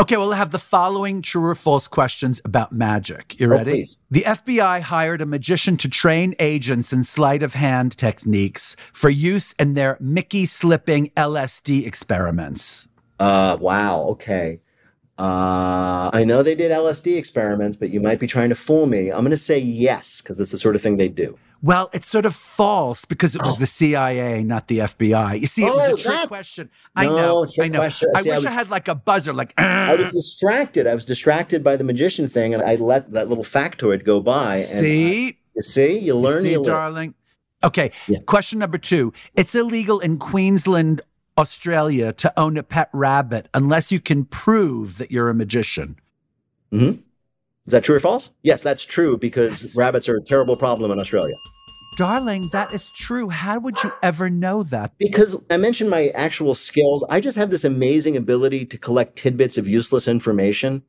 Okay, 0.00 0.16
well, 0.16 0.32
I 0.32 0.36
have 0.36 0.52
the 0.52 0.58
following 0.58 1.20
true 1.20 1.44
or 1.44 1.54
false 1.54 1.86
questions 1.86 2.40
about 2.46 2.72
magic. 2.72 3.38
You 3.38 3.46
Oh, 3.46 3.50
ready? 3.50 3.70
please. 3.72 3.98
The 4.10 4.22
FBI 4.26 4.80
hired 4.80 5.20
a 5.20 5.26
magician 5.26 5.76
to 5.76 5.88
train 5.88 6.34
agents 6.38 6.92
in 6.94 7.04
sleight 7.04 7.42
of 7.42 7.52
hand 7.54 7.96
techniques 7.98 8.74
for 8.94 9.10
use 9.10 9.52
in 9.58 9.74
their 9.74 9.98
Mickey 10.00 10.46
slipping 10.46 11.10
LSD 11.16 11.86
experiments. 11.86 12.88
Uh, 13.20 13.58
wow. 13.60 14.00
Okay. 14.12 14.60
Uh, 15.18 16.10
I 16.12 16.24
know 16.24 16.42
they 16.42 16.54
did 16.54 16.70
LSD 16.72 17.16
experiments, 17.16 17.76
but 17.76 17.90
you 17.90 18.00
might 18.00 18.18
be 18.18 18.26
trying 18.26 18.48
to 18.50 18.54
fool 18.54 18.86
me. 18.86 19.10
I'm 19.10 19.20
going 19.20 19.30
to 19.30 19.36
say 19.36 19.58
yes 19.58 20.20
because 20.20 20.38
it's 20.40 20.50
the 20.50 20.58
sort 20.58 20.74
of 20.74 20.82
thing 20.82 20.96
they 20.96 21.08
do. 21.08 21.38
Well, 21.66 21.90
it's 21.92 22.06
sort 22.06 22.26
of 22.26 22.34
false 22.36 23.04
because 23.04 23.34
it 23.34 23.42
was 23.42 23.58
the 23.58 23.66
CIA, 23.66 24.44
not 24.44 24.68
the 24.68 24.78
FBI. 24.78 25.40
You 25.40 25.48
see, 25.48 25.64
it 25.64 25.74
was 25.74 25.88
Oh, 25.88 25.94
a 25.94 25.96
trick 25.96 26.28
question. 26.28 26.70
I 26.94 27.06
No, 27.06 27.16
know. 27.16 27.46
trick 27.46 27.64
I 27.66 27.68
know. 27.68 27.78
question. 27.80 28.08
I 28.14 28.22
See, 28.22 28.30
wish 28.30 28.38
I, 28.38 28.42
was- 28.42 28.52
had 28.52 28.70
like 28.70 28.86
a 28.86 28.94
buzzer, 28.94 29.32
like. 29.32 29.52
I 29.58 29.96
was 29.96 30.10
distracted. 30.10 30.86
I 30.86 30.94
was 30.94 31.04
distracted 31.04 31.64
by 31.64 31.74
the 31.76 31.82
magician 31.82 32.28
thing, 32.28 32.54
and 32.54 32.62
I 32.62 32.76
let 32.76 33.10
that 33.12 33.28
little 33.28 33.42
factoid 33.42 34.04
go 34.04 34.20
by. 34.20 34.58
And 34.58 34.66
See? 34.80 35.38
you 35.56 35.62
see, 35.62 35.98
you 35.98 36.14
learn, 36.14 36.44
see, 36.44 36.52
you 36.52 36.58
learn. 36.62 36.72
darling. 36.72 37.14
Okay. 37.64 37.90
Question 38.26 38.60
number 38.60 38.78
two. 38.78 39.12
It's 39.34 39.54
illegal 39.54 39.98
in 39.98 40.18
Queensland, 40.18 41.00
Australia, 41.36 42.12
to 42.12 42.32
own 42.38 42.56
a 42.56 42.62
pet 42.62 42.90
rabbit 42.92 43.48
unless 43.52 43.90
you 43.90 43.98
can 43.98 44.24
prove 44.24 44.98
that 44.98 45.10
you're 45.10 45.28
a 45.30 45.34
magician. 45.34 45.98
hmm 46.70 46.90
Is 47.66 47.72
that 47.72 47.82
true 47.82 47.96
or 47.96 48.00
false? 48.00 48.30
Yes, 48.44 48.62
that's 48.62 48.84
true 48.84 49.16
because 49.18 49.74
rabbits 49.74 50.08
are 50.08 50.16
a 50.16 50.22
terrible 50.22 50.56
problem 50.56 50.92
in 50.92 51.00
Australia. 51.00 51.34
Darling, 51.96 52.50
that 52.52 52.74
is 52.74 52.90
true. 52.90 53.30
How 53.30 53.58
would 53.58 53.82
you 53.82 53.90
ever 54.02 54.28
know 54.28 54.62
that? 54.64 54.92
Because 54.98 55.42
I 55.50 55.56
mentioned 55.56 55.88
my 55.88 56.08
actual 56.08 56.54
skills, 56.54 57.02
I 57.08 57.20
just 57.20 57.38
have 57.38 57.50
this 57.50 57.64
amazing 57.64 58.18
ability 58.18 58.66
to 58.66 58.76
collect 58.76 59.16
tidbits 59.16 59.56
of 59.56 59.66
useless 59.66 60.06
information. 60.06 60.82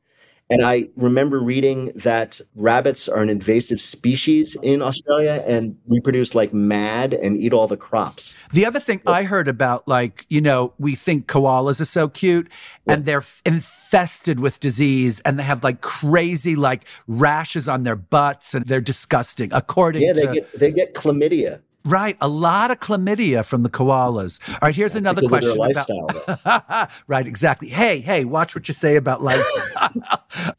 And 0.50 0.66
I 0.66 0.88
remember 0.96 1.40
reading 1.40 1.92
that 1.96 2.40
rabbits 2.56 3.10
are 3.10 3.22
an 3.22 3.30
invasive 3.30 3.82
species 3.82 4.56
in 4.62 4.82
Australia 4.82 5.44
and 5.46 5.78
reproduce 5.88 6.36
like 6.36 6.54
mad 6.54 7.14
and 7.14 7.38
eat 7.38 7.54
all 7.54 7.68
the 7.68 7.76
crops. 7.76 8.36
The 8.54 8.66
other 8.66 8.80
thing 8.80 9.02
I 9.06 9.24
heard 9.24 9.50
about, 9.50 9.88
like, 9.88 10.26
you 10.30 10.40
know, 10.40 10.74
we 10.78 10.96
think 10.96 11.28
koalas 11.28 11.82
are 11.82 11.86
so 11.86 12.08
cute 12.08 12.50
and 12.88 13.04
they're 13.06 13.20
f- 13.20 13.42
infested 13.88 14.40
with 14.40 14.60
disease 14.60 15.22
and 15.22 15.40
they 15.40 15.44
have 15.44 15.64
like 15.64 15.80
crazy, 15.80 16.56
like, 16.58 16.86
rashes 17.08 17.70
on 17.70 17.84
their 17.84 17.96
butts 17.96 18.54
and 18.54 18.68
they're 18.68 18.82
disgusting, 18.82 19.50
according 19.54 20.02
to 20.02 20.08
Yeah, 20.08 20.14
they 20.14 20.26
to. 20.26 20.34
get 20.34 20.60
they 20.60 20.72
get 20.72 20.94
chlamydia. 20.94 21.62
Right, 21.88 22.18
a 22.20 22.28
lot 22.28 22.70
of 22.70 22.80
chlamydia 22.82 23.46
from 23.46 23.64
the 23.64 23.70
koalas. 23.70 24.40
All 24.50 24.60
right, 24.62 24.76
here's 24.76 24.96
another 24.96 25.24
of 25.24 25.32
their 25.32 25.40
question 25.40 25.58
lifestyle, 25.58 26.08
about. 26.28 26.92
right, 27.08 27.26
exactly. 27.26 27.70
Hey, 27.70 28.00
hey, 28.02 28.26
watch 28.26 28.54
what 28.56 28.68
you 28.68 28.74
say 28.74 28.98
about 28.98 29.24
life. 29.24 29.46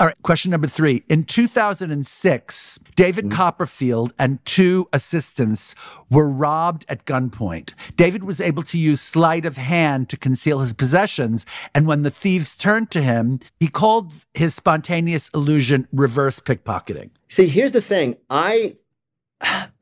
All 0.00 0.06
right, 0.06 0.16
question 0.22 0.50
number 0.50 0.66
three. 0.66 1.04
In 1.08 1.24
2006, 1.24 2.80
David 2.96 3.28
Mm-hmm. 3.28 3.36
Copperfield 3.36 4.12
and 4.18 4.44
two 4.44 4.88
assistants 4.92 5.74
were 6.08 6.30
robbed 6.30 6.86
at 6.88 7.04
gunpoint. 7.04 7.72
David 7.96 8.24
was 8.24 8.40
able 8.40 8.62
to 8.62 8.78
use 8.78 9.00
sleight 9.00 9.44
of 9.44 9.56
hand 9.56 10.08
to 10.08 10.16
conceal 10.16 10.60
his 10.60 10.72
possessions, 10.72 11.44
and 11.74 11.86
when 11.86 12.04
the 12.04 12.10
thieves 12.10 12.56
turned 12.56 12.90
to 12.92 13.02
him, 13.02 13.40
he 13.60 13.68
called 13.68 14.12
his 14.34 14.54
spontaneous 14.54 15.28
illusion 15.34 15.88
reverse 15.92 16.40
pickpocketing. 16.40 17.10
See, 17.28 17.48
here's 17.48 17.72
the 17.72 17.82
thing. 17.82 18.16
I 18.30 18.76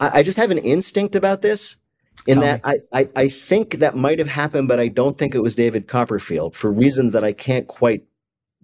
I 0.01 0.23
just 0.23 0.37
have 0.39 0.51
an 0.51 0.59
instinct 0.59 1.17
about 1.17 1.43
this. 1.43 1.77
In 2.27 2.41
Tell 2.41 2.43
that 2.43 2.61
I, 2.65 2.75
I, 2.93 3.09
I 3.15 3.29
think 3.29 3.77
that 3.77 3.95
might 3.95 4.19
have 4.19 4.29
happened, 4.29 4.69
but 4.69 4.81
I 4.81 4.89
don't 4.89 5.17
think 5.17 5.35
it 5.35 5.41
was 5.41 5.55
David 5.55 5.87
Copperfield 5.87 6.57
for 6.57 6.73
reasons 6.73 7.13
that 7.13 7.25
I 7.25 7.33
can't 7.33 7.69
quite 7.69 8.05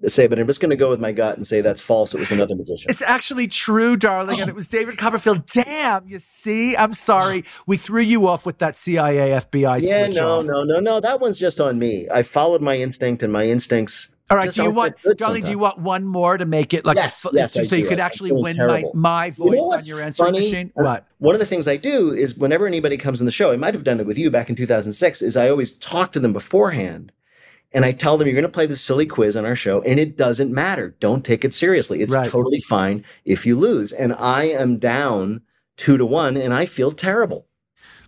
say. 0.07 0.27
But 0.27 0.39
I'm 0.39 0.47
just 0.47 0.61
going 0.61 0.71
to 0.71 0.77
go 0.77 0.91
with 0.91 1.01
my 1.01 1.13
gut 1.13 1.37
and 1.37 1.47
say 1.47 1.61
that's 1.61 1.81
false. 1.81 2.15
It 2.15 2.19
was 2.19 2.33
another 2.33 2.57
magician. 2.57 2.91
It's 2.91 3.03
actually 3.03 3.47
true, 3.49 3.97
darling, 3.97 4.41
and 4.41 4.49
it 4.49 4.55
was 4.55 4.69
David 4.69 4.99
Copperfield. 4.99 5.47
Damn, 5.47 6.09
you 6.09 6.19
see? 6.19 6.77
I'm 6.77 6.95
sorry. 6.95 7.45
We 7.67 7.77
threw 7.77 8.01
you 8.01 8.27
off 8.27 8.45
with 8.47 8.59
that 8.59 8.77
CIA 8.77 9.31
FBI 9.31 9.83
yeah, 9.83 10.09
no, 10.09 10.41
off. 10.41 10.47
no, 10.47 10.63
no, 10.65 10.81
no. 10.81 11.01
That 11.01 11.21
one's 11.21 11.39
just 11.39 11.61
on 11.61 11.79
me. 11.79 12.09
I 12.11 12.23
followed 12.23 12.63
my 12.63 12.77
instinct, 12.77 13.23
and 13.23 13.33
my 13.33 13.45
instincts. 13.47 14.09
All 14.33 14.39
right, 14.39 14.51
do 14.51 14.63
you 14.63 14.71
want, 14.71 14.95
darling, 15.19 15.45
do 15.45 15.51
you 15.51 15.59
want 15.59 15.79
one 15.79 16.07
more 16.07 16.39
to 16.39 16.47
make 16.47 16.73
it 16.73 16.87
like 16.87 16.97
Yes, 16.97 17.25
a, 17.27 17.31
yes, 17.35 17.53
so 17.53 17.61
I 17.61 17.63
you 17.65 17.69
do. 17.69 17.87
could 17.87 18.01
actually 18.01 18.33
win 18.33 18.57
terrible. 18.57 18.93
my, 18.95 19.21
my 19.21 19.27
You 19.27 19.33
voice 19.33 19.57
know 19.59 19.73
on 19.75 19.87
your 19.87 20.01
answering 20.01 20.33
funny? 20.33 20.51
machine? 20.51 20.73
Uh, 20.75 20.83
What? 20.85 21.07
One 21.19 21.35
of 21.35 21.39
the 21.41 21.47
things 21.47 21.69
I 21.69 21.77
do 21.77 22.13
is 22.13 22.37
whenever 22.39 22.67
anybody 22.67 22.97
comes 22.97 23.21
on 23.21 23.27
the 23.27 23.31
show, 23.33 23.53
I 23.53 23.57
might 23.57 23.75
have 23.75 23.85
done 23.85 24.01
it 24.01 24.07
with 24.07 24.17
you 24.17 24.31
back 24.31 24.49
in 24.49 24.57
2006, 24.57 25.21
is 25.21 25.37
I 25.37 25.51
always 25.51 25.73
talk 25.77 26.13
to 26.13 26.21
them 26.21 26.33
beforehand 26.33 27.13
and 27.75 27.85
I 27.85 27.93
tell 27.93 28.17
them 28.17 28.27
you're 28.27 28.35
going 28.35 28.43
to 28.45 28.49
play 28.51 28.67
this 28.67 28.81
silly 28.81 29.05
quiz 29.07 29.37
on 29.37 29.45
our 29.45 29.55
show 29.57 29.83
and 29.83 30.01
it 30.01 30.17
doesn't 30.17 30.51
matter. 30.51 30.97
Don't 30.99 31.25
take 31.25 31.45
it 31.45 31.53
seriously. 31.53 32.01
It's 32.01 32.13
Right. 32.15 32.31
totally 32.31 32.61
fine 32.61 33.05
if 33.27 33.45
you 33.45 33.57
lose. 33.57 33.93
And 33.93 34.15
I 34.15 34.45
am 34.45 34.79
down 34.79 35.43
two 35.77 35.99
to 35.99 36.07
one 36.07 36.39
and 36.39 36.55
I 36.55 36.65
feel 36.65 36.93
terrible. 36.93 37.47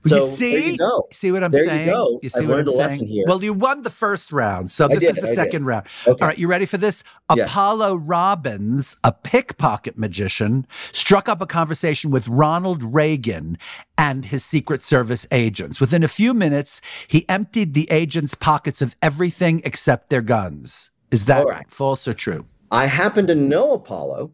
So 0.06 0.16
you 0.28 0.36
see, 0.36 0.70
you 0.72 0.76
go. 0.78 1.06
see 1.10 1.32
what 1.32 1.42
I'm 1.42 1.50
There 1.50 1.64
saying? 1.66 1.88
you 1.88 1.94
go. 1.94 2.18
see 2.22 2.30
I've 2.42 2.48
what 2.48 2.58
I'm 2.60 2.68
saying? 2.90 3.06
here. 3.08 3.24
Well, 3.26 3.42
you 3.42 3.54
won 3.54 3.82
the 3.82 3.90
first 3.90 4.32
round, 4.32 4.70
so 4.70 4.86
this 4.88 5.02
is 5.02 5.16
the 5.16 5.22
I 5.22 5.26
did. 5.26 5.34
second 5.34 5.64
round. 5.66 5.86
Okay. 6.06 6.20
All 6.22 6.28
right, 6.28 6.38
you 6.38 6.46
ready 6.46 6.66
for 6.66 6.76
this? 6.76 7.02
Yes. 7.34 7.48
Apollo 7.50 7.96
Robbins, 7.96 8.96
a 9.02 9.12
pickpocket 9.12 9.96
magician, 9.96 10.66
struck 10.92 11.28
up 11.28 11.40
a 11.40 11.46
conversation 11.46 12.10
with 12.10 12.28
Ronald 12.28 12.82
Reagan 12.82 13.56
and 13.96 14.26
his 14.26 14.44
Secret 14.44 14.82
Service 14.82 15.26
agents. 15.32 15.80
Within 15.80 16.02
a 16.02 16.08
few 16.08 16.34
minutes, 16.34 16.80
he 17.08 17.28
emptied 17.28 17.74
the 17.74 17.90
agents' 17.90 18.34
pockets 18.34 18.82
of 18.82 18.96
everything 19.00 19.62
except 19.64 20.10
their 20.10 20.22
guns. 20.22 20.90
Is 21.10 21.26
that 21.26 21.46
right. 21.46 21.64
false 21.70 22.06
or 22.08 22.14
true? 22.14 22.44
I 22.70 22.86
happen 22.86 23.26
to 23.28 23.34
know 23.34 23.72
Apollo. 23.72 24.32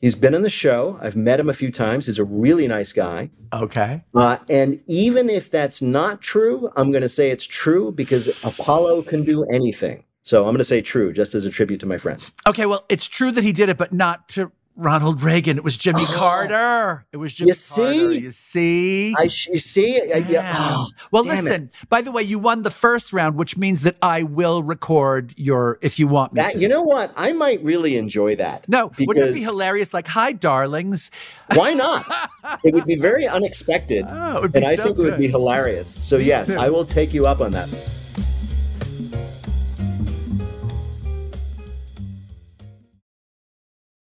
He's 0.00 0.14
been 0.14 0.34
on 0.34 0.42
the 0.42 0.50
show. 0.50 0.96
I've 1.02 1.16
met 1.16 1.40
him 1.40 1.48
a 1.48 1.52
few 1.52 1.72
times. 1.72 2.06
He's 2.06 2.20
a 2.20 2.24
really 2.24 2.68
nice 2.68 2.92
guy. 2.92 3.30
Okay. 3.52 4.04
Uh, 4.14 4.38
and 4.48 4.80
even 4.86 5.28
if 5.28 5.50
that's 5.50 5.82
not 5.82 6.20
true, 6.20 6.70
I'm 6.76 6.92
going 6.92 7.02
to 7.02 7.08
say 7.08 7.30
it's 7.30 7.46
true 7.46 7.90
because 7.90 8.28
Apollo 8.44 9.02
can 9.02 9.24
do 9.24 9.44
anything. 9.44 10.04
So 10.22 10.44
I'm 10.44 10.50
going 10.50 10.58
to 10.58 10.64
say 10.64 10.82
true, 10.82 11.12
just 11.12 11.34
as 11.34 11.46
a 11.46 11.50
tribute 11.50 11.80
to 11.80 11.86
my 11.86 11.96
friend. 11.96 12.30
Okay, 12.46 12.66
well, 12.66 12.84
it's 12.88 13.06
true 13.06 13.32
that 13.32 13.42
he 13.42 13.52
did 13.52 13.70
it, 13.70 13.78
but 13.78 13.92
not 13.92 14.28
to 14.30 14.52
Ronald 14.78 15.22
Reagan. 15.22 15.56
It 15.56 15.64
was 15.64 15.76
Jimmy 15.76 16.02
oh. 16.02 16.14
Carter. 16.16 17.04
It 17.12 17.16
was 17.16 17.34
Jimmy 17.34 17.48
you 17.48 17.54
see? 17.54 17.98
Carter. 17.98 18.14
You 18.14 18.32
see? 18.32 19.14
I, 19.18 19.22
you 19.24 19.58
see? 19.58 20.00
I, 20.00 20.18
yeah. 20.18 20.54
oh, 20.56 20.88
well, 21.10 21.24
listen. 21.24 21.64
It. 21.64 21.88
By 21.88 22.00
the 22.00 22.12
way, 22.12 22.22
you 22.22 22.38
won 22.38 22.62
the 22.62 22.70
first 22.70 23.12
round, 23.12 23.36
which 23.36 23.56
means 23.56 23.82
that 23.82 23.96
I 24.02 24.22
will 24.22 24.62
record 24.62 25.34
your 25.36 25.80
if 25.82 25.98
you 25.98 26.06
want 26.06 26.32
me 26.32 26.40
that, 26.40 26.52
to. 26.52 26.60
You 26.60 26.68
know 26.68 26.82
what? 26.82 27.12
I 27.16 27.32
might 27.32 27.62
really 27.62 27.96
enjoy 27.96 28.36
that. 28.36 28.68
No, 28.68 28.90
because, 28.90 29.06
wouldn't 29.08 29.26
it 29.26 29.34
be 29.34 29.42
hilarious? 29.42 29.92
Like, 29.92 30.06
hi, 30.06 30.32
darlings. 30.32 31.10
Why 31.54 31.74
not? 31.74 32.30
it 32.64 32.72
would 32.72 32.86
be 32.86 32.96
very 32.96 33.26
unexpected, 33.26 34.06
oh, 34.08 34.48
and 34.54 34.64
I 34.64 34.76
think 34.76 34.96
good. 34.96 35.06
it 35.06 35.10
would 35.10 35.18
be 35.18 35.28
hilarious. 35.28 35.92
So 35.92 36.18
me 36.18 36.24
yes, 36.24 36.46
too. 36.46 36.58
I 36.58 36.70
will 36.70 36.84
take 36.84 37.12
you 37.12 37.26
up 37.26 37.40
on 37.40 37.50
that. 37.50 37.68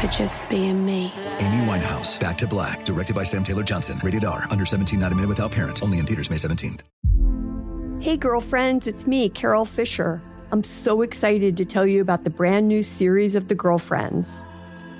for 0.00 0.06
just 0.08 0.48
being 0.48 0.84
me. 0.86 1.12
Amy 1.40 1.66
Winehouse, 1.66 2.18
Back 2.20 2.38
to 2.38 2.46
Black, 2.46 2.84
directed 2.84 3.16
by 3.16 3.24
Sam 3.24 3.42
Taylor 3.42 3.64
Johnson. 3.64 4.00
Rated 4.02 4.24
R, 4.24 4.44
under 4.50 4.64
17, 4.64 4.98
not 4.98 5.12
a 5.12 5.14
minute 5.14 5.28
without 5.28 5.50
parent. 5.50 5.82
Only 5.82 5.98
in 5.98 6.06
theaters 6.06 6.30
May 6.30 6.36
17th. 6.36 6.80
Hey, 8.00 8.16
girlfriends, 8.16 8.86
it's 8.86 9.06
me, 9.06 9.28
Carol 9.28 9.64
Fisher. 9.64 10.22
I'm 10.52 10.62
so 10.62 11.02
excited 11.02 11.56
to 11.56 11.64
tell 11.64 11.84
you 11.84 12.00
about 12.00 12.24
the 12.24 12.30
brand 12.30 12.68
new 12.68 12.82
series 12.82 13.34
of 13.34 13.48
The 13.48 13.56
Girlfriends. 13.56 14.44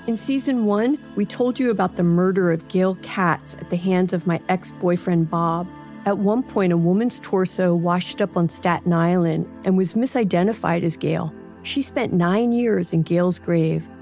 In 0.09 0.17
season 0.17 0.67
one, 0.67 0.99
we 1.15 1.25
told 1.25 1.61
you 1.61 1.71
about 1.71 1.97
the 1.97 2.03
murder 2.03 2.51
of 2.51 2.67
Gail 2.69 2.97
Katz 3.03 3.55
at 3.55 3.71
the 3.71 3.77
hands 3.77 4.13
of 4.13 4.27
my 4.27 4.41
ex 4.49 4.73
boyfriend, 4.81 5.31
Bob. 5.31 5.69
At 6.07 6.19
one 6.19 6.43
point, 6.43 6.73
a 6.73 6.77
woman's 6.77 7.21
torso 7.21 7.75
washed 7.75 8.21
up 8.21 8.37
on 8.37 8.49
Staten 8.49 8.93
Island 8.93 9.47
and 9.65 9.77
was 9.77 9.95
misidentified 9.95 10.83
as 10.83 10.97
Gail. 10.97 11.33
She 11.63 11.83
spent 11.83 12.13
nine 12.13 12.53
years 12.53 12.93
in 12.93 13.03
Gail's 13.03 13.39
grave 13.39 13.87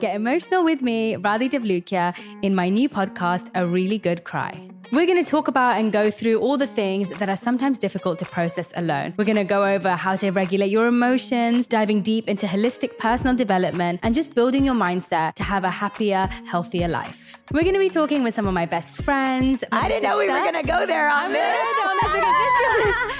Get 0.00 0.16
emotional 0.16 0.64
with 0.64 0.80
me, 0.80 1.16
Radhi 1.16 1.50
Devlukia, 1.50 2.16
in 2.40 2.54
my 2.54 2.70
new 2.70 2.88
podcast, 2.88 3.50
A 3.54 3.66
Really 3.66 3.98
Good 3.98 4.24
Cry. 4.24 4.70
We're 4.92 5.04
going 5.04 5.22
to 5.22 5.30
talk 5.30 5.46
about 5.46 5.78
and 5.78 5.92
go 5.92 6.10
through 6.10 6.40
all 6.40 6.56
the 6.56 6.66
things 6.66 7.10
that 7.10 7.28
are 7.28 7.36
sometimes 7.36 7.78
difficult 7.78 8.18
to 8.20 8.24
process 8.24 8.72
alone. 8.76 9.12
We're 9.18 9.26
going 9.26 9.36
to 9.36 9.44
go 9.44 9.62
over 9.62 9.90
how 9.90 10.16
to 10.16 10.30
regulate 10.30 10.70
your 10.70 10.86
emotions, 10.86 11.66
diving 11.66 12.00
deep 12.00 12.30
into 12.30 12.46
holistic 12.46 12.96
personal 12.96 13.36
development, 13.36 14.00
and 14.02 14.14
just 14.14 14.34
building 14.34 14.64
your 14.64 14.74
mindset 14.74 15.34
to 15.34 15.42
have 15.42 15.64
a 15.64 15.70
happier, 15.70 16.28
healthier 16.46 16.88
life. 16.88 17.36
We're 17.52 17.62
going 17.62 17.74
to 17.74 17.78
be 17.78 17.90
talking 17.90 18.22
with 18.22 18.34
some 18.34 18.46
of 18.46 18.54
my 18.54 18.64
best 18.64 19.02
friends. 19.02 19.62
I 19.70 19.86
didn't 19.86 20.04
know 20.04 20.16
we 20.16 20.30
were 20.30 20.34
going 20.34 20.54
to 20.54 20.62
go 20.62 20.86
there 20.86 21.10
on 21.10 21.30
this. 21.32 23.16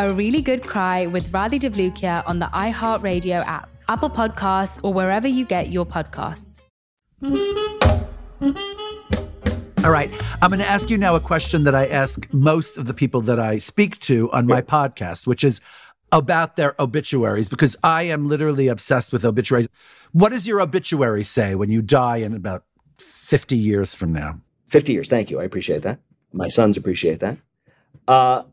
A 0.00 0.14
Really 0.14 0.40
Good 0.40 0.66
Cry 0.66 1.04
with 1.08 1.30
Radhi 1.30 1.60
Devlukia 1.60 2.22
on 2.26 2.38
the 2.38 2.46
iHeartRadio 2.46 3.44
app, 3.44 3.68
Apple 3.86 4.08
Podcasts, 4.08 4.80
or 4.82 4.94
wherever 4.94 5.28
you 5.28 5.44
get 5.44 5.68
your 5.68 5.84
podcasts. 5.84 6.62
All 9.84 9.90
right. 9.90 10.10
I'm 10.40 10.48
going 10.48 10.58
to 10.58 10.66
ask 10.66 10.88
you 10.88 10.96
now 10.96 11.16
a 11.16 11.20
question 11.20 11.64
that 11.64 11.74
I 11.74 11.86
ask 11.86 12.26
most 12.32 12.78
of 12.78 12.86
the 12.86 12.94
people 12.94 13.20
that 13.20 13.38
I 13.38 13.58
speak 13.58 13.98
to 14.00 14.32
on 14.32 14.46
my 14.46 14.62
podcast, 14.62 15.26
which 15.26 15.44
is 15.44 15.60
about 16.10 16.56
their 16.56 16.74
obituaries, 16.78 17.50
because 17.50 17.76
I 17.84 18.04
am 18.04 18.26
literally 18.26 18.68
obsessed 18.68 19.12
with 19.12 19.22
obituaries. 19.26 19.68
What 20.12 20.30
does 20.30 20.46
your 20.46 20.62
obituary 20.62 21.24
say 21.24 21.54
when 21.54 21.70
you 21.70 21.82
die 21.82 22.16
in 22.16 22.32
about 22.32 22.64
50 22.96 23.54
years 23.54 23.94
from 23.94 24.14
now? 24.14 24.40
50 24.68 24.94
years. 24.94 25.10
Thank 25.10 25.30
you. 25.30 25.42
I 25.42 25.44
appreciate 25.44 25.82
that. 25.82 26.00
My 26.32 26.48
sons 26.48 26.78
appreciate 26.78 27.20
that. 27.20 27.36
Uh, 28.08 28.44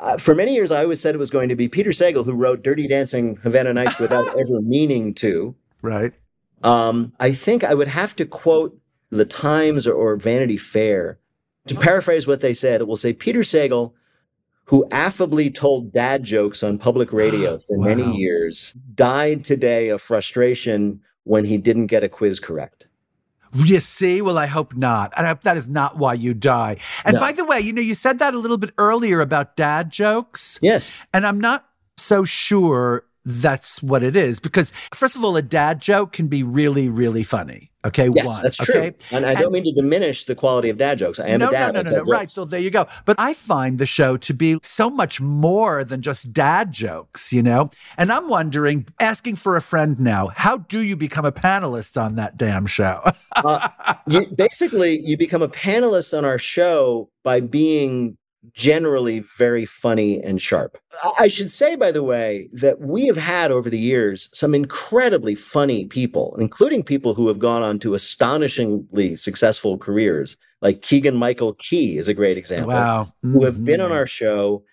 uh, 0.00 0.16
for 0.16 0.34
many 0.34 0.54
years, 0.54 0.72
I 0.72 0.82
always 0.82 1.00
said 1.00 1.14
it 1.14 1.18
was 1.18 1.30
going 1.30 1.50
to 1.50 1.56
be 1.56 1.68
Peter 1.68 1.90
Sagal 1.90 2.24
who 2.24 2.32
wrote 2.32 2.62
Dirty 2.62 2.88
Dancing 2.88 3.36
Havana 3.36 3.72
Nights 3.74 3.98
without 3.98 4.26
ever 4.38 4.60
meaning 4.62 5.14
to. 5.14 5.54
Right. 5.82 6.12
Um, 6.62 7.12
I 7.20 7.32
think 7.32 7.64
I 7.64 7.74
would 7.74 7.88
have 7.88 8.16
to 8.16 8.26
quote 8.26 8.78
the 9.10 9.24
Times 9.24 9.86
or, 9.86 9.94
or 9.94 10.16
Vanity 10.16 10.56
Fair. 10.56 11.18
To 11.66 11.74
paraphrase 11.74 12.26
what 12.26 12.40
they 12.40 12.54
said, 12.54 12.80
it 12.80 12.88
will 12.88 12.96
say 12.96 13.12
Peter 13.12 13.40
Sagal, 13.40 13.92
who 14.64 14.88
affably 14.90 15.50
told 15.50 15.92
dad 15.92 16.24
jokes 16.24 16.62
on 16.62 16.78
public 16.78 17.12
radio 17.12 17.58
for 17.58 17.78
wow. 17.78 17.84
many 17.84 18.16
years, 18.16 18.72
died 18.94 19.44
today 19.44 19.88
of 19.90 20.00
frustration 20.00 21.00
when 21.24 21.44
he 21.44 21.58
didn't 21.58 21.86
get 21.86 22.04
a 22.04 22.08
quiz 22.08 22.40
correct. 22.40 22.86
You 23.54 23.80
see? 23.80 24.22
Well, 24.22 24.38
I 24.38 24.46
hope 24.46 24.74
not. 24.74 25.12
And 25.16 25.38
that 25.42 25.56
is 25.56 25.68
not 25.68 25.96
why 25.96 26.14
you 26.14 26.34
die. 26.34 26.76
And 27.04 27.14
no. 27.14 27.20
by 27.20 27.32
the 27.32 27.44
way, 27.44 27.60
you 27.60 27.72
know, 27.72 27.82
you 27.82 27.94
said 27.94 28.18
that 28.20 28.34
a 28.34 28.38
little 28.38 28.58
bit 28.58 28.70
earlier 28.78 29.20
about 29.20 29.56
dad 29.56 29.90
jokes. 29.90 30.58
Yes. 30.62 30.90
And 31.12 31.26
I'm 31.26 31.40
not 31.40 31.66
so 31.96 32.24
sure 32.24 33.04
that's 33.24 33.82
what 33.82 34.02
it 34.02 34.16
is 34.16 34.40
because, 34.40 34.72
first 34.94 35.16
of 35.16 35.24
all, 35.24 35.36
a 35.36 35.42
dad 35.42 35.80
joke 35.80 36.12
can 36.12 36.28
be 36.28 36.42
really, 36.42 36.88
really 36.88 37.22
funny. 37.22 37.70
Okay, 37.82 38.10
yes, 38.14 38.26
one. 38.26 38.42
that's 38.42 38.58
true. 38.58 38.74
Okay? 38.74 38.92
And 39.10 39.24
I 39.24 39.34
don't 39.34 39.52
mean 39.52 39.64
to 39.64 39.72
diminish 39.72 40.26
the 40.26 40.34
quality 40.34 40.68
of 40.68 40.76
dad 40.76 40.98
jokes. 40.98 41.18
I 41.18 41.28
am 41.28 41.40
no, 41.40 41.48
a 41.48 41.52
dad. 41.52 41.74
No, 41.74 41.80
no, 41.80 41.90
no, 41.90 41.96
no. 41.98 42.04
Right. 42.04 42.30
So 42.30 42.44
there 42.44 42.60
you 42.60 42.70
go. 42.70 42.86
But 43.06 43.16
I 43.18 43.32
find 43.32 43.78
the 43.78 43.86
show 43.86 44.18
to 44.18 44.34
be 44.34 44.58
so 44.62 44.90
much 44.90 45.18
more 45.18 45.82
than 45.82 46.02
just 46.02 46.30
dad 46.34 46.72
jokes, 46.72 47.32
you 47.32 47.42
know? 47.42 47.70
And 47.96 48.12
I'm 48.12 48.28
wondering, 48.28 48.86
asking 49.00 49.36
for 49.36 49.56
a 49.56 49.62
friend 49.62 49.98
now, 49.98 50.28
how 50.28 50.58
do 50.58 50.82
you 50.82 50.94
become 50.94 51.24
a 51.24 51.32
panelist 51.32 51.98
on 52.00 52.16
that 52.16 52.36
damn 52.36 52.66
show? 52.66 53.00
uh, 53.36 53.68
you, 54.06 54.26
basically, 54.26 55.00
you 55.00 55.16
become 55.16 55.40
a 55.40 55.48
panelist 55.48 56.16
on 56.16 56.26
our 56.26 56.38
show 56.38 57.08
by 57.24 57.40
being 57.40 58.18
generally 58.52 59.20
very 59.36 59.64
funny 59.64 60.20
and 60.22 60.40
sharp. 60.40 60.78
I 61.18 61.28
should 61.28 61.50
say, 61.50 61.76
by 61.76 61.90
the 61.92 62.02
way, 62.02 62.48
that 62.52 62.80
we 62.80 63.06
have 63.06 63.16
had 63.16 63.50
over 63.50 63.68
the 63.68 63.78
years 63.78 64.30
some 64.32 64.54
incredibly 64.54 65.34
funny 65.34 65.84
people, 65.84 66.36
including 66.38 66.82
people 66.82 67.14
who 67.14 67.28
have 67.28 67.38
gone 67.38 67.62
on 67.62 67.78
to 67.80 67.94
astonishingly 67.94 69.16
successful 69.16 69.76
careers, 69.76 70.36
like 70.62 70.82
Keegan 70.82 71.16
Michael 71.16 71.54
Key 71.54 71.98
is 71.98 72.08
a 72.08 72.14
great 72.14 72.38
example. 72.38 72.72
Wow. 72.72 73.04
Mm-hmm. 73.24 73.32
Who 73.32 73.44
have 73.44 73.64
been 73.64 73.80
on 73.80 73.88
mm-hmm. 73.88 73.98
our 73.98 74.06
show 74.06 74.64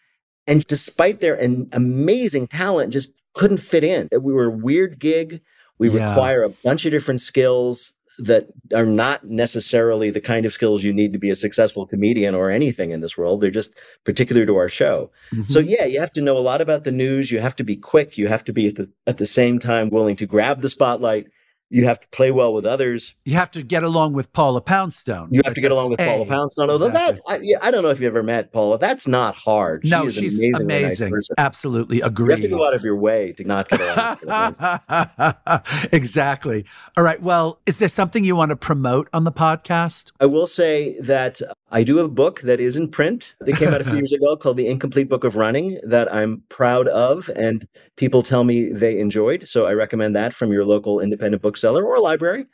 and 0.48 0.66
despite 0.68 1.20
their 1.20 1.36
an 1.36 1.68
amazing 1.74 2.48
talent, 2.48 2.94
just 2.94 3.12
couldn't 3.34 3.60
fit 3.60 3.84
in. 3.84 4.08
We 4.20 4.34
were 4.34 4.46
a 4.46 4.50
weird 4.50 4.98
gig. 4.98 5.42
We 5.78 5.90
Yeah. 5.90 6.10
require 6.10 6.44
a 6.44 6.50
bunch 6.50 6.86
of 6.86 6.92
different 6.92 7.20
skills 7.22 7.94
that 8.20 8.48
are 8.74 8.86
not 8.86 9.26
necessarily 9.28 10.10
the 10.10 10.20
kind 10.20 10.46
of 10.46 10.52
skills 10.54 10.84
you 10.84 10.92
need 10.92 11.12
to 11.12 11.20
be 11.20 11.30
a 11.30 11.36
successful 11.36 11.86
comedian 11.86 12.34
or 12.34 12.50
anything 12.50 12.92
in 12.92 13.00
this 13.02 13.16
world. 13.18 13.42
They're 13.42 13.52
just 13.52 13.78
particular 14.06 14.46
to 14.46 14.56
our 14.56 14.70
show. 14.70 15.12
So 15.48 15.60
Mm-hmm. 15.62 15.70
yeah, 15.70 15.86
you 15.86 16.00
have 16.00 16.14
to 16.14 16.22
know 16.22 16.36
a 16.38 16.40
lot 16.40 16.60
about 16.62 16.84
the 16.84 16.92
news. 16.92 17.32
You 17.32 17.40
have 17.42 17.56
to 17.58 17.64
be 17.64 17.76
quick. 17.76 18.18
You 18.18 18.28
have 18.28 18.44
to 18.46 18.54
be 18.54 18.68
at 18.68 18.76
the 18.76 18.90
at 19.06 19.18
the 19.18 19.26
same 19.28 19.60
time 19.60 19.90
willing 19.90 20.16
to 20.16 20.26
grab 20.26 20.62
the 20.62 20.70
spotlight. 20.70 21.28
You 21.70 21.86
have 21.86 22.00
to 22.00 22.08
play 22.10 22.32
well 22.32 22.54
with 22.54 22.66
others. 22.66 23.14
You 23.26 23.36
have 23.36 23.52
to 23.52 23.62
get 23.62 23.84
along 23.84 24.14
with 24.14 24.32
Paula 24.32 24.62
Poundstone. 24.62 25.28
You 25.32 25.42
have 25.44 25.54
to 25.54 25.60
get 25.60 25.72
along 25.72 25.90
with 25.90 25.98
That's 25.98 26.12
Paula 26.12 26.26
Poundstone. 26.26 26.70
Although 26.70 26.88
Exactly. 26.88 27.22
that, 27.28 27.34
I, 27.34 27.40
yeah, 27.44 27.58
I 27.62 27.72
don't 27.72 27.84
know 27.84 27.90
if 27.90 28.00
you've 28.00 28.14
ever 28.16 28.24
met 28.24 28.54
Paula. 28.54 28.78
That's 28.78 29.06
not 29.06 29.36
hard. 29.36 29.82
She 29.84 29.90
no, 29.92 30.06
is 30.06 30.16
she's 30.16 30.40
amazingly 30.40 30.66
nice 30.66 30.84
amazing. 30.84 31.12
person. 31.12 31.36
Absolutely 31.38 32.00
agree. 32.02 32.28
You 32.28 32.32
have 32.32 32.42
to 32.42 32.48
go 32.48 32.66
out 32.66 32.74
of 32.74 32.84
your 32.86 32.96
way 32.96 33.34
to 33.34 33.44
not 33.44 33.68
get 33.70 33.82
along. 33.82 35.62
exactly. 35.92 36.66
All 36.96 37.04
right. 37.04 37.22
Well, 37.22 37.60
is 37.66 37.80
there 37.80 37.90
something 37.90 38.24
you 38.24 38.36
want 38.38 38.52
to 38.52 38.56
promote 38.56 39.10
on 39.14 39.26
the 39.26 39.32
podcast? 39.34 40.12
I 40.22 40.26
will 40.26 40.48
say 40.48 40.98
that 41.02 41.42
I 41.70 41.84
do 41.84 41.98
have 41.98 42.06
a 42.06 42.10
book 42.10 42.42
that 42.42 42.62
is 42.62 42.78
in 42.78 42.90
print 42.90 43.36
that 43.42 43.58
came 43.58 43.74
out 43.74 43.82
a 43.82 43.84
few 43.84 43.96
years 43.98 44.14
ago 44.14 44.38
called 44.38 44.58
The 44.58 44.68
Incomplete 44.68 45.10
Book 45.10 45.24
of 45.24 45.36
Running 45.36 45.80
that 45.84 46.12
I'm 46.14 46.44
proud 46.50 46.88
of 46.88 47.30
and 47.36 47.68
people 47.98 48.24
tell 48.24 48.46
me 48.46 48.70
they 48.70 49.00
enjoyed. 49.00 49.48
So 49.48 49.66
I 49.66 49.74
recommend 49.74 50.16
that 50.16 50.34
from 50.34 50.54
your 50.54 50.66
local 50.66 51.02
independent 51.02 51.42
bookseller 51.42 51.84
or 51.86 52.00
library. 52.00 52.46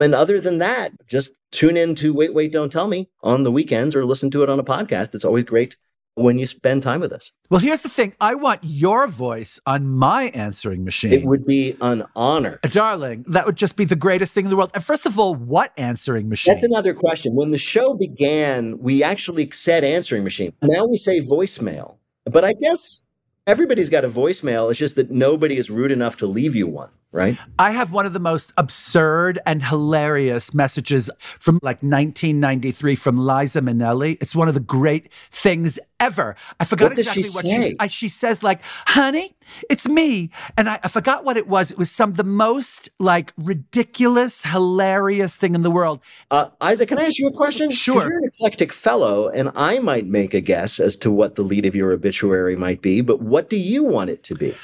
And 0.00 0.14
other 0.14 0.40
than 0.40 0.58
that, 0.58 0.92
just 1.06 1.32
tune 1.50 1.76
in 1.76 1.94
to 1.96 2.12
Wait, 2.12 2.34
Wait, 2.34 2.52
Don't 2.52 2.72
Tell 2.72 2.88
Me 2.88 3.08
on 3.22 3.44
the 3.44 3.52
weekends 3.52 3.94
or 3.94 4.04
listen 4.04 4.30
to 4.30 4.42
it 4.42 4.48
on 4.48 4.58
a 4.58 4.64
podcast. 4.64 5.14
It's 5.14 5.24
always 5.24 5.44
great 5.44 5.76
when 6.14 6.38
you 6.38 6.46
spend 6.46 6.82
time 6.82 7.00
with 7.00 7.12
us. 7.12 7.32
Well, 7.50 7.60
here's 7.60 7.82
the 7.82 7.88
thing. 7.88 8.14
I 8.20 8.34
want 8.34 8.60
your 8.62 9.06
voice 9.06 9.60
on 9.66 9.88
my 9.88 10.24
answering 10.34 10.84
machine. 10.84 11.12
It 11.12 11.24
would 11.24 11.44
be 11.44 11.76
an 11.80 12.04
honor. 12.14 12.60
Uh, 12.62 12.68
darling, 12.68 13.24
that 13.28 13.46
would 13.46 13.56
just 13.56 13.76
be 13.76 13.84
the 13.84 13.96
greatest 13.96 14.34
thing 14.34 14.44
in 14.44 14.50
the 14.50 14.56
world. 14.56 14.70
And 14.74 14.84
first 14.84 15.06
of 15.06 15.18
all, 15.18 15.34
what 15.34 15.72
answering 15.76 16.28
machine? 16.28 16.52
That's 16.52 16.64
another 16.64 16.94
question. 16.94 17.34
When 17.34 17.50
the 17.50 17.58
show 17.58 17.94
began, 17.94 18.78
we 18.78 19.02
actually 19.02 19.50
said 19.50 19.84
answering 19.84 20.24
machine. 20.24 20.52
Now 20.62 20.86
we 20.86 20.96
say 20.96 21.20
voicemail. 21.20 21.96
But 22.24 22.44
I 22.44 22.52
guess 22.52 23.02
everybody's 23.46 23.88
got 23.88 24.04
a 24.04 24.08
voicemail. 24.08 24.70
It's 24.70 24.78
just 24.78 24.96
that 24.96 25.10
nobody 25.10 25.56
is 25.56 25.70
rude 25.70 25.90
enough 25.90 26.16
to 26.18 26.26
leave 26.26 26.54
you 26.54 26.66
one, 26.66 26.90
right? 27.12 27.38
I 27.58 27.70
have 27.72 27.92
one 27.92 28.06
of 28.06 28.12
the 28.12 28.20
most 28.20 28.52
absurd 28.56 29.38
and 29.46 29.62
hilarious 29.62 30.54
messages 30.54 31.10
from 31.18 31.56
like 31.62 31.82
1993 31.82 32.94
from 32.96 33.18
Liza 33.18 33.60
Minnelli. 33.60 34.16
It's 34.20 34.34
one 34.34 34.48
of 34.48 34.54
the 34.54 34.60
great 34.60 35.12
things 35.12 35.78
ever. 36.00 36.34
I 36.58 36.64
forgot 36.64 36.90
What 36.90 36.96
does 36.96 37.12
she 37.12 37.20
exactly 37.20 37.50
what 37.52 37.62
say? 37.62 37.70
she 37.70 37.76
I, 37.78 37.86
she 37.86 38.08
says. 38.08 38.42
Like, 38.42 38.60
honey, 38.86 39.36
it's 39.70 39.86
me, 39.88 40.30
and 40.56 40.68
I, 40.68 40.80
I 40.82 40.88
forgot 40.88 41.24
what 41.24 41.36
it 41.36 41.46
was. 41.46 41.70
It 41.70 41.78
was 41.78 41.90
some 41.90 42.14
the 42.14 42.24
most 42.24 42.88
like 42.98 43.32
ridiculous, 43.36 44.42
hilarious 44.44 45.36
thing 45.36 45.54
in 45.54 45.62
the 45.62 45.70
world. 45.70 46.00
Uh, 46.30 46.48
Isaac, 46.60 46.88
can 46.88 46.98
I 46.98 47.04
ask 47.04 47.18
you 47.18 47.28
a 47.28 47.32
question? 47.32 47.70
Sure. 47.70 48.08
You're 48.08 48.18
an 48.18 48.24
eclectic 48.24 48.72
fellow, 48.72 49.28
and 49.28 49.50
I 49.54 49.78
might 49.78 50.06
make 50.06 50.34
a 50.34 50.40
guess 50.40 50.80
as 50.80 50.96
to 50.98 51.10
what 51.10 51.36
the 51.36 51.42
lead 51.42 51.66
of 51.66 51.76
your 51.76 51.92
obituary 51.92 52.56
might 52.56 52.82
be, 52.82 53.00
but 53.00 53.20
what 53.20 53.50
do 53.50 53.56
you 53.56 53.84
want 53.84 54.10
it 54.10 54.22
to 54.24 54.34
be? 54.34 54.54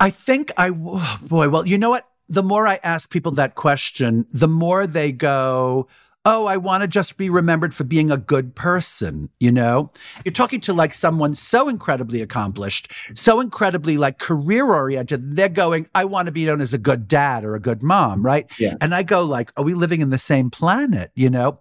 I 0.00 0.10
think 0.10 0.50
I, 0.56 0.70
oh 0.70 1.18
boy, 1.22 1.48
well, 1.48 1.66
you 1.66 1.78
know 1.78 1.90
what? 1.90 2.08
The 2.28 2.42
more 2.42 2.66
I 2.66 2.78
ask 2.82 3.10
people 3.10 3.32
that 3.32 3.54
question, 3.54 4.26
the 4.32 4.48
more 4.48 4.86
they 4.86 5.12
go, 5.12 5.88
Oh, 6.26 6.44
I 6.44 6.58
want 6.58 6.82
to 6.82 6.86
just 6.86 7.16
be 7.16 7.30
remembered 7.30 7.74
for 7.74 7.84
being 7.84 8.10
a 8.10 8.18
good 8.18 8.54
person. 8.54 9.30
You 9.40 9.50
know, 9.50 9.90
you're 10.22 10.32
talking 10.32 10.60
to 10.60 10.74
like 10.74 10.92
someone 10.92 11.34
so 11.34 11.66
incredibly 11.66 12.20
accomplished, 12.20 12.92
so 13.14 13.40
incredibly 13.40 13.96
like 13.96 14.18
career 14.18 14.66
oriented. 14.66 15.34
They're 15.34 15.48
going, 15.48 15.88
I 15.94 16.04
want 16.04 16.26
to 16.26 16.32
be 16.32 16.44
known 16.44 16.60
as 16.60 16.74
a 16.74 16.78
good 16.78 17.08
dad 17.08 17.42
or 17.42 17.54
a 17.54 17.60
good 17.60 17.82
mom. 17.82 18.22
Right. 18.22 18.46
Yeah. 18.58 18.74
And 18.82 18.94
I 18.94 19.02
go 19.02 19.24
like, 19.24 19.50
are 19.56 19.64
we 19.64 19.72
living 19.72 20.02
in 20.02 20.10
the 20.10 20.18
same 20.18 20.50
planet? 20.50 21.10
You 21.14 21.30
know, 21.30 21.58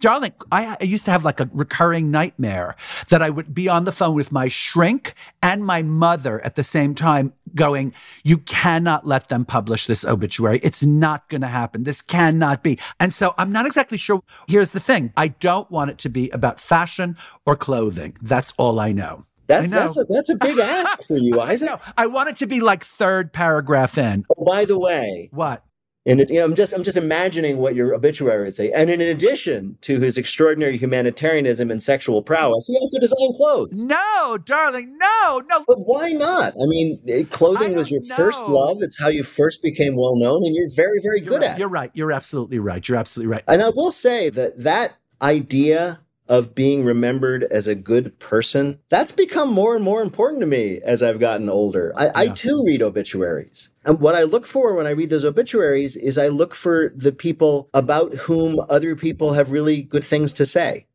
Darling, 0.00 0.32
I, 0.50 0.76
I 0.80 0.84
used 0.84 1.04
to 1.04 1.10
have 1.10 1.24
like 1.24 1.40
a 1.40 1.50
recurring 1.52 2.10
nightmare 2.10 2.76
that 3.08 3.22
I 3.22 3.30
would 3.30 3.54
be 3.54 3.68
on 3.68 3.84
the 3.84 3.92
phone 3.92 4.14
with 4.14 4.32
my 4.32 4.48
shrink 4.48 5.14
and 5.42 5.64
my 5.64 5.82
mother 5.82 6.40
at 6.44 6.56
the 6.56 6.64
same 6.64 6.94
time, 6.94 7.32
going, 7.54 7.92
You 8.24 8.38
cannot 8.38 9.06
let 9.06 9.28
them 9.28 9.44
publish 9.44 9.86
this 9.86 10.04
obituary. 10.04 10.60
It's 10.62 10.82
not 10.82 11.28
going 11.28 11.40
to 11.42 11.48
happen. 11.48 11.84
This 11.84 12.02
cannot 12.02 12.62
be. 12.62 12.78
And 12.98 13.12
so 13.12 13.34
I'm 13.38 13.52
not 13.52 13.66
exactly 13.66 13.98
sure. 13.98 14.22
Here's 14.48 14.70
the 14.70 14.80
thing 14.80 15.12
I 15.16 15.28
don't 15.28 15.70
want 15.70 15.90
it 15.90 15.98
to 15.98 16.08
be 16.08 16.30
about 16.30 16.60
fashion 16.60 17.16
or 17.46 17.56
clothing. 17.56 18.16
That's 18.22 18.52
all 18.56 18.80
I 18.80 18.92
know. 18.92 19.26
That's 19.46 19.64
I 19.64 19.66
know. 19.66 19.82
that's 19.82 19.96
a, 19.98 20.04
that's 20.08 20.28
a 20.28 20.36
big 20.36 20.58
ask 20.58 21.08
for 21.08 21.16
you, 21.16 21.40
Isaac. 21.40 21.68
No, 21.68 21.78
I 21.98 22.06
want 22.06 22.28
it 22.28 22.36
to 22.36 22.46
be 22.46 22.60
like 22.60 22.84
third 22.84 23.32
paragraph 23.32 23.98
in. 23.98 24.24
Oh, 24.38 24.44
by 24.44 24.64
the 24.64 24.78
way, 24.78 25.28
What? 25.32 25.64
And 26.06 26.20
it, 26.20 26.30
you 26.30 26.38
know, 26.38 26.44
I'm 26.44 26.54
just 26.54 26.72
I'm 26.72 26.82
just 26.82 26.96
imagining 26.96 27.58
what 27.58 27.74
your 27.74 27.94
obituary 27.94 28.44
would 28.44 28.54
say. 28.54 28.70
And 28.72 28.88
in 28.88 29.00
addition 29.00 29.76
to 29.82 30.00
his 30.00 30.16
extraordinary 30.16 30.78
humanitarianism 30.78 31.70
and 31.70 31.82
sexual 31.82 32.22
prowess, 32.22 32.66
he 32.66 32.76
also 32.80 32.98
designed 32.98 33.34
clothes. 33.36 33.70
No, 33.72 34.38
darling, 34.44 34.96
no, 34.96 35.42
no. 35.48 35.64
But 35.66 35.80
why 35.80 36.12
not? 36.12 36.54
I 36.54 36.66
mean, 36.66 37.26
clothing 37.30 37.74
I 37.74 37.76
was 37.76 37.90
your 37.90 38.00
don't 38.00 38.16
first 38.16 38.48
love. 38.48 38.78
It's 38.80 38.98
how 38.98 39.08
you 39.08 39.22
first 39.22 39.62
became 39.62 39.96
well 39.96 40.16
known, 40.16 40.44
and 40.44 40.54
you're 40.54 40.70
very, 40.74 41.00
very 41.02 41.20
You're 41.20 41.28
good 41.28 41.40
right. 41.42 41.50
at 41.50 41.56
it. 41.56 41.60
You're 41.60 41.68
right. 41.68 41.90
You're 41.94 42.12
absolutely 42.12 42.58
right. 42.58 42.86
You're 42.88 42.98
absolutely 42.98 43.32
right. 43.32 43.44
And 43.46 43.62
I 43.62 43.68
will 43.68 43.90
say 43.90 44.30
that 44.30 44.58
that 44.60 44.94
idea 45.20 45.98
of 46.30 46.54
being 46.54 46.84
remembered 46.84 47.42
as 47.50 47.66
a 47.66 47.74
good 47.74 48.16
person, 48.20 48.78
that's 48.88 49.10
become 49.10 49.52
more 49.52 49.74
and 49.74 49.84
more 49.84 50.00
important 50.00 50.40
to 50.40 50.46
me 50.46 50.80
as 50.84 51.02
I've 51.02 51.18
gotten 51.18 51.50
older. 51.50 51.92
I, 51.96 52.10
I 52.14 52.28
too 52.28 52.62
read 52.64 52.82
obituaries. 52.82 53.70
And 53.84 53.98
what 53.98 54.14
I 54.14 54.22
look 54.22 54.46
for 54.46 54.76
when 54.76 54.86
I 54.86 54.90
read 54.90 55.10
those 55.10 55.24
obituaries 55.24 55.96
is 55.96 56.18
I 56.18 56.28
look 56.28 56.54
for 56.54 56.92
the 56.94 57.10
people 57.10 57.68
about 57.74 58.14
whom 58.14 58.60
other 58.68 58.94
people 58.94 59.32
have 59.32 59.50
really 59.50 59.82
good 59.82 60.04
things 60.04 60.32
to 60.34 60.46
say, 60.46 60.86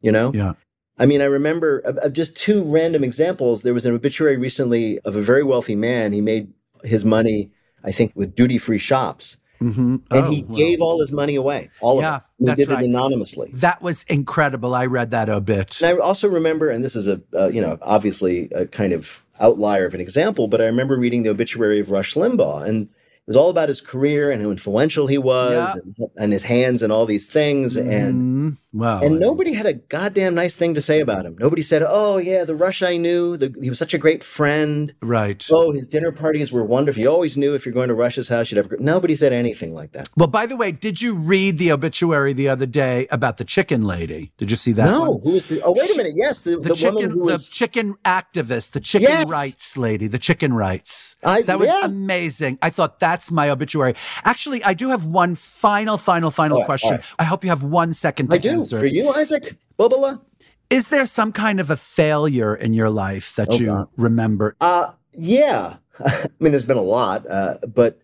you 0.00 0.12
know? 0.12 0.32
Yeah. 0.32 0.52
I 0.96 1.06
mean, 1.06 1.22
I 1.22 1.26
remember 1.26 1.80
of, 1.80 1.96
of 1.98 2.12
just 2.12 2.36
two 2.36 2.62
random 2.62 3.02
examples. 3.02 3.62
There 3.62 3.74
was 3.74 3.86
an 3.86 3.96
obituary 3.96 4.36
recently 4.36 5.00
of 5.00 5.16
a 5.16 5.22
very 5.22 5.42
wealthy 5.42 5.74
man. 5.74 6.12
He 6.12 6.20
made 6.20 6.52
his 6.84 7.04
money, 7.04 7.50
I 7.82 7.90
think, 7.90 8.12
with 8.14 8.36
duty 8.36 8.58
free 8.58 8.78
shops. 8.78 9.38
Mm-hmm. 9.60 9.96
And 10.10 10.26
he 10.32 10.42
gave 10.42 10.80
all 10.80 11.00
his 11.00 11.12
money 11.12 11.36
away, 11.36 11.70
all 11.80 12.00
Yeah, 12.00 12.16
of 12.16 12.20
it. 12.20 12.24
He 12.38 12.44
that's 12.46 12.58
did 12.58 12.68
right. 12.68 12.82
it 12.82 12.86
anonymously. 12.86 13.50
That 13.54 13.80
was 13.80 14.02
incredible. 14.04 14.74
I 14.74 14.86
read 14.86 15.10
that 15.12 15.28
a 15.28 15.40
bit. 15.40 15.80
And 15.80 15.96
I 15.96 16.02
also 16.02 16.28
remember, 16.28 16.68
and 16.70 16.84
this 16.84 16.96
is 16.96 17.08
a, 17.08 17.20
uh, 17.34 17.48
you 17.48 17.60
know, 17.60 17.78
obviously 17.82 18.50
a 18.50 18.66
kind 18.66 18.92
of 18.92 19.24
outlier 19.40 19.86
of 19.86 19.94
an 19.94 20.00
example, 20.00 20.48
but 20.48 20.60
I 20.60 20.66
remember 20.66 20.98
reading 20.98 21.22
the 21.22 21.30
obituary 21.30 21.80
of 21.80 21.90
Rush 21.90 22.14
Limbaugh, 22.14 22.66
and 22.66 22.88
was 23.26 23.36
all 23.36 23.48
about 23.50 23.68
his 23.68 23.80
career 23.80 24.30
and 24.30 24.42
how 24.42 24.50
influential 24.50 25.06
he 25.06 25.16
was, 25.18 25.52
Yeah. 25.54 25.72
and, 25.82 26.10
and 26.18 26.32
his 26.32 26.42
hands 26.42 26.82
and 26.82 26.92
all 26.92 27.06
these 27.06 27.28
things, 27.28 27.76
and 27.76 28.14
Mm, 28.54 28.56
wow. 28.72 29.00
and 29.00 29.18
nobody 29.18 29.52
had 29.54 29.64
a 29.66 29.72
goddamn 29.72 30.34
nice 30.34 30.56
thing 30.58 30.74
to 30.74 30.80
say 30.80 31.00
about 31.00 31.24
him. 31.24 31.36
Nobody 31.38 31.62
said, 31.62 31.82
"Oh 31.86 32.18
yeah, 32.18 32.44
the 32.44 32.54
Rush 32.54 32.82
I 32.82 32.96
knew, 32.98 33.36
the, 33.38 33.54
he 33.62 33.68
was 33.70 33.78
such 33.78 33.94
a 33.94 33.98
great 33.98 34.22
friend." 34.22 34.92
right. 35.00 35.42
Oh, 35.50 35.72
his 35.72 35.86
dinner 35.86 36.12
parties 36.12 36.52
were 36.52 36.64
wonderful. 36.64 37.00
You 37.00 37.08
always 37.08 37.36
knew 37.36 37.54
if 37.54 37.64
you're 37.64 37.72
going 37.72 37.88
to 37.88 37.94
Rush's 37.94 38.28
house, 38.28 38.50
you'd 38.50 38.58
have. 38.58 38.70
Nobody 38.78 39.14
said 39.16 39.32
anything 39.32 39.74
like 39.74 39.92
that. 39.92 40.08
Well, 40.16 40.28
by 40.28 40.44
the 40.46 40.56
way, 40.56 40.72
did 40.72 41.00
you 41.00 41.14
read 41.14 41.58
the 41.58 41.72
obituary 41.72 42.32
the 42.34 42.48
other 42.48 42.66
day 42.66 43.06
about 43.10 43.38
the 43.38 43.44
chicken 43.44 43.82
lady? 43.86 44.32
Did 44.36 44.50
you 44.50 44.56
see 44.58 44.72
that? 44.72 44.84
no, 44.86 45.12
one? 45.12 45.20
who 45.22 45.32
was 45.32 45.46
the? 45.46 45.62
Oh, 45.62 45.72
wait 45.72 45.90
a 45.90 45.96
minute. 45.96 46.12
Yes, 46.16 46.42
the, 46.42 46.58
The, 46.58 46.68
the, 46.70 46.74
chicken, 46.76 46.94
woman 46.94 47.10
who 47.12 47.30
the 47.30 47.48
chicken 47.50 47.94
activist, 48.04 48.72
the 48.72 48.80
chicken 48.80 49.08
Yes. 49.08 49.30
rights 49.30 49.76
lady, 49.78 50.06
the 50.08 50.18
chicken 50.18 50.52
rights. 50.52 51.16
I- 51.24 51.42
that 51.42 51.58
was 51.58 51.68
yeah. 51.68 51.84
amazing. 51.84 52.58
I 52.60 52.70
thought 52.70 52.98
that's 53.14 53.30
my 53.30 53.48
obituary. 53.48 53.94
Actually, 54.24 54.60
I 54.64 54.74
do 54.74 54.88
have 54.90 55.04
one 55.04 55.36
final, 55.36 55.96
final, 55.98 56.30
final 56.32 56.58
right, 56.58 56.66
question. 56.66 56.90
right. 56.90 57.04
I 57.20 57.24
hope 57.24 57.44
you 57.44 57.50
have 57.50 57.62
one 57.62 57.94
second 57.94 58.28
to 58.30 58.34
I 58.34 58.38
do 58.38 58.50
answer. 58.50 58.80
for 58.80 58.86
you, 58.86 59.08
Isaac 59.12 59.56
Bubala. 59.78 60.20
Is 60.68 60.88
there 60.88 61.06
some 61.06 61.30
kind 61.30 61.60
of 61.60 61.70
a 61.70 61.76
failure 61.76 62.56
in 62.56 62.74
your 62.74 62.90
life 62.90 63.36
that 63.36 63.48
Oh, 63.52 63.56
you 63.56 63.66
God. 63.66 63.88
remember? 63.96 64.56
Uh 64.60 64.90
yeah. 65.16 65.76
I 66.04 66.28
mean, 66.40 66.50
there's 66.50 66.64
been 66.66 66.76
a 66.76 66.82
lot, 66.98 67.24
uh, 67.30 67.58
but 67.72 68.00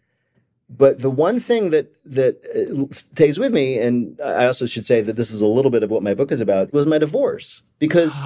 but 0.68 1.00
the 1.00 1.10
one 1.10 1.40
thing 1.40 1.70
that 1.70 1.86
that 2.04 2.34
uh, 2.54 2.86
stays 2.94 3.36
with 3.36 3.52
me, 3.52 3.78
and 3.80 4.16
I 4.22 4.46
also 4.46 4.64
should 4.66 4.86
say 4.86 5.00
that 5.02 5.16
this 5.16 5.32
is 5.32 5.40
a 5.42 5.46
little 5.56 5.72
bit 5.72 5.82
of 5.82 5.90
what 5.90 6.04
my 6.04 6.14
book 6.14 6.30
is 6.30 6.40
about, 6.40 6.72
was 6.72 6.86
my 6.86 6.98
divorce 6.98 7.64
because 7.80 8.22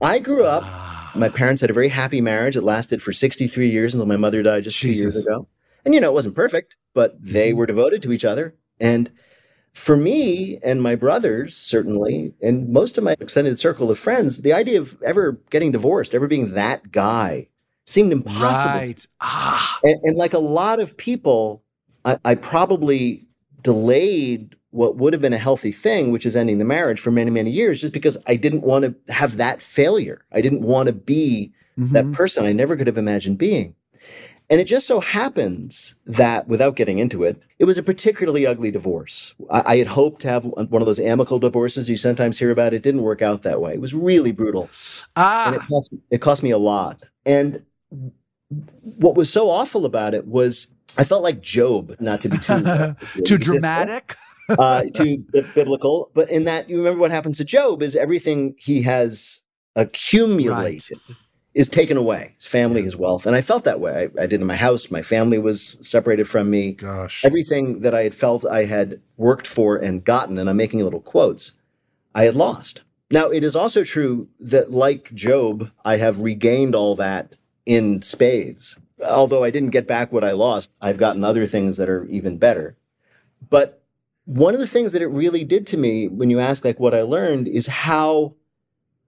I 0.00 0.20
grew 0.20 0.44
up. 0.44 0.62
My 1.14 1.30
parents 1.30 1.62
had 1.62 1.70
a 1.70 1.72
very 1.72 1.88
happy 1.88 2.20
marriage. 2.20 2.54
It 2.54 2.60
lasted 2.62 3.02
for 3.02 3.12
63 3.12 3.66
years 3.66 3.94
until 3.94 4.06
my 4.06 4.16
mother 4.16 4.42
died 4.42 4.62
just 4.64 4.78
two 4.80 4.92
years 4.92 5.16
ago. 5.16 5.48
And 5.88 5.94
you 5.94 6.02
know, 6.02 6.10
it 6.10 6.12
wasn't 6.12 6.34
perfect, 6.34 6.76
but 6.92 7.16
they 7.18 7.54
were 7.54 7.64
devoted 7.64 8.02
to 8.02 8.12
each 8.12 8.26
other. 8.26 8.54
And 8.78 9.10
for 9.72 9.96
me 9.96 10.58
and 10.62 10.82
my 10.82 10.94
brothers, 10.96 11.56
certainly, 11.56 12.34
and 12.42 12.68
most 12.68 12.98
of 12.98 13.04
my 13.04 13.16
extended 13.18 13.58
circle 13.58 13.90
of 13.90 13.98
friends, 13.98 14.42
the 14.42 14.52
idea 14.52 14.82
of 14.82 15.00
ever 15.02 15.40
getting 15.48 15.72
divorced, 15.72 16.14
ever 16.14 16.28
being 16.28 16.52
that 16.52 16.92
guy, 16.92 17.48
seemed 17.86 18.12
impossible. 18.12 18.80
Right. 18.80 19.06
Ah. 19.22 19.78
and, 19.82 19.98
and 20.02 20.16
like 20.18 20.34
a 20.34 20.38
lot 20.38 20.78
of 20.78 20.94
people, 20.94 21.64
I, 22.04 22.18
I 22.22 22.34
probably 22.34 23.26
delayed 23.62 24.56
what 24.72 24.96
would 24.96 25.14
have 25.14 25.22
been 25.22 25.32
a 25.32 25.38
healthy 25.38 25.72
thing, 25.72 26.12
which 26.12 26.26
is 26.26 26.36
ending 26.36 26.58
the 26.58 26.66
marriage 26.66 27.00
for 27.00 27.10
many, 27.10 27.30
many 27.30 27.50
years, 27.50 27.80
just 27.80 27.94
because 27.94 28.18
I 28.26 28.36
didn't 28.36 28.60
want 28.60 28.84
to 28.84 28.94
have 29.10 29.38
that 29.38 29.62
failure. 29.62 30.22
I 30.32 30.42
didn't 30.42 30.60
want 30.60 30.88
to 30.88 30.92
be 30.92 31.50
mm-hmm. 31.78 31.94
that 31.94 32.12
person 32.12 32.44
I 32.44 32.52
never 32.52 32.76
could 32.76 32.88
have 32.88 32.98
imagined 32.98 33.38
being. 33.38 33.74
And 34.50 34.60
it 34.60 34.64
just 34.64 34.86
so 34.86 35.00
happens 35.00 35.94
that, 36.06 36.48
without 36.48 36.74
getting 36.74 36.98
into 36.98 37.22
it, 37.22 37.42
it 37.58 37.66
was 37.66 37.76
a 37.76 37.82
particularly 37.82 38.46
ugly 38.46 38.70
divorce. 38.70 39.34
I, 39.50 39.62
I, 39.66 39.76
had 39.76 39.86
hoped 39.86 40.22
to 40.22 40.28
have 40.28 40.44
one 40.44 40.80
of 40.80 40.86
those 40.86 41.00
amicable 41.00 41.38
divorces 41.38 41.88
you 41.90 41.98
sometimes 41.98 42.38
hear 42.38 42.50
about. 42.50 42.72
It 42.72 42.82
didn't 42.82 43.02
work 43.02 43.20
out 43.20 43.42
that 43.42 43.60
way. 43.60 43.74
It 43.74 43.80
was 43.80 43.92
really 43.94 44.32
brutal. 44.32 44.70
Ah. 45.16 45.48
And 45.48 45.56
it 45.56 45.62
cost, 45.68 45.94
it 46.10 46.20
cost 46.22 46.42
me 46.42 46.50
a 46.50 46.58
lot. 46.58 47.02
And 47.26 47.62
what 48.80 49.16
was 49.16 49.30
so 49.30 49.50
awful 49.50 49.84
about 49.84 50.14
it 50.14 50.26
was 50.26 50.72
I 50.96 51.04
felt 51.04 51.22
like 51.22 51.42
Job, 51.42 51.94
not 52.00 52.22
to 52.22 52.30
be 52.30 52.38
too, 52.38 52.52
uh, 52.66 52.94
too 53.26 53.36
dramatic. 53.36 54.16
uh, 54.48 54.84
too 54.94 55.18
biblical, 55.54 56.10
but 56.14 56.30
in 56.30 56.44
that 56.44 56.70
you 56.70 56.78
remember 56.78 57.00
what 57.00 57.10
happens 57.10 57.36
to 57.36 57.44
Job 57.44 57.82
is 57.82 57.94
everything 57.94 58.54
he 58.56 58.80
has 58.80 59.42
accumulated 59.76 60.98
right 61.06 61.16
is 61.54 61.68
taken 61.68 61.96
away 61.96 62.34
his 62.36 62.46
family 62.46 62.82
his 62.82 62.96
wealth. 62.96 63.26
And 63.26 63.34
i 63.34 63.40
felt 63.40 63.64
that 63.64 63.80
way. 63.80 64.10
I, 64.18 64.22
I, 64.22 64.26
did 64.26 64.40
in 64.40 64.46
my 64.46 64.56
house. 64.56 64.90
My 64.90 65.02
family 65.02 65.38
was 65.38 65.76
separated 65.80 66.28
from 66.28 66.50
me. 66.50 66.72
Gosh. 66.72 67.24
Everything 67.24 67.80
that 67.80 67.94
i 67.94 68.02
had 68.02 68.14
felt 68.14 68.44
i 68.46 68.64
had 68.64 69.00
worked 69.16 69.46
for 69.46 69.76
and 69.76 70.04
gotten 70.04 70.38
and 70.38 70.48
i'm 70.48 70.56
making 70.56 70.80
little 70.80 71.00
quotes 71.00 71.52
i 72.14 72.24
had 72.24 72.34
lost. 72.34 72.82
Now 73.10 73.30
it 73.30 73.42
is 73.42 73.56
also 73.56 73.84
true 73.84 74.28
that 74.40 74.70
like 74.70 75.12
job 75.14 75.70
i 75.84 75.96
have 75.96 76.20
regained 76.20 76.74
all 76.74 76.94
that 76.96 77.34
in 77.66 78.02
spades. 78.02 78.78
Although 79.08 79.44
i 79.44 79.50
didn't 79.50 79.70
get 79.70 79.86
back 79.86 80.12
what 80.12 80.24
i 80.24 80.32
lost 80.32 80.70
i've 80.80 80.98
gotten 80.98 81.24
other 81.24 81.46
things 81.46 81.76
that 81.76 81.88
are 81.88 82.04
even 82.06 82.38
better. 82.38 82.76
But 83.50 83.82
one 84.28 84.52
of 84.52 84.60
the 84.60 84.66
things 84.66 84.92
that 84.92 85.00
it 85.00 85.06
really 85.06 85.42
did 85.42 85.66
to 85.68 85.78
me 85.78 86.06
when 86.06 86.28
you 86.28 86.38
ask 86.38 86.62
like 86.64 86.78
what 86.78 86.94
i 86.94 87.00
learned 87.00 87.48
is 87.48 87.66
how 87.66 88.34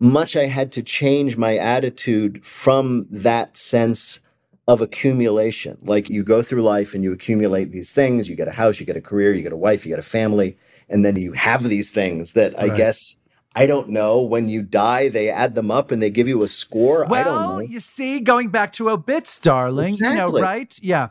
much 0.00 0.34
I 0.34 0.46
had 0.46 0.72
to 0.72 0.82
change 0.82 1.36
my 1.36 1.56
attitude 1.56 2.44
from 2.44 3.06
that 3.10 3.56
sense 3.56 4.20
of 4.66 4.80
accumulation. 4.80 5.78
Like 5.82 6.08
you 6.08 6.24
go 6.24 6.42
through 6.42 6.62
life 6.62 6.94
and 6.94 7.04
you 7.04 7.12
accumulate 7.12 7.70
these 7.70 7.92
things, 7.92 8.28
you 8.28 8.36
get 8.36 8.48
a 8.48 8.52
house, 8.52 8.80
you 8.80 8.86
get 8.86 8.96
a 8.96 9.00
career, 9.00 9.34
you 9.34 9.42
get 9.42 9.52
a 9.52 9.56
wife, 9.56 9.84
you 9.84 9.90
get 9.90 9.98
a 9.98 10.02
family, 10.02 10.56
and 10.88 11.04
then 11.04 11.16
you 11.16 11.32
have 11.32 11.64
these 11.64 11.90
things 11.90 12.32
that 12.32 12.54
right. 12.54 12.70
I 12.70 12.76
guess 12.76 13.18
I 13.56 13.66
don't 13.66 13.88
know. 13.88 14.22
When 14.22 14.48
you 14.48 14.62
die, 14.62 15.08
they 15.08 15.28
add 15.28 15.54
them 15.54 15.70
up 15.70 15.90
and 15.90 16.00
they 16.00 16.10
give 16.10 16.28
you 16.28 16.42
a 16.42 16.48
score. 16.48 17.04
Well, 17.06 17.20
I 17.20 17.24
don't 17.24 17.58
know. 17.58 17.64
You 17.64 17.80
see, 17.80 18.20
going 18.20 18.50
back 18.50 18.72
to 18.74 18.90
obits, 18.90 19.38
darling. 19.40 19.88
Exactly. 19.88 20.16
You 20.18 20.32
know, 20.32 20.40
right? 20.40 20.78
Yeah. 20.80 21.08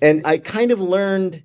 And 0.00 0.24
I 0.24 0.38
kind 0.38 0.70
of 0.70 0.80
learned 0.80 1.42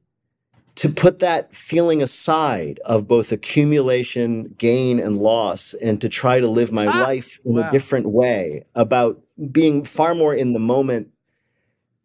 to 0.76 0.90
put 0.90 1.20
that 1.20 1.56
feeling 1.56 2.02
aside 2.02 2.80
of 2.86 3.08
both 3.08 3.32
accumulation, 3.32 4.54
gain, 4.58 5.00
and 5.00 5.18
loss, 5.18 5.74
and 5.76 6.02
to 6.02 6.10
try 6.10 6.40
to 6.40 6.48
live 6.48 6.72
my 6.72 6.86
ah, 6.86 7.04
life 7.04 7.40
in 7.46 7.56
wow. 7.56 7.68
a 7.68 7.72
different 7.72 8.08
way 8.10 8.66
about 8.76 9.22
being 9.52 9.84
far 9.84 10.14
more 10.14 10.36
in 10.36 10.54
the 10.54 10.60
moment 10.60 11.10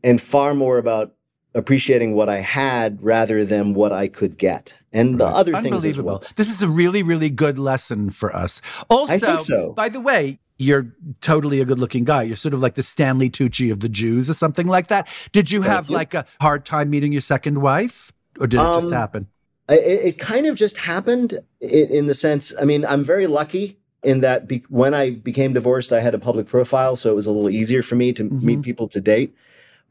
and 0.05 0.21
far 0.21 0.55
more 0.55 0.79
about 0.79 1.15
appreciating 1.55 2.15
what 2.15 2.29
I 2.29 2.41
had 2.41 3.03
rather 3.03 3.45
than 3.45 3.75
what 3.75 3.93
I 3.93 4.07
could 4.07 4.39
get 4.39 4.77
and 4.93 5.19
right. 5.19 5.33
other 5.33 5.57
things 5.57 5.85
as 5.85 6.01
well. 6.01 6.23
This 6.37 6.49
is 6.49 6.63
a 6.63 6.69
really, 6.69 7.03
really 7.03 7.29
good 7.29 7.59
lesson 7.59 8.11
for 8.11 8.35
us. 8.35 8.63
Also, 8.89 9.39
so. 9.39 9.73
by 9.73 9.89
the 9.89 10.01
way, 10.01 10.39
you're 10.59 10.95
totally 11.23 11.61
a 11.61 11.65
good 11.65 11.81
looking 11.81 12.05
guy. 12.05 12.23
You're 12.23 12.37
sort 12.37 12.55
of 12.55 12.61
like 12.61 12.77
the 12.77 12.83
Stanley 12.85 13.31
Tucci 13.31 13.73
of 13.73 13.81
the 13.81 13.89
Jews 13.89 14.31
or 14.31 14.35
something 14.35 14.69
like 14.69 14.89
that. 14.89 15.09
Did 15.33 15.51
you 15.51 15.63
Thank 15.63 15.73
have 15.73 15.89
you. 15.89 15.97
like 15.97 16.15
a 16.15 16.25
hard 16.41 16.65
time 16.65 16.91
meeting 16.91 17.13
your 17.13 17.23
second 17.23 17.61
wife? 17.61 18.13
Or 18.41 18.47
did 18.47 18.59
it 18.59 18.67
um, 18.67 18.81
just 18.81 18.93
happen? 18.93 19.29
It, 19.69 20.05
it, 20.05 20.19
kind 20.19 20.47
of 20.47 20.57
just 20.57 20.77
happened 20.77 21.39
in, 21.61 21.89
in, 21.89 22.07
the 22.09 22.15
sense. 22.15 22.53
I 22.61 22.65
mean, 22.65 22.85
I'm 22.85 23.05
very 23.05 23.29
lucky 23.29 23.79
in 24.03 24.21
that 24.23 24.49
be, 24.49 24.65
when 24.69 24.95
I 24.95 25.11
became 25.11 25.53
divorced, 25.53 25.93
I 25.93 26.01
had 26.01 26.15
a 26.15 26.19
public 26.19 26.47
profile, 26.47 26.97
so 26.97 27.11
it 27.11 27.15
was 27.15 27.27
a 27.27 27.31
little 27.31 27.51
easier 27.51 27.83
for 27.83 27.95
me 27.95 28.13
to 28.15 28.25
mm-hmm. 28.25 28.45
meet 28.45 28.63
people 28.63 28.89
to 28.89 29.01
date. 29.01 29.33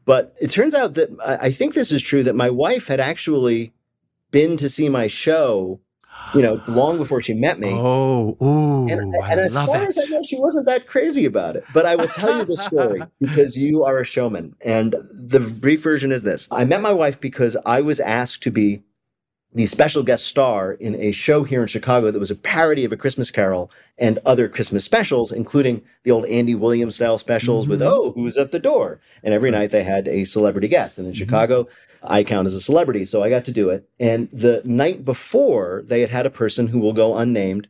But 0.04 0.36
it 0.40 0.50
turns 0.50 0.74
out 0.74 0.94
that 0.94 1.10
I 1.24 1.50
think 1.52 1.74
this 1.74 1.92
is 1.92 2.02
true 2.02 2.22
that 2.24 2.34
my 2.34 2.50
wife 2.50 2.88
had 2.88 3.00
actually 3.00 3.72
been 4.30 4.56
to 4.56 4.68
see 4.68 4.88
my 4.88 5.06
show 5.06 5.80
you 6.34 6.42
know, 6.42 6.60
long 6.68 6.96
before 6.96 7.20
she 7.20 7.34
met 7.34 7.58
me. 7.58 7.70
Oh, 7.72 8.36
ooh, 8.42 8.88
and, 8.88 9.14
and 9.14 9.40
as 9.40 9.54
far 9.54 9.82
it. 9.82 9.88
as 9.88 9.98
I 9.98 10.04
know, 10.10 10.22
she 10.22 10.38
wasn't 10.38 10.66
that 10.66 10.86
crazy 10.86 11.24
about 11.24 11.56
it. 11.56 11.64
But 11.74 11.86
I 11.86 11.96
will 11.96 12.08
tell 12.08 12.38
you 12.38 12.44
the 12.44 12.56
story 12.56 13.02
because 13.20 13.56
you 13.56 13.84
are 13.84 13.98
a 13.98 14.04
showman. 14.04 14.54
And 14.60 14.94
the 15.12 15.40
brief 15.40 15.82
version 15.82 16.12
is 16.12 16.22
this 16.22 16.48
I 16.50 16.64
met 16.64 16.80
my 16.80 16.92
wife 16.92 17.20
because 17.20 17.56
I 17.66 17.80
was 17.80 18.00
asked 18.00 18.42
to 18.44 18.50
be 18.50 18.82
the 19.52 19.66
special 19.66 20.02
guest 20.02 20.26
star 20.26 20.74
in 20.74 20.94
a 20.94 21.10
show 21.10 21.42
here 21.42 21.60
in 21.60 21.66
Chicago 21.66 22.10
that 22.10 22.20
was 22.20 22.30
a 22.30 22.36
parody 22.36 22.84
of 22.84 22.92
a 22.92 22.96
Christmas 22.96 23.30
Carol 23.30 23.70
and 23.98 24.18
other 24.24 24.48
Christmas 24.48 24.84
specials, 24.84 25.32
including 25.32 25.82
the 26.04 26.10
old 26.12 26.24
Andy 26.26 26.54
Williams 26.54 26.94
style 26.94 27.18
specials 27.18 27.64
mm-hmm. 27.64 27.72
with 27.72 27.82
"Oh, 27.82 28.12
who's 28.12 28.36
at 28.36 28.52
the 28.52 28.58
door?" 28.58 29.00
And 29.22 29.34
every 29.34 29.50
night 29.50 29.72
they 29.72 29.82
had 29.82 30.06
a 30.06 30.24
celebrity 30.24 30.68
guest. 30.68 30.98
And 30.98 31.06
in 31.06 31.12
mm-hmm. 31.12 31.18
Chicago, 31.18 31.66
I 32.02 32.22
count 32.22 32.46
as 32.46 32.54
a 32.54 32.60
celebrity, 32.60 33.04
so 33.04 33.22
I 33.22 33.30
got 33.30 33.44
to 33.46 33.52
do 33.52 33.70
it. 33.70 33.88
And 33.98 34.28
the 34.32 34.62
night 34.64 35.04
before, 35.04 35.82
they 35.86 36.00
had 36.00 36.10
had 36.10 36.26
a 36.26 36.30
person 36.30 36.68
who 36.68 36.78
will 36.78 36.92
go 36.92 37.16
unnamed 37.16 37.68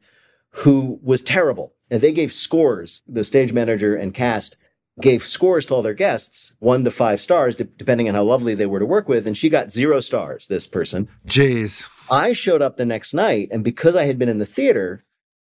who 0.51 0.99
was 1.03 1.23
terrible, 1.23 1.73
and 1.91 2.01
they 2.01 2.13
gave 2.13 2.33
scores. 2.33 3.03
The 3.09 3.25
stage 3.25 3.53
manager 3.53 3.95
and 3.95 4.13
cast 4.13 4.57
gave 5.01 5.23
scores 5.23 5.67
to 5.67 5.75
all 5.75 5.83
their 5.83 5.95
guests, 5.95 6.57
one 6.59 6.85
to 6.85 6.91
five 6.91 7.21
stars, 7.21 7.55
de- 7.57 7.65
depending 7.65 8.09
on 8.09 8.15
how 8.15 8.23
lovely 8.23 8.55
they 8.55 8.67
were 8.67 8.79
to 8.79 8.87
work 8.87 9.09
with. 9.09 9.27
And 9.27 9.37
she 9.37 9.49
got 9.49 9.71
zero 9.71 10.01
stars, 10.01 10.47
this 10.49 10.67
person. 10.67 11.09
Jeez. 11.27 11.85
I 12.11 12.33
showed 12.33 12.63
up 12.63 12.77
the 12.77 12.85
next 12.85 13.15
night, 13.15 13.49
and 13.51 13.63
because 13.63 13.97
I 13.97 14.05
had 14.05 14.19
been 14.19 14.29
in 14.29 14.39
the 14.39 14.47
theater, 14.47 15.05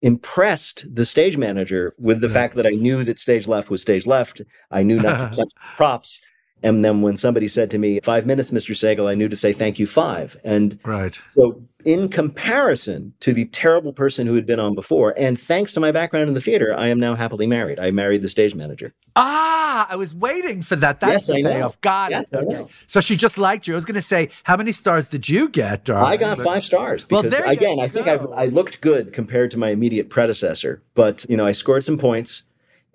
impressed 0.02 0.94
the 0.94 1.06
stage 1.06 1.38
manager 1.38 1.94
with 1.98 2.20
the 2.20 2.30
fact 2.30 2.56
that 2.56 2.68
I 2.68 2.72
knew 2.72 3.04
that 3.06 3.20
stage 3.20 3.48
left 3.48 3.70
was 3.70 3.82
stage 3.82 4.06
left. 4.06 4.42
I 4.70 4.84
knew 4.84 5.02
not 5.02 5.32
to 5.32 5.38
touch 5.38 5.54
props. 5.78 6.22
And 6.64 6.84
then 6.84 7.02
when 7.02 7.18
somebody 7.18 7.50
said 7.50 7.70
to 7.72 7.78
me, 7.78 8.00
five 8.02 8.26
minutes, 8.26 8.52
Mr. 8.52 8.72
Sagal, 8.72 9.10
I 9.10 9.16
knew 9.16 9.28
to 9.28 9.36
say 9.36 9.52
thank 9.52 9.80
you 9.80 9.86
five. 9.86 10.38
And 10.46 10.80
right. 10.86 11.20
so 11.28 11.62
in 11.84 12.08
comparison 12.08 13.14
to 13.20 13.34
the 13.34 13.46
terrible 13.46 13.92
person 13.92 14.26
who 14.26 14.34
had 14.36 14.46
been 14.46 14.62
on 14.62 14.74
before, 14.74 15.14
and 15.18 15.38
thanks 15.38 15.74
to 15.74 15.82
my 15.82 15.92
background 15.92 16.30
in 16.30 16.34
the 16.34 16.42
theater, 16.42 16.74
I 16.74 16.88
am 16.88 17.02
now 17.02 17.16
happily 17.16 17.46
married. 17.48 17.82
I 17.82 17.92
married 17.92 18.22
the 18.22 18.30
stage 18.30 18.56
manager. 18.56 18.94
Ah, 19.18 19.88
I 19.90 19.98
was 19.98 20.16
waiting 20.16 20.62
for 20.62 20.78
that. 20.78 21.02
That's 21.02 21.12
yes, 21.12 21.28
the 21.28 21.34
I 21.34 21.52
payoff. 21.52 21.82
Got 21.82 22.12
yes, 22.12 22.30
it. 22.32 22.38
Okay. 22.38 22.66
So 22.88 23.02
she 23.02 23.18
just 23.18 23.38
liked 23.38 23.68
you. 23.68 23.74
I 23.74 23.76
was 23.76 23.86
going 23.86 23.96
to 23.96 24.02
say, 24.02 24.30
how 24.44 24.56
many 24.56 24.72
stars 24.72 25.10
did 25.10 25.28
you 25.28 25.50
get, 25.50 25.84
darling? 25.84 26.14
I 26.14 26.16
got 26.16 26.38
but... 26.38 26.46
five 26.46 26.64
stars. 26.64 27.04
Because, 27.04 27.32
well, 27.32 27.50
again, 27.50 27.82
I 27.82 27.90
think 27.90 28.08
I, 28.08 28.14
I, 28.14 28.46
looked 28.46 28.80
good 28.80 29.12
compared 29.12 29.52
to 29.52 29.58
my 29.58 29.70
immediate 29.70 30.10
predecessor, 30.10 30.82
but 30.94 31.26
you 31.28 31.36
know, 31.36 31.46
I 31.46 31.52
scored 31.52 31.84
some 31.84 31.98
points, 31.98 32.44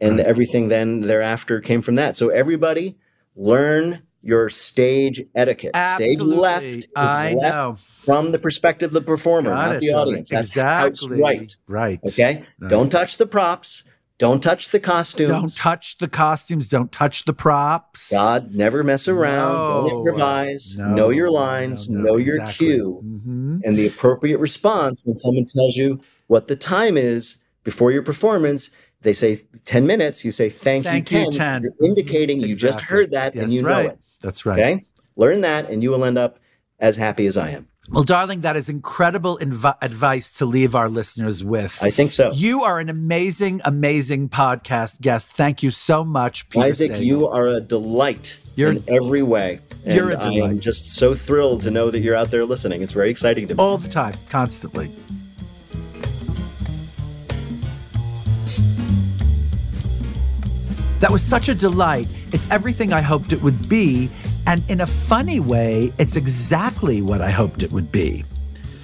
and 0.01 0.21
everything 0.21 0.69
then 0.69 1.03
thereafter 1.03 1.61
came 1.61 1.83
from 1.83 1.97
that. 1.97 2.17
So 2.17 2.29
everybody 2.29 2.97
learn 3.39 4.03
your 4.21 4.49
stage 4.49 5.25
etiquette. 5.35 5.71
Absolutely. 5.75 6.27
Stage 6.27 6.39
left 6.39 6.65
is 6.65 6.87
I 6.97 7.35
left 7.35 7.55
know. 7.55 7.77
from 8.05 8.33
the 8.33 8.39
perspective 8.39 8.89
of 8.89 8.95
the 8.95 9.01
performer, 9.01 9.51
Got 9.51 9.67
not 9.67 9.77
it, 9.77 9.81
the 9.81 9.93
audience. 9.93 10.29
That's 10.29 10.49
exactly. 10.49 11.21
right. 11.21 11.55
Right. 11.67 12.01
Okay. 12.09 12.45
Nice. 12.59 12.71
Don't 12.71 12.91
touch 12.91 13.17
the 13.17 13.27
props. 13.27 13.85
Don't 14.19 14.43
touch 14.43 14.71
the 14.71 14.81
costumes. 14.81 15.31
Don't 15.31 15.57
touch 15.57 15.99
the 15.99 16.09
costumes. 16.09 16.69
Don't 16.69 16.91
touch 16.91 17.25
the 17.25 17.33
props. 17.33 18.11
God, 18.11 18.53
never 18.53 18.83
mess 18.83 19.07
around. 19.07 19.53
No. 19.53 19.89
Don't 19.89 19.99
improvise. 19.99 20.77
No. 20.77 20.89
know 20.89 21.11
your 21.11 21.31
lines. 21.31 21.89
No, 21.89 22.01
know 22.01 22.17
your 22.17 22.41
exactly. 22.41 22.67
cue. 22.67 23.01
Mm-hmm. 23.05 23.59
And 23.65 23.79
the 23.79 23.87
appropriate 23.87 24.39
response 24.39 25.03
when 25.05 25.15
someone 25.15 25.47
tells 25.47 25.77
you 25.77 26.01
what 26.27 26.49
the 26.49 26.57
time 26.57 26.97
is 26.97 27.39
before 27.63 27.93
your 27.93 28.03
performance 28.03 28.75
they 29.03 29.13
say 29.13 29.43
10 29.65 29.87
minutes, 29.87 30.25
you 30.25 30.33
say 30.33 30.49
thank, 30.49 30.85
Thank 30.85 31.11
you, 31.13 31.21
you, 31.21 31.25
10. 31.33 31.33
10. 31.33 31.63
You're 31.63 31.89
indicating 31.89 32.41
you 32.41 32.55
just 32.57 32.81
heard 32.81 33.11
that 33.13 33.35
Yes, 33.35 33.45
and 33.45 33.53
you 33.53 33.67
right. 33.67 33.85
know 33.85 33.91
it. 33.93 33.99
That's 34.21 34.45
right. 34.45 34.59
Okay? 34.59 34.85
Learn 35.17 35.41
that 35.43 35.71
and 35.71 35.83
you 35.83 35.91
will 35.91 36.05
end 36.05 36.19
up 36.19 36.39
as 36.81 36.97
happy 36.97 37.27
as 37.27 37.37
I 37.37 37.51
am. 37.51 37.69
Well, 37.91 38.05
darling, 38.05 38.43
that 38.43 38.55
is 38.55 38.69
incredible 38.69 39.39
inv- 39.41 39.77
advice 39.81 40.35
to 40.39 40.45
leave 40.45 40.75
our 40.75 40.91
listeners 40.91 41.43
with. 41.43 41.79
I 41.81 41.91
think 41.91 42.13
so. 42.13 42.31
You 42.35 42.63
are 42.63 42.79
an 42.79 42.91
amazing, 42.91 43.63
amazing 43.65 44.29
podcast 44.29 45.01
guest. 45.01 45.33
Thank 45.33 45.63
you 45.63 45.71
so 45.71 46.05
much, 46.05 46.51
Peter 46.51 46.67
Isaac, 46.67 46.91
Sagal. 46.91 47.05
you 47.05 47.27
are 47.29 47.47
a 47.47 47.61
delight 47.61 48.39
You're- 48.57 48.77
in 48.77 48.85
every 48.89 49.23
way. 49.23 49.61
And 49.87 49.95
You're 49.95 50.11
a 50.11 50.19
I 50.23 50.31
am 50.51 50.61
just 50.61 50.97
so 50.97 51.15
thrilled 51.15 51.63
to 51.63 51.71
know 51.71 51.91
that 51.91 52.01
you're 52.01 52.17
out 52.17 52.31
there 52.31 52.45
listening. 52.45 52.83
It's 52.83 52.93
very 52.93 53.11
exciting 53.11 53.49
to 53.49 53.55
me. 53.55 53.59
all 53.63 53.79
the 53.79 53.89
time, 53.89 54.15
constantly. 54.29 54.91
That 61.01 61.13
was 61.13 61.23
such 61.23 61.49
a 61.49 61.55
delight. 61.55 62.09
It's 62.33 62.51
everything 62.51 62.93
I 62.93 63.01
hoped 63.01 63.33
it 63.33 63.41
would 63.41 63.69
be. 63.69 64.11
And 64.47 64.69
in 64.69 64.81
a 64.81 64.87
funny 64.87 65.39
way, 65.39 65.93
it's 65.99 66.17
exactly 66.17 67.03
what 67.03 67.21
I 67.21 67.31
hoped 67.31 67.63
it 67.63 67.71
would 67.71 67.93
be. 67.93 68.25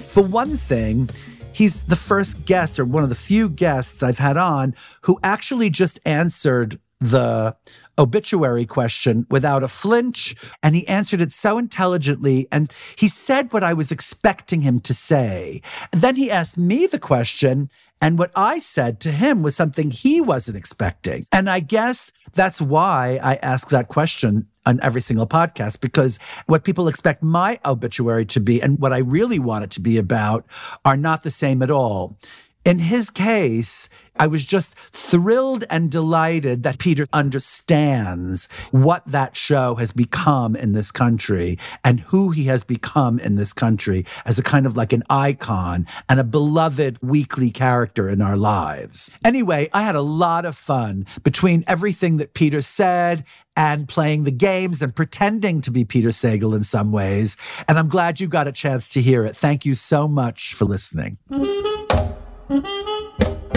For 0.09 0.23
one 0.23 0.57
thing, 0.57 1.11
he's 1.53 1.85
the 1.85 1.97
first 1.97 2.45
guest 2.45 2.79
or 2.79 2.85
one 2.85 3.03
of 3.03 3.09
the 3.09 3.17
few 3.17 3.49
guests 3.49 4.01
I've 4.03 4.19
had 4.19 4.37
on 4.37 4.77
who 5.03 5.19
actually 5.25 5.71
just 5.71 5.99
answered 6.05 6.79
the 7.01 7.57
obituary 7.99 8.65
question 8.65 9.27
without 9.29 9.63
a 9.63 9.69
flinch, 9.69 10.35
and 10.63 10.75
he 10.75 10.87
answered 10.87 11.21
it 11.21 11.33
so 11.33 11.59
intelligently. 11.59 12.47
And 12.53 12.73
he 12.97 13.09
said 13.09 13.53
what 13.53 13.65
I 13.65 13.75
was 13.75 13.91
expecting 13.91 14.61
him 14.63 14.81
to 14.81 14.95
say. 14.95 15.63
And 15.93 16.01
then 16.01 16.17
he 16.17 16.31
asked 16.31 16.57
me 16.57 16.87
the 16.87 16.99
question, 16.99 17.71
and 18.01 18.19
what 18.19 18.33
I 18.37 18.59
said 18.59 19.01
to 19.01 19.13
him 19.13 19.43
was 19.43 19.57
something 19.57 19.91
he 19.91 20.21
wasn't 20.21 20.57
expecting. 20.57 21.25
And 21.33 21.49
I 21.49 21.61
guess 21.61 22.13
that's 22.35 22.61
why 22.61 23.19
I 23.23 23.37
ask 23.37 23.71
that 23.71 23.89
question 23.89 24.49
on 24.67 24.81
every 24.83 25.01
single 25.01 25.27
podcast 25.27 25.81
because 25.81 26.19
what 26.47 26.65
people 26.65 26.89
expect 26.89 27.23
my 27.23 27.59
obituary 27.65 28.27
to 28.27 28.41
be 28.41 28.61
and 28.61 28.79
what 28.79 28.93
I 28.93 28.99
really 28.99 29.39
want 29.39 29.65
it 29.65 29.71
to 29.73 29.81
be 29.81 29.99
about 29.99 30.45
are 30.85 30.97
not 30.97 31.23
the 31.23 31.31
same 31.31 31.63
at 31.63 31.71
all. 31.71 32.19
In 32.65 32.79
his 32.79 33.11
case, 33.11 33.89
I 34.17 34.27
was 34.27 34.45
just 34.45 34.75
thrilled 34.93 35.65
and 35.71 35.91
delighted 35.91 36.63
that 36.63 36.79
Peter 36.79 37.07
understands 37.13 38.49
what 38.71 39.05
that 39.07 39.37
show 39.37 39.75
has 39.77 39.93
become 39.93 40.55
in 40.55 40.73
this 40.73 40.91
country 40.91 41.59
and 41.83 42.01
who 42.01 42.31
he 42.31 42.45
has 42.45 42.65
become 42.65 43.19
in 43.19 43.37
this 43.37 43.53
country 43.53 44.07
as 44.25 44.39
a 44.39 44.43
kind 44.43 44.67
of 44.67 44.77
like 44.77 44.93
an 44.93 45.03
icon 45.11 45.87
and 46.09 46.21
a 46.21 46.25
beloved 46.25 46.99
weekly 47.03 47.51
character 47.51 48.09
in 48.09 48.21
our 48.21 48.37
lives. 48.37 49.11
Anyway, 49.25 49.69
I 49.73 49.83
had 49.83 49.97
a 49.97 50.01
lot 50.01 50.45
of 50.45 50.57
fun 50.57 51.07
between 51.23 51.65
everything 51.67 52.19
that 52.19 52.35
Peter 52.35 52.63
said 52.63 53.25
and 53.57 53.89
playing 53.89 54.25
the 54.25 54.33
games 54.33 54.83
and 54.83 54.95
pretending 54.95 55.61
to 55.61 55.71
be 55.71 55.85
Peter 55.85 56.09
Sagal 56.09 56.57
in 56.57 56.65
some 56.65 56.93
ways. 56.93 57.37
And 57.69 57.79
I'm 57.79 57.89
glad 57.89 58.21
you 58.21 58.27
got 58.27 58.49
a 58.49 58.53
chance 58.53 58.89
to 58.91 59.01
hear 59.01 59.25
it. 59.25 59.37
Thank 59.37 59.65
you 59.65 59.75
so 59.75 60.09
much 60.09 60.55
for 60.55 60.65
listening. 60.65 61.19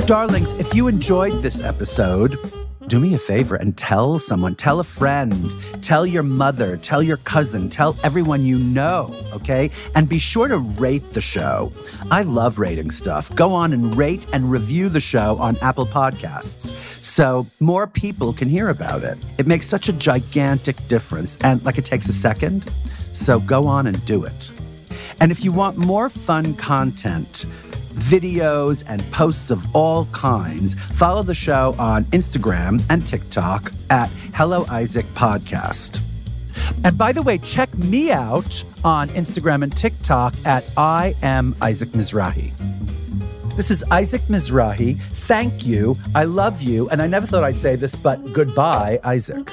Darlings, 0.06 0.54
if 0.54 0.74
you 0.74 0.88
enjoyed 0.88 1.34
this 1.41 1.64
episode, 1.64 2.36
do 2.88 3.00
me 3.00 3.14
a 3.14 3.18
favor 3.18 3.56
and 3.56 3.78
tell 3.78 4.18
someone, 4.20 4.56
tell 4.56 4.80
a 4.80 4.84
friend, 4.84 5.45
tell 5.82 6.06
your 6.06 6.24
mother, 6.24 6.78
tell 6.78 7.04
your 7.04 7.18
cousin, 7.18 7.70
tell 7.70 7.98
everyone 8.04 8.45
you 8.45 8.58
know, 8.58 9.12
okay? 9.34 9.70
And 9.95 10.08
be 10.08 10.20
sure 10.20 10.48
to 10.48 10.58
rate 10.58 11.14
the 11.14 11.20
show. 11.20 11.74
I 12.12 12.24
love 12.24 12.60
rating 12.60 12.91
stuff. 12.91 13.34
Go 13.36 13.52
on 13.52 13.74
and 13.74 13.98
rate 13.98 14.34
and 14.34 14.50
review 14.50 14.88
the 14.88 15.02
show 15.02 15.38
on 15.39 15.58
Apple 15.62 15.86
Podcasts 15.86 17.04
so 17.04 17.48
more 17.60 17.88
people 17.88 18.32
can 18.34 18.48
hear 18.48 18.70
about 18.70 19.04
it. 19.04 19.18
It 19.38 19.48
makes 19.48 19.68
such 19.68 19.89
a 19.89 19.93
gigantic 19.93 20.76
difference, 20.88 21.38
and 21.41 21.64
like 21.66 21.78
it 21.78 21.86
takes 21.86 22.08
a 22.08 22.14
second. 22.14 22.72
So 23.14 23.39
go 23.39 23.68
on 23.68 23.88
and 23.88 24.06
do 24.06 24.24
it. 24.24 24.54
And 25.20 25.32
if 25.32 25.43
you 25.43 25.52
want 25.52 25.78
more 25.78 26.10
fun 26.10 26.54
content, 26.56 27.45
videos, 27.98 28.84
and 28.88 29.04
posts 29.12 29.52
of 29.52 29.76
all 29.76 30.06
kinds, 30.08 30.76
follow 30.76 31.24
the 31.24 31.36
show 31.36 31.76
on 31.78 32.06
Instagram 32.06 32.82
and 32.89 33.06
TikTok 33.06 33.72
at 33.89 34.10
Hello 34.34 34.66
Isaac 34.70 35.06
Podcast. 35.14 36.02
And 36.84 36.98
by 36.98 37.12
the 37.12 37.22
way, 37.22 37.38
check 37.38 37.74
me 37.78 38.12
out 38.12 38.64
on 38.84 39.10
Instagram 39.10 39.64
and 39.64 39.76
TikTok 39.76 40.36
at 40.45 40.64
I 40.78 41.16
am 41.22 41.56
Isaac 41.62 41.89
Mizrahi. 41.89 42.54
This 43.56 43.72
is 43.72 43.84
Isaac 43.91 44.22
Mizrahi. 44.24 45.02
Thank 45.02 45.66
you. 45.66 45.98
I 46.14 46.26
love 46.26 46.62
you. 46.62 46.89
And 46.89 47.02
I 47.02 47.08
never 47.08 47.26
thought 47.26 47.43
I'd 47.43 47.58
say 47.58 47.76
this, 47.76 47.95
but 47.95 48.20
goodbye, 48.34 49.00
Isaac. 49.04 49.50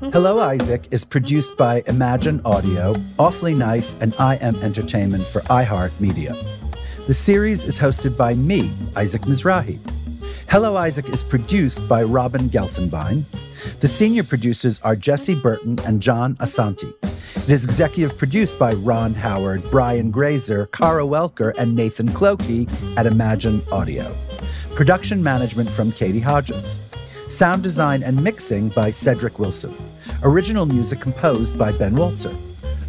Hello, 0.00 0.38
Isaac 0.38 0.86
is 0.92 1.04
produced 1.04 1.58
by 1.58 1.82
Imagine 1.88 2.40
Audio, 2.44 2.94
Awfully 3.18 3.52
Nice, 3.52 3.96
and 4.00 4.14
I 4.20 4.36
Am 4.36 4.54
Entertainment 4.62 5.24
for 5.24 5.40
iHeartMedia. 5.42 7.06
The 7.08 7.12
series 7.14 7.66
is 7.66 7.76
hosted 7.76 8.16
by 8.16 8.36
me, 8.36 8.70
Isaac 8.94 9.22
Mizrahi. 9.22 9.80
Hello, 10.48 10.76
Isaac 10.76 11.08
is 11.08 11.24
produced 11.24 11.88
by 11.88 12.04
Robin 12.04 12.48
Gelfenbein. 12.48 13.24
The 13.80 13.88
senior 13.88 14.22
producers 14.22 14.78
are 14.84 14.94
Jesse 14.94 15.40
Burton 15.42 15.76
and 15.84 16.00
John 16.00 16.36
Asante. 16.36 16.92
It 17.02 17.50
is 17.50 17.64
executive 17.64 18.16
produced 18.16 18.56
by 18.56 18.74
Ron 18.74 19.14
Howard, 19.14 19.64
Brian 19.68 20.12
Grazer, 20.12 20.66
Kara 20.66 21.02
Welker, 21.02 21.58
and 21.58 21.74
Nathan 21.74 22.08
Clokey 22.10 22.70
at 22.96 23.06
Imagine 23.06 23.62
Audio. 23.72 24.04
Production 24.76 25.24
management 25.24 25.68
from 25.68 25.90
Katie 25.90 26.20
Hodges. 26.20 26.78
Sound 27.28 27.64
design 27.64 28.04
and 28.04 28.22
mixing 28.22 28.68
by 28.70 28.92
Cedric 28.92 29.38
Wilson. 29.40 29.76
Original 30.24 30.66
music 30.66 31.00
composed 31.00 31.56
by 31.56 31.70
Ben 31.78 31.94
Walzer. 31.94 32.36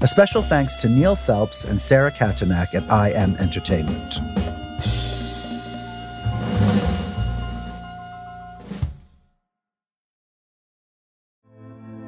A 0.02 0.08
special 0.08 0.42
thanks 0.42 0.82
to 0.82 0.90
Neil 0.90 1.16
Phelps 1.16 1.66
and 1.66 1.80
Sarah 1.80 2.10
Katanak 2.10 2.74
at 2.74 2.90
I 2.90 3.12
Am 3.12 3.36
Entertainment. 3.36 4.20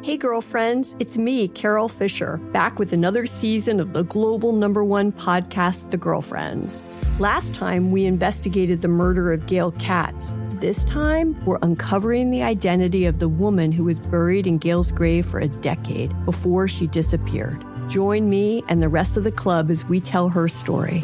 Hey, 0.02 0.18
girlfriends, 0.18 0.96
it's 0.98 1.20
me, 1.20 1.48
Carol 1.50 1.88
Fisher, 1.88 2.38
back 2.52 2.80
with 2.80 2.92
another 2.92 3.28
season 3.28 3.80
of 3.80 3.94
the 3.94 4.04
global 4.04 4.54
number 4.54 4.84
one 4.84 5.12
podcast, 5.12 5.92
The 5.92 5.98
Girlfriends. 5.98 6.84
Last 7.20 7.54
time, 7.54 7.92
we 7.92 8.06
investigated 8.06 8.82
the 8.82 8.88
murder 8.88 9.32
of 9.32 9.46
Gail 9.46 9.72
Katz. 9.74 10.34
This 10.62 10.84
time, 10.84 11.44
we're 11.44 11.58
uncovering 11.64 12.30
the 12.30 12.44
identity 12.44 13.06
of 13.06 13.18
the 13.18 13.28
woman 13.28 13.72
who 13.72 13.84
was 13.84 13.98
buried 13.98 14.46
in 14.46 14.60
Gail's 14.60 14.92
grave 14.92 15.26
for 15.26 15.40
a 15.40 15.48
decade 15.48 16.14
before 16.24 16.68
she 16.68 16.86
disappeared. 16.86 17.66
Join 17.90 18.30
me 18.30 18.64
and 18.68 18.80
the 18.80 18.88
rest 18.88 19.18
of 19.18 19.24
the 19.24 19.32
club 19.32 19.72
as 19.72 19.84
we 19.86 20.00
tell 20.00 20.30
her 20.30 20.48
story. 20.48 21.04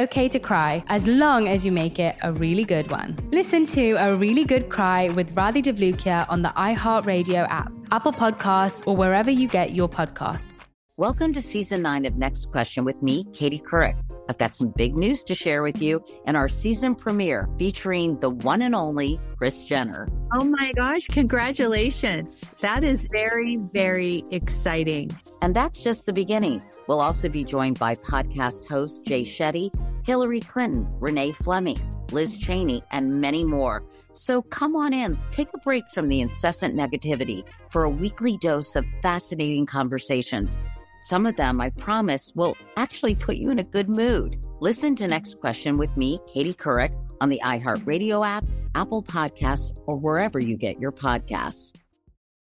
okay 0.01 0.27
to 0.29 0.39
cry 0.39 0.83
as 0.87 1.07
long 1.07 1.47
as 1.47 1.65
you 1.65 1.71
make 1.71 1.99
it 1.99 2.15
a 2.21 2.31
really 2.31 2.63
good 2.63 2.89
one. 2.91 3.17
Listen 3.31 3.65
to 3.67 3.93
A 3.93 4.15
Really 4.15 4.43
Good 4.43 4.69
Cry 4.69 5.09
with 5.09 5.35
Radhi 5.35 5.63
Devlukia 5.63 6.25
on 6.29 6.41
the 6.41 6.49
iHeartRadio 6.49 7.47
app. 7.49 7.71
Apple 7.91 8.13
Podcasts, 8.13 8.81
or 8.87 8.95
wherever 8.95 9.29
you 9.29 9.49
get 9.49 9.75
your 9.75 9.89
podcasts. 9.89 10.67
Welcome 10.95 11.33
to 11.33 11.41
season 11.41 11.81
nine 11.81 12.05
of 12.05 12.15
Next 12.15 12.51
Question 12.51 12.85
with 12.85 13.01
me, 13.01 13.25
Katie 13.33 13.59
Couric. 13.59 13.97
I've 14.29 14.37
got 14.37 14.55
some 14.55 14.71
big 14.77 14.95
news 14.95 15.23
to 15.25 15.35
share 15.35 15.61
with 15.61 15.81
you 15.81 16.01
in 16.25 16.35
our 16.35 16.47
season 16.47 16.95
premiere 16.95 17.49
featuring 17.57 18.19
the 18.19 18.29
one 18.29 18.61
and 18.61 18.75
only 18.75 19.19
Kris 19.37 19.63
Jenner. 19.63 20.07
Oh 20.33 20.45
my 20.45 20.71
gosh, 20.75 21.07
congratulations. 21.07 22.55
That 22.59 22.83
is 22.83 23.07
very, 23.11 23.57
very 23.73 24.23
exciting. 24.31 25.11
And 25.41 25.55
that's 25.55 25.83
just 25.83 26.05
the 26.05 26.13
beginning. 26.13 26.61
We'll 26.91 26.99
also 26.99 27.29
be 27.29 27.45
joined 27.45 27.79
by 27.79 27.95
podcast 27.95 28.67
host 28.67 29.05
Jay 29.05 29.21
Shetty, 29.21 29.73
Hillary 30.05 30.41
Clinton, 30.41 30.85
Renee 30.99 31.31
Fleming, 31.31 31.79
Liz 32.11 32.37
Cheney, 32.37 32.83
and 32.91 33.21
many 33.21 33.45
more. 33.45 33.85
So 34.11 34.41
come 34.41 34.75
on 34.75 34.91
in, 34.91 35.17
take 35.31 35.47
a 35.53 35.57
break 35.59 35.85
from 35.93 36.09
the 36.09 36.19
incessant 36.19 36.75
negativity 36.75 37.45
for 37.69 37.85
a 37.85 37.89
weekly 37.89 38.35
dose 38.35 38.75
of 38.75 38.83
fascinating 39.01 39.65
conversations. 39.65 40.59
Some 40.99 41.25
of 41.25 41.37
them, 41.37 41.61
I 41.61 41.69
promise, 41.69 42.33
will 42.35 42.57
actually 42.75 43.15
put 43.15 43.37
you 43.37 43.51
in 43.51 43.59
a 43.59 43.63
good 43.63 43.87
mood. 43.87 44.45
Listen 44.59 44.93
to 44.97 45.07
Next 45.07 45.39
Question 45.39 45.77
with 45.77 45.95
me, 45.95 46.19
Katie 46.27 46.53
Couric, 46.53 46.91
on 47.21 47.29
the 47.29 47.39
iHeartRadio 47.41 48.27
app, 48.27 48.45
Apple 48.75 49.01
Podcasts, 49.01 49.71
or 49.85 49.95
wherever 49.95 50.39
you 50.39 50.57
get 50.57 50.81
your 50.81 50.91
podcasts. 50.91 51.73